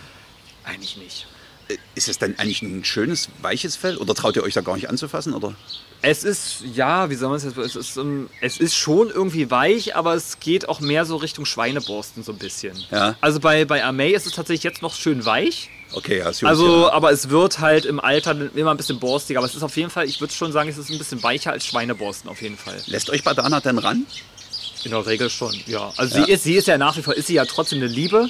Eigentlich 0.70 0.98
nicht. 0.98 1.28
Ist 1.96 2.08
es 2.10 2.20
dann 2.20 2.36
eigentlich 2.38 2.62
ein 2.62 2.86
schönes, 2.86 3.30
weiches 3.42 3.76
Fell 3.76 3.98
oder 3.98 4.14
traut 4.14 4.36
ihr 4.36 4.44
euch 4.44 4.54
da 4.54 4.62
gar 4.62 4.76
nicht 4.76 4.88
anzufassen? 4.90 5.34
Oder? 5.34 5.56
Es 6.08 6.24
ist, 6.24 6.58
ja, 6.76 7.10
wie 7.10 7.16
soll 7.16 7.30
man 7.30 7.38
es 7.38 7.44
jetzt, 7.46 7.58
es 7.58 7.76
ist, 7.76 7.98
ähm, 7.98 8.30
es 8.40 8.58
ist 8.58 8.76
schon 8.76 9.10
irgendwie 9.10 9.50
weich, 9.50 9.96
aber 9.96 10.14
es 10.14 10.40
geht 10.40 10.70
auch 10.70 10.80
mehr 10.80 11.04
so 11.04 11.16
Richtung 11.16 11.46
Schweineborsten 11.46 12.24
so 12.24 12.32
ein 12.32 12.38
bisschen. 12.38 12.78
Ja. 12.92 13.16
Also 13.22 13.40
bei, 13.40 13.66
bei 13.66 13.84
Amei 13.84 14.12
ist 14.12 14.28
es 14.28 14.34
tatsächlich 14.34 14.64
jetzt 14.64 14.84
noch 14.84 14.94
schön 14.94 15.26
weich. 15.26 15.70
Okay, 15.94 16.20
ja, 16.20 16.30
ist 16.30 16.42
Jungs, 16.42 16.50
Also, 16.52 16.84
ja. 16.84 16.92
aber 16.92 17.12
es 17.12 17.30
wird 17.30 17.58
halt 17.60 17.86
im 17.86 18.00
Alter 18.00 18.36
immer 18.56 18.70
ein 18.72 18.78
bisschen 18.78 19.00
borstiger. 19.00 19.40
Aber 19.40 19.48
es 19.48 19.56
ist 19.56 19.64
auf 19.64 19.76
jeden 19.78 19.90
Fall, 19.90 20.06
ich 20.08 20.22
würde 20.22 20.32
schon 20.34 20.52
sagen, 20.52 20.70
es 20.70 20.78
ist 20.78 20.92
ein 20.92 20.98
bisschen 21.00 21.24
weicher 21.24 21.52
als 21.54 21.66
Schweineborsten 21.66 22.30
auf 22.30 22.40
jeden 22.42 22.58
Fall. 22.58 22.80
Lässt 22.86 23.10
euch 23.10 23.24
Badana 23.24 23.60
denn 23.60 23.80
ran? 23.80 24.06
In 24.84 24.92
der 24.92 25.04
Regel 25.08 25.32
schon, 25.32 25.56
ja. 25.66 25.92
Also 25.98 26.20
Ja. 26.20 26.26
sie 26.26 26.32
ist, 26.32 26.44
sie 26.44 26.54
ist 26.54 26.68
ja 26.68 26.78
nach 26.78 26.96
wie 26.98 27.02
vor, 27.02 27.16
ist 27.16 27.26
sie 27.28 27.34
ja 27.34 27.46
trotzdem 27.46 27.80
eine 27.80 27.88
Liebe. 27.88 28.30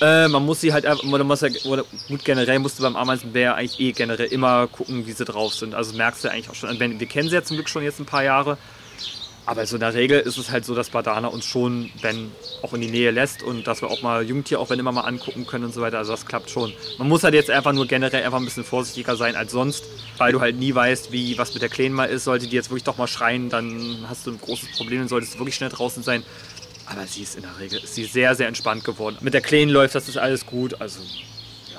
Äh, 0.00 0.28
man 0.28 0.46
muss 0.46 0.60
sie 0.62 0.72
halt, 0.72 0.86
man 1.04 1.26
muss 1.26 1.42
ja, 1.42 1.48
oder 1.64 1.84
gut, 2.08 2.24
generell 2.24 2.58
musst 2.58 2.78
du 2.78 2.82
beim 2.82 2.96
Ameisenbär 2.96 3.54
eigentlich 3.56 3.78
eh 3.80 3.92
generell 3.92 4.26
immer 4.28 4.66
gucken, 4.66 5.06
wie 5.06 5.12
sie 5.12 5.24
drauf 5.26 5.54
sind. 5.54 5.74
Also 5.74 5.94
merkst 5.96 6.24
du 6.24 6.30
eigentlich 6.30 6.48
auch 6.48 6.54
schon, 6.54 6.78
wenn- 6.80 6.98
wir 6.98 7.06
kennen 7.06 7.28
sie 7.28 7.34
ja 7.34 7.42
zum 7.42 7.56
Glück 7.56 7.68
schon 7.68 7.82
jetzt 7.82 8.00
ein 8.00 8.06
paar 8.06 8.24
Jahre. 8.24 8.56
Aber 9.46 9.66
so 9.66 9.76
in 9.76 9.80
der 9.80 9.94
Regel 9.94 10.20
ist 10.20 10.36
es 10.38 10.50
halt 10.50 10.64
so, 10.64 10.74
dass 10.74 10.90
Badana 10.90 11.26
uns 11.28 11.44
schon, 11.44 11.90
wenn 12.02 12.30
auch 12.62 12.72
in 12.72 12.82
die 12.82 12.88
Nähe 12.90 13.10
lässt 13.10 13.42
und 13.42 13.66
dass 13.66 13.82
wir 13.82 13.90
auch 13.90 14.00
mal 14.00 14.22
Jungtier 14.22 14.60
auch 14.60 14.70
wenn 14.70 14.78
immer 14.78 14.92
mal 14.92 15.00
angucken 15.00 15.44
können 15.46 15.64
und 15.64 15.74
so 15.74 15.80
weiter. 15.80 15.98
Also 15.98 16.12
das 16.12 16.24
klappt 16.24 16.50
schon. 16.50 16.72
Man 16.98 17.08
muss 17.08 17.24
halt 17.24 17.34
jetzt 17.34 17.50
einfach 17.50 17.72
nur 17.72 17.86
generell 17.86 18.22
einfach 18.22 18.38
ein 18.38 18.44
bisschen 18.44 18.64
vorsichtiger 18.64 19.16
sein 19.16 19.34
als 19.34 19.50
sonst, 19.50 19.84
weil 20.18 20.32
du 20.32 20.40
halt 20.40 20.56
nie 20.56 20.72
weißt, 20.74 21.10
wie 21.10 21.36
was 21.36 21.52
mit 21.52 21.62
der 21.62 21.68
Kleinen 21.68 21.94
mal 21.94 22.04
ist. 22.04 22.24
Sollte 22.24 22.46
die 22.46 22.54
jetzt 22.54 22.70
wirklich 22.70 22.84
doch 22.84 22.96
mal 22.96 23.08
schreien, 23.08 23.48
dann 23.50 24.04
hast 24.08 24.26
du 24.26 24.30
ein 24.30 24.40
großes 24.40 24.76
Problem, 24.76 25.00
dann 25.00 25.08
solltest 25.08 25.34
du 25.34 25.38
wirklich 25.40 25.56
schnell 25.56 25.70
draußen 25.70 26.02
sein. 26.02 26.22
Aber 26.90 27.06
sie 27.06 27.22
ist 27.22 27.36
in 27.36 27.42
der 27.42 27.58
Regel 27.58 27.80
ist 27.82 27.94
sie 27.94 28.04
sehr, 28.04 28.34
sehr 28.34 28.48
entspannt 28.48 28.84
geworden. 28.84 29.16
Mit 29.20 29.32
der 29.32 29.40
Kleinen 29.40 29.70
läuft 29.70 29.94
das 29.94 30.08
ist 30.08 30.18
alles 30.18 30.44
gut. 30.44 30.80
Also 30.80 31.00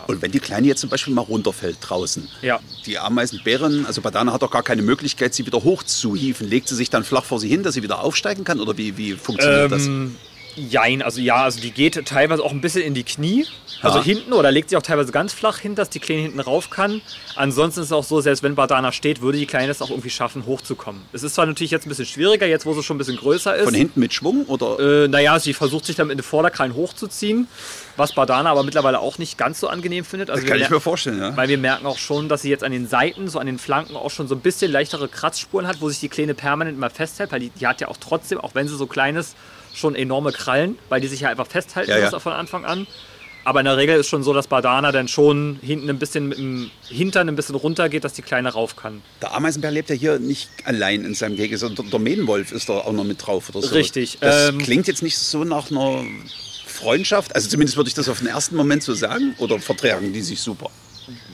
Und 0.08 0.22
wenn 0.22 0.32
die 0.32 0.40
Kleine 0.40 0.68
jetzt 0.68 0.80
zum 0.80 0.90
Beispiel 0.90 1.14
mal 1.14 1.22
runterfällt 1.22 1.78
draußen, 1.82 2.30
ja. 2.42 2.60
die 2.86 2.98
Ameisenbären, 2.98 3.86
also 3.86 4.02
Badana 4.02 4.32
hat 4.32 4.42
doch 4.42 4.52
gar 4.52 4.64
keine 4.64 4.82
Möglichkeit, 4.82 5.34
sie 5.34 5.46
wieder 5.46 5.64
hochzuhieven. 5.64 6.48
Legt 6.48 6.70
sie 6.70 6.76
sich 6.76 6.90
dann 6.90 7.04
flach 7.04 7.26
vor 7.26 7.40
sie 7.40 7.50
hin, 7.50 7.62
dass 7.62 7.74
sie 7.74 7.84
wieder 7.84 8.02
aufsteigen 8.02 8.46
kann? 8.46 8.62
Oder 8.62 8.78
wie, 8.78 8.98
wie 8.98 9.14
funktioniert 9.14 9.72
das? 9.72 9.90
Jein, 10.56 11.02
also 11.02 11.22
ja, 11.22 11.44
also 11.44 11.60
die 11.60 11.72
geht 11.72 12.06
teilweise 12.06 12.44
auch 12.44 12.52
ein 12.52 12.62
bisschen 12.62 12.82
in 12.84 12.94
die 12.94 13.04
Knie. 13.04 13.46
Also 13.82 14.00
Ja. 14.00 14.04
hinten 14.04 14.34
oder 14.34 14.52
legt 14.52 14.70
sie 14.70 14.78
auch 14.78 14.82
teilweise 14.82 15.12
ganz 15.12 15.34
flach 15.34 15.58
hin, 15.58 15.76
dass 15.76 15.90
die 15.90 16.00
Kleine 16.00 16.22
hinten 16.22 16.40
rauf 16.40 16.70
kann. 16.70 17.02
Ansonsten 17.36 17.82
ist 17.82 17.88
es 17.88 17.92
auch 17.92 18.04
so, 18.04 18.22
selbst 18.22 18.44
wenn 18.44 18.56
Badana 18.56 18.92
steht, 18.92 19.22
würde 19.22 19.38
die 19.38 19.46
Kleine 19.46 19.72
es 19.72 19.82
auch 19.82 19.90
irgendwie 19.90 20.10
schaffen, 20.10 20.46
hochzukommen. 20.46 21.02
Es 21.14 21.24
ist 21.24 21.36
zwar 21.36 21.46
natürlich 21.46 21.72
jetzt 21.72 21.86
ein 21.86 21.90
bisschen 21.90 22.06
schwieriger, 22.06 22.46
jetzt 22.46 22.66
wo 22.66 22.74
sie 22.74 22.84
schon 22.84 22.96
ein 22.96 23.00
bisschen 23.00 23.18
größer 23.18 23.56
ist. 23.56 23.64
Von 23.66 23.74
hinten 23.74 24.00
mit 24.00 24.14
Schwung? 24.14 24.46
Oder? 24.46 25.06
Äh, 25.06 25.08
naja, 25.08 25.40
sie 25.40 25.54
versucht 25.54 25.86
sich 25.86 25.96
dann 25.96 26.08
mit 26.08 26.18
den 26.18 26.24
Vorderkrallen 26.24 26.76
hochzuziehen, 26.76 27.48
was 27.98 28.14
Badana 28.14 28.52
aber 28.52 28.64
mittlerweile 28.64 29.00
auch 29.00 29.18
nicht 29.18 29.38
ganz 29.38 29.60
so 29.60 29.68
angenehm 29.68 30.06
findet. 30.06 30.30
Also 30.30 30.42
das 30.44 30.50
kann 30.50 30.62
ich 30.62 30.70
mir 30.70 30.80
vorstellen, 30.80 31.20
ja. 31.20 31.36
weil 31.36 31.50
wir 31.50 31.58
merken 31.58 31.86
auch 31.86 31.98
schon, 31.98 32.30
dass 32.30 32.44
sie 32.44 32.50
jetzt 32.50 32.64
an 32.64 32.72
den 32.72 32.88
Seiten, 32.88 33.28
so 33.28 33.40
an 33.40 33.48
den 33.48 33.58
Flanken 33.58 33.96
auch 33.96 34.12
schon 34.12 34.28
so 34.28 34.36
ein 34.36 34.42
bisschen 34.42 34.72
leichtere 34.72 35.08
Kratzspuren 35.08 35.68
hat, 35.68 35.82
wo 35.82 35.90
sich 35.90 36.00
die 36.00 36.10
Kleine 36.10 36.34
permanent 36.34 36.78
immer 36.78 36.90
festhält, 36.90 37.32
weil 37.32 37.40
die, 37.40 37.50
die 37.50 37.68
hat 37.68 37.82
ja 37.82 37.88
auch 37.88 37.98
trotzdem, 38.00 38.40
auch 38.40 38.54
wenn 38.54 38.68
sie 38.68 38.76
so 38.76 38.86
klein 38.86 39.16
ist, 39.16 39.36
schon 39.74 39.96
enorme 39.96 40.32
Krallen, 40.32 40.78
weil 40.90 41.02
die 41.02 41.08
sich 41.08 41.22
ja 41.22 41.30
einfach 41.30 41.48
festhalten 41.48 41.92
Ja, 41.92 41.98
ja. 41.98 42.20
von 42.20 42.34
Anfang 42.34 42.66
an. 42.66 42.88
Aber 43.44 43.60
in 43.60 43.66
der 43.66 43.76
Regel 43.78 44.00
ist 44.00 44.08
schon 44.08 44.22
so, 44.22 44.34
dass 44.34 44.48
Badana 44.48 44.92
dann 44.92 45.08
schon 45.08 45.58
hinten 45.64 45.90
ein 45.90 45.98
bisschen 45.98 46.28
mit 46.28 46.38
dem 46.38 46.70
Hintern 46.88 47.28
ein 47.28 47.36
bisschen 47.36 47.56
runter 47.56 47.90
geht, 47.90 48.04
dass 48.04 48.14
die 48.14 48.22
Kleine 48.22 48.50
rauf 48.50 48.76
kann. 48.76 49.02
Der 49.22 49.34
Ameisenbär 49.34 49.72
lebt 49.72 49.90
ja 49.90 49.96
hier 49.96 50.20
nicht 50.20 50.50
allein 50.64 51.04
in 51.04 51.16
seinem 51.16 51.38
Gehege, 51.38 51.58
sondern 51.58 51.90
der 51.90 52.00
Mähnenwolf 52.00 52.52
ist 52.52 52.70
da 52.70 52.74
auch 52.74 52.92
noch 52.92 53.04
mit 53.04 53.26
drauf 53.26 53.50
oder 53.50 53.62
so. 53.62 53.74
Richtig, 53.74 54.20
Das 54.22 54.50
ähm, 54.50 54.60
klingt 54.60 54.88
jetzt 54.88 55.02
nicht 55.02 55.18
so 55.18 55.44
nach 55.44 55.72
einer 55.72 56.04
Freundschaft. 56.68 57.34
Also 57.36 57.50
zumindest 57.50 57.78
würde 57.78 57.88
ich 57.88 57.94
das 57.96 58.10
auf 58.10 58.20
den 58.20 58.28
ersten 58.28 58.56
Moment 58.56 58.84
so 58.84 58.94
sagen. 58.94 59.34
Oder 59.40 59.58
vertragen 59.60 60.14
die 60.14 60.22
sich 60.22 60.40
super? 60.40 60.70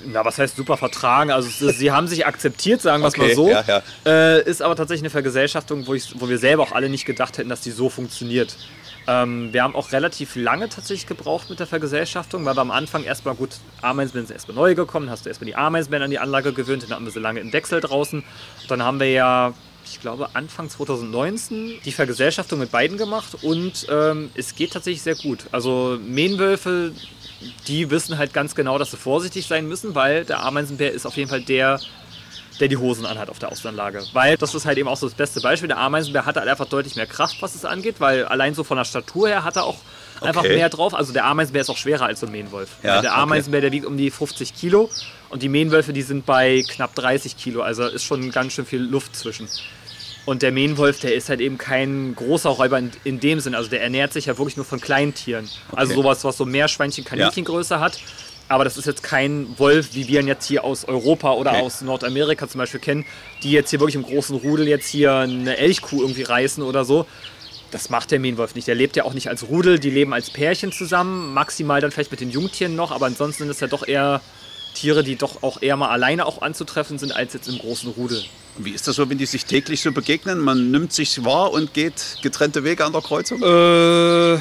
Na, 0.06 0.24
was 0.26 0.38
heißt 0.38 0.56
super 0.56 0.78
vertragen? 0.78 1.32
Also 1.32 1.68
es 1.68 1.78
sie 1.78 1.92
haben 1.92 2.08
sich 2.08 2.26
akzeptiert, 2.26 2.82
sagen 2.82 3.04
wir 3.04 3.08
es 3.08 3.14
Okay, 3.14 3.28
mal 3.28 3.36
so. 3.36 3.50
ja, 3.50 3.64
ja. 3.68 3.82
Äh, 4.06 4.44
ist 4.50 4.62
aber 4.62 4.76
tatsächlich 4.76 5.04
eine 5.04 5.10
Vergesellschaftung, 5.10 5.88
wo, 5.88 5.96
wo 6.16 6.30
wir 6.30 6.38
selber 6.38 6.64
auch 6.64 6.72
alle 6.72 6.90
nicht 6.90 7.06
gedacht 7.06 7.38
hätten, 7.38 7.50
dass 7.50 7.62
die 7.62 7.72
so 7.72 7.90
funktioniert. 7.90 8.56
Ähm, 9.08 9.54
wir 9.54 9.64
haben 9.64 9.74
auch 9.76 9.94
relativ 9.94 10.36
lange 10.36 10.68
tatsächlich 10.68 11.08
gebraucht 11.08 11.50
mit 11.50 11.60
der 11.60 11.68
Vergesellschaftung, 11.68 12.44
weil 12.44 12.56
wir 12.56 12.62
am 12.62 12.72
Anfang 12.72 13.04
erstmal 13.06 13.36
gut, 13.36 13.52
Ameisenbären 13.82 14.28
sind 14.28 14.36
erstmal 14.36 14.56
neu 14.56 14.76
gekommen, 14.76 15.06
dann 15.06 15.14
hast 15.14 15.26
du 15.26 15.30
erstmal 15.30 15.46
die 15.46 15.56
Ameisenbären 15.56 16.04
an 16.04 16.12
die 16.12 16.20
Anlage 16.20 16.52
gewöhnt, 16.52 16.84
dann 16.84 16.92
hatten 16.92 17.06
wir 17.06 17.12
sie 17.12 17.20
lange 17.20 17.40
im 17.40 17.54
Wechsel 17.54 17.80
draußen. 17.80 18.20
Und 18.20 18.72
dann 18.72 18.84
haben 18.84 19.00
wir 19.00 19.10
ja, 19.10 19.54
ich 19.86 20.02
glaube, 20.02 20.30
Anfang 20.34 20.70
2019 20.70 21.76
die 21.86 21.92
Vergesellschaftung 21.94 22.60
mit 22.60 22.70
beiden 22.72 22.98
gemacht 22.98 23.38
und 23.42 23.88
ähm, 23.90 24.30
es 24.36 24.56
geht 24.56 24.74
tatsächlich 24.74 25.02
sehr 25.04 25.16
gut. 25.16 25.46
Also 25.54 25.98
Mähnwölfe, 26.06 26.92
die 27.68 27.90
wissen 27.92 28.18
halt 28.18 28.34
ganz 28.34 28.56
genau, 28.56 28.78
dass 28.78 28.92
sie 28.92 28.98
vorsichtig 28.98 29.48
sein 29.48 29.68
müssen, 29.68 29.96
weil 29.96 30.26
der 30.26 30.42
Ameisenbär 30.44 30.92
ist 30.92 31.06
auf 31.06 31.16
jeden 31.18 31.30
Fall 31.30 31.42
der, 31.42 31.80
der 32.60 32.68
die 32.68 32.78
Hosen 32.78 33.06
anhat 33.06 33.30
auf 33.30 33.40
der 33.40 33.52
Außenanlage. 33.52 34.04
Weil 34.14 34.38
das 34.38 34.56
ist 34.56 34.66
halt 34.66 34.78
eben 34.78 34.88
auch 34.88 34.98
so 34.98 35.06
das 35.08 35.16
beste 35.16 35.42
Beispiel. 35.42 35.68
Der 35.68 35.78
Ameisenbär 35.78 36.26
hat 36.26 36.36
halt 36.36 36.48
einfach 36.48 36.66
deutlich 36.66 36.96
mehr 36.96 37.06
Kraft, 37.06 37.42
was 37.42 37.56
es 37.56 37.66
angeht, 37.66 37.96
weil 38.00 38.26
allein 38.26 38.56
so 38.56 38.64
von 38.64 38.78
der 38.78 38.86
Statur 38.86 39.28
her 39.28 39.44
hat 39.44 39.56
er 39.56 39.66
auch 39.66 39.78
einfach 40.22 40.44
Okay. 40.44 40.56
mehr 40.56 40.70
drauf. 40.70 40.96
Also 40.96 41.14
der 41.14 41.26
Ameisenbär 41.26 41.62
ist 41.62 41.70
auch 41.70 41.78
schwerer 41.78 42.06
als 42.06 42.20
so 42.22 42.26
ein 42.26 42.32
Mähnwolf. 42.32 42.70
Ja, 42.82 43.02
der 43.02 43.12
okay. 43.12 43.22
Ameisenbär, 43.22 43.62
der 43.62 43.72
wiegt 43.72 43.86
um 43.86 43.98
die 43.98 44.10
50 44.10 44.56
Kilo 44.56 44.90
und 45.30 45.44
die 45.44 45.50
Mähnwölfe, 45.50 45.94
die 45.94 46.02
sind 46.02 46.26
bei 46.26 46.64
knapp 46.68 46.96
30 46.96 47.38
Kilo. 47.38 47.62
Also 47.62 47.86
ist 47.86 48.04
schon 48.04 48.32
ganz 48.32 48.54
schön 48.54 48.66
viel 48.66 48.82
Luft 48.82 49.16
zwischen. 49.16 49.48
Und 50.28 50.42
der 50.42 50.52
Mähnwolf, 50.52 51.00
der 51.00 51.16
ist 51.16 51.30
halt 51.30 51.40
eben 51.40 51.58
kein 51.58 52.14
großer 52.14 52.50
Räuber 52.50 52.78
in, 52.78 52.92
in 53.06 53.22
dem 53.22 53.40
Sinn. 53.40 53.56
Also 53.56 53.70
der 53.70 53.82
ernährt 53.82 54.12
sich 54.12 54.26
ja 54.26 54.38
wirklich 54.38 54.58
nur 54.58 54.66
von 54.66 54.82
kleinen 54.82 55.14
Tieren. 55.14 55.50
Also 55.74 55.94
Okay. 55.94 56.02
sowas, 56.02 56.24
was 56.26 56.36
so 56.36 56.46
Meerschweinchen, 56.46 57.06
Kaninchengröße 57.06 57.80
hat. 57.80 57.98
Aber 58.50 58.66
das 58.66 58.76
ist 58.78 58.86
jetzt 58.88 59.04
kein 59.04 59.48
Wolf, 59.58 59.92
wie 59.94 60.10
wir 60.10 60.20
ihn 60.20 60.28
jetzt 60.28 60.46
hier 60.46 60.66
aus 60.66 60.84
Europa 60.84 61.32
oder 61.32 61.52
Okay. 61.52 61.62
aus 61.62 61.80
Nordamerika 61.82 62.46
zum 62.50 62.60
Beispiel 62.60 62.82
kennen, 62.82 63.06
die 63.42 63.52
jetzt 63.52 63.70
hier 63.70 63.80
wirklich 63.80 63.96
im 63.96 64.04
großen 64.04 64.36
Rudel 64.36 64.68
jetzt 64.68 64.90
hier 64.90 65.16
eine 65.16 65.56
Elchkuh 65.56 66.02
irgendwie 66.02 66.24
reißen 66.24 66.62
oder 66.62 66.84
so. 66.84 67.06
Das 67.72 67.90
macht 67.90 68.12
der 68.12 68.20
Mähnwolf 68.20 68.54
nicht. 68.54 68.68
Der 68.68 68.76
lebt 68.76 68.98
ja 68.98 69.06
auch 69.06 69.14
nicht 69.14 69.30
als 69.30 69.48
Rudel, 69.48 69.80
die 69.80 69.90
leben 69.90 70.14
als 70.14 70.30
Pärchen 70.30 70.74
zusammen, 70.74 71.34
maximal 71.34 71.80
dann 71.80 71.92
vielleicht 71.92 72.12
mit 72.12 72.20
den 72.20 72.32
Jungtieren 72.32 72.76
noch, 72.76 72.92
aber 72.92 73.06
ansonsten 73.06 73.50
es 73.50 73.62
ja 73.62 73.68
doch 73.68 73.88
eher 73.88 74.20
Tiere, 74.74 75.04
die 75.04 75.16
doch 75.16 75.44
auch 75.44 75.62
eher 75.62 75.78
mal 75.78 75.90
alleine 75.90 76.26
auch 76.26 76.42
anzutreffen 76.42 76.98
sind, 77.00 77.16
als 77.16 77.34
jetzt 77.34 77.48
im 77.48 77.58
großen 77.58 77.92
Rudel. 77.92 78.24
Wie 78.58 78.72
ist 78.72 78.88
das 78.88 78.96
so, 78.96 79.10
wenn 79.10 79.18
die 79.18 79.26
sich 79.26 79.46
täglich 79.46 79.82
so 79.82 79.92
begegnen? 79.92 80.40
Man 80.40 80.72
nimmt 80.72 80.92
sich 80.92 81.24
wahr 81.24 81.52
und 81.52 81.74
geht 81.74 82.18
getrennte 82.22 82.64
Wege 82.64 82.86
an 82.86 82.92
der 82.92 83.02
Kreuzung? 83.02 83.42
Äh, 83.42 84.40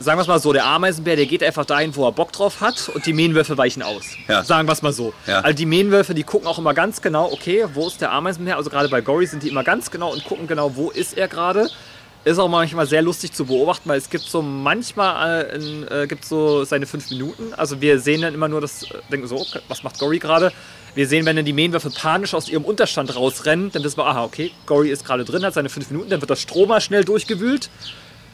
sagen 0.00 0.18
wir 0.18 0.22
es 0.22 0.26
mal 0.26 0.40
so, 0.40 0.52
der 0.52 0.64
Ameisenbär, 0.64 1.16
der 1.16 1.26
geht 1.26 1.42
einfach 1.42 1.66
dahin, 1.66 1.94
wo 1.94 2.06
er 2.06 2.12
Bock 2.12 2.32
drauf 2.32 2.60
hat 2.60 2.90
und 2.94 3.04
die 3.04 3.12
Mähnwölfe 3.12 3.58
weichen 3.58 3.82
aus. 3.82 4.04
Ja. 4.26 4.42
Sagen 4.42 4.66
wir 4.66 4.72
es 4.72 4.82
mal 4.82 4.92
so. 4.92 5.12
Ja. 5.26 5.40
Also 5.40 5.54
die 5.54 5.66
Mähnwölfe, 5.66 6.14
die 6.14 6.22
gucken 6.22 6.48
auch 6.48 6.58
immer 6.58 6.72
ganz 6.72 7.02
genau, 7.02 7.30
okay, 7.30 7.66
wo 7.74 7.86
ist 7.86 8.00
der 8.00 8.10
Ameisenbär? 8.10 8.56
Also 8.56 8.70
gerade 8.70 8.88
bei 8.88 9.02
Gory 9.02 9.26
sind 9.26 9.42
die 9.42 9.48
immer 9.48 9.64
ganz 9.64 9.90
genau 9.90 10.12
und 10.12 10.24
gucken 10.24 10.46
genau, 10.46 10.74
wo 10.76 10.90
ist 10.90 11.16
er 11.16 11.28
gerade. 11.28 11.68
Ist 12.24 12.38
auch 12.38 12.48
manchmal 12.48 12.86
sehr 12.86 13.00
lustig 13.00 13.32
zu 13.32 13.46
beobachten, 13.46 13.88
weil 13.88 13.96
es 13.96 14.10
gibt 14.10 14.24
so 14.24 14.42
manchmal 14.42 15.46
äh, 15.90 16.02
äh, 16.02 16.06
gibt 16.06 16.24
so 16.26 16.64
seine 16.64 16.86
fünf 16.86 17.10
Minuten. 17.10 17.54
Also 17.56 17.80
wir 17.80 17.98
sehen 17.98 18.20
dann 18.20 18.34
immer 18.34 18.46
nur 18.48 18.60
das, 18.60 18.82
äh, 18.82 18.88
denken 19.10 19.26
so, 19.26 19.36
okay, 19.40 19.60
was 19.68 19.82
macht 19.82 19.98
Gory 19.98 20.18
gerade? 20.18 20.52
Wir 20.94 21.06
sehen, 21.06 21.24
wenn 21.24 21.36
dann 21.36 21.46
die 21.46 21.54
Mähnwölfe 21.54 21.88
panisch 21.88 22.34
aus 22.34 22.48
ihrem 22.50 22.64
Unterstand 22.64 23.14
rausrennen, 23.16 23.70
dann 23.72 23.82
wissen 23.84 23.96
wir, 23.96 24.06
aha, 24.06 24.24
okay, 24.24 24.50
Gory 24.66 24.90
ist 24.90 25.06
gerade 25.06 25.24
drin, 25.24 25.42
hat 25.44 25.54
seine 25.54 25.70
fünf 25.70 25.90
Minuten, 25.90 26.10
dann 26.10 26.20
wird 26.20 26.30
das 26.30 26.40
Stroh 26.42 26.66
mal 26.66 26.80
schnell 26.82 27.04
durchgewühlt, 27.04 27.70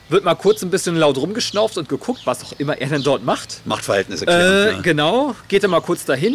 wird 0.09 0.25
mal 0.25 0.35
kurz 0.35 0.63
ein 0.63 0.71
bisschen 0.71 0.97
laut 0.97 1.17
rumgeschnauft 1.19 1.79
und 1.79 1.89
geguckt, 1.89 2.23
was 2.25 2.43
auch 2.45 2.53
immer 2.59 2.77
er 2.81 2.89
denn 2.89 3.03
dort 3.05 3.25
macht. 3.25 3.61
Machtverhältnisse 3.67 4.25
Äh, 4.25 4.27
klären. 4.27 4.77
ja. 4.77 4.81
Genau, 4.83 5.35
geht 5.47 5.63
er 5.63 5.69
mal 5.69 5.81
kurz 5.81 6.05
dahin. 6.05 6.35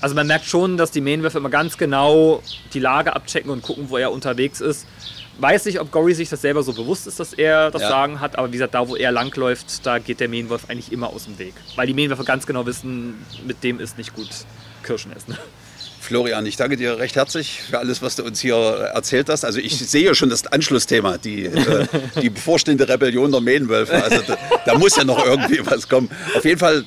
Also 0.00 0.14
man 0.14 0.26
merkt 0.28 0.44
schon, 0.44 0.76
dass 0.76 0.90
die 0.92 1.00
Mähnwölfe 1.00 1.38
immer 1.38 1.48
ganz 1.50 1.76
genau 1.78 2.40
die 2.72 2.78
Lage 2.80 3.16
abchecken 3.16 3.50
und 3.50 3.62
gucken, 3.62 3.86
wo 3.88 3.96
er 3.96 4.12
unterwegs 4.12 4.60
ist. 4.60 4.86
Weiß 5.38 5.64
nicht, 5.64 5.80
ob 5.80 5.90
Gory 5.90 6.14
sich 6.14 6.28
das 6.28 6.42
selber 6.42 6.62
so 6.62 6.72
bewusst 6.72 7.06
ist, 7.06 7.18
dass 7.18 7.32
er 7.32 7.70
das 7.70 7.82
Ja. 7.82 7.88
Sagen 7.88 8.20
hat, 8.20 8.38
aber 8.38 8.48
wie 8.48 8.52
gesagt, 8.52 8.74
da 8.74 8.88
wo 8.88 8.96
er 8.96 9.10
langläuft, 9.12 9.84
da 9.84 9.98
geht 9.98 10.20
der 10.20 10.28
Mähnwolf 10.28 10.68
eigentlich 10.68 10.92
immer 10.92 11.08
aus 11.10 11.24
dem 11.24 11.38
Weg. 11.38 11.54
Weil 11.76 11.86
die 11.86 11.94
Mähnwölfe 11.94 12.24
ganz 12.24 12.46
genau 12.46 12.64
wissen, 12.66 13.14
mit 13.46 13.62
dem 13.64 13.80
ist 13.80 13.98
nicht 13.98 14.14
gut 14.14 14.28
Kirschen 14.84 15.12
essen. 15.14 15.36
Florian, 16.00 16.44
ich 16.44 16.56
danke 16.56 16.76
dir 16.76 16.98
recht 16.98 17.16
herzlich 17.16 17.62
für 17.70 17.78
alles, 17.78 18.02
was 18.02 18.16
du 18.16 18.24
uns 18.24 18.38
hier 18.38 18.54
erzählt 18.54 19.30
hast. 19.30 19.42
Also 19.44 19.58
ich 19.58 19.78
sehe 19.78 20.14
schon 20.14 20.28
das 20.28 20.46
Anschlussthema, 20.46 21.16
die, 21.16 21.46
äh, 21.46 21.86
die 22.20 22.28
bevorstehende 22.28 22.86
Rebellion 22.86 23.32
der 23.32 23.40
Mähnwölfe. 23.40 24.04
Also 24.04 24.20
da, 24.26 24.36
da 24.66 24.78
muss 24.78 24.96
ja 24.96 25.04
noch 25.04 25.24
irgendwie 25.24 25.64
was 25.64 25.88
kommen. 25.88 26.10
Auf 26.36 26.44
jeden 26.44 26.58
Fall 26.60 26.84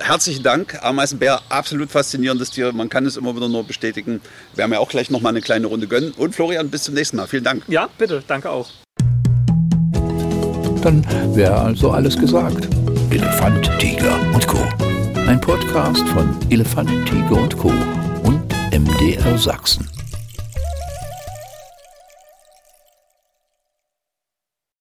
herzlichen 0.00 0.42
Dank. 0.42 0.82
Ameisenbär, 0.82 1.40
absolut 1.48 1.90
faszinierendes 1.90 2.50
Tier. 2.50 2.72
Man 2.72 2.88
kann 2.88 3.06
es 3.06 3.16
immer 3.16 3.34
wieder 3.36 3.48
nur 3.48 3.64
bestätigen. 3.64 4.20
Wir 4.52 4.58
werden 4.58 4.72
ja 4.72 4.78
auch 4.78 4.88
gleich 4.88 5.10
noch 5.10 5.20
mal 5.20 5.30
eine 5.30 5.40
kleine 5.40 5.66
Runde 5.66 5.86
gönnen. 5.86 6.12
Und 6.16 6.34
Florian, 6.34 6.70
bis 6.70 6.84
zum 6.84 6.94
nächsten 6.94 7.16
Mal. 7.16 7.26
Vielen 7.26 7.44
Dank. 7.44 7.62
Ja, 7.68 7.88
bitte, 7.98 8.22
danke 8.26 8.50
auch. 8.50 8.70
Dann 10.82 11.04
wäre 11.34 11.56
also 11.56 11.90
alles 11.90 12.18
gesagt. 12.18 12.68
Elefant, 13.10 13.70
Tiger 13.78 14.18
und 14.32 14.46
Co. 14.46 14.58
Ein 15.26 15.40
Podcast 15.40 16.06
von 16.08 16.36
Elefant, 16.50 16.90
Tiger 17.06 17.42
und 17.42 17.56
Co. 17.56 17.72
und 18.22 18.42
MDR 18.72 19.36
Sachsen. 19.36 19.88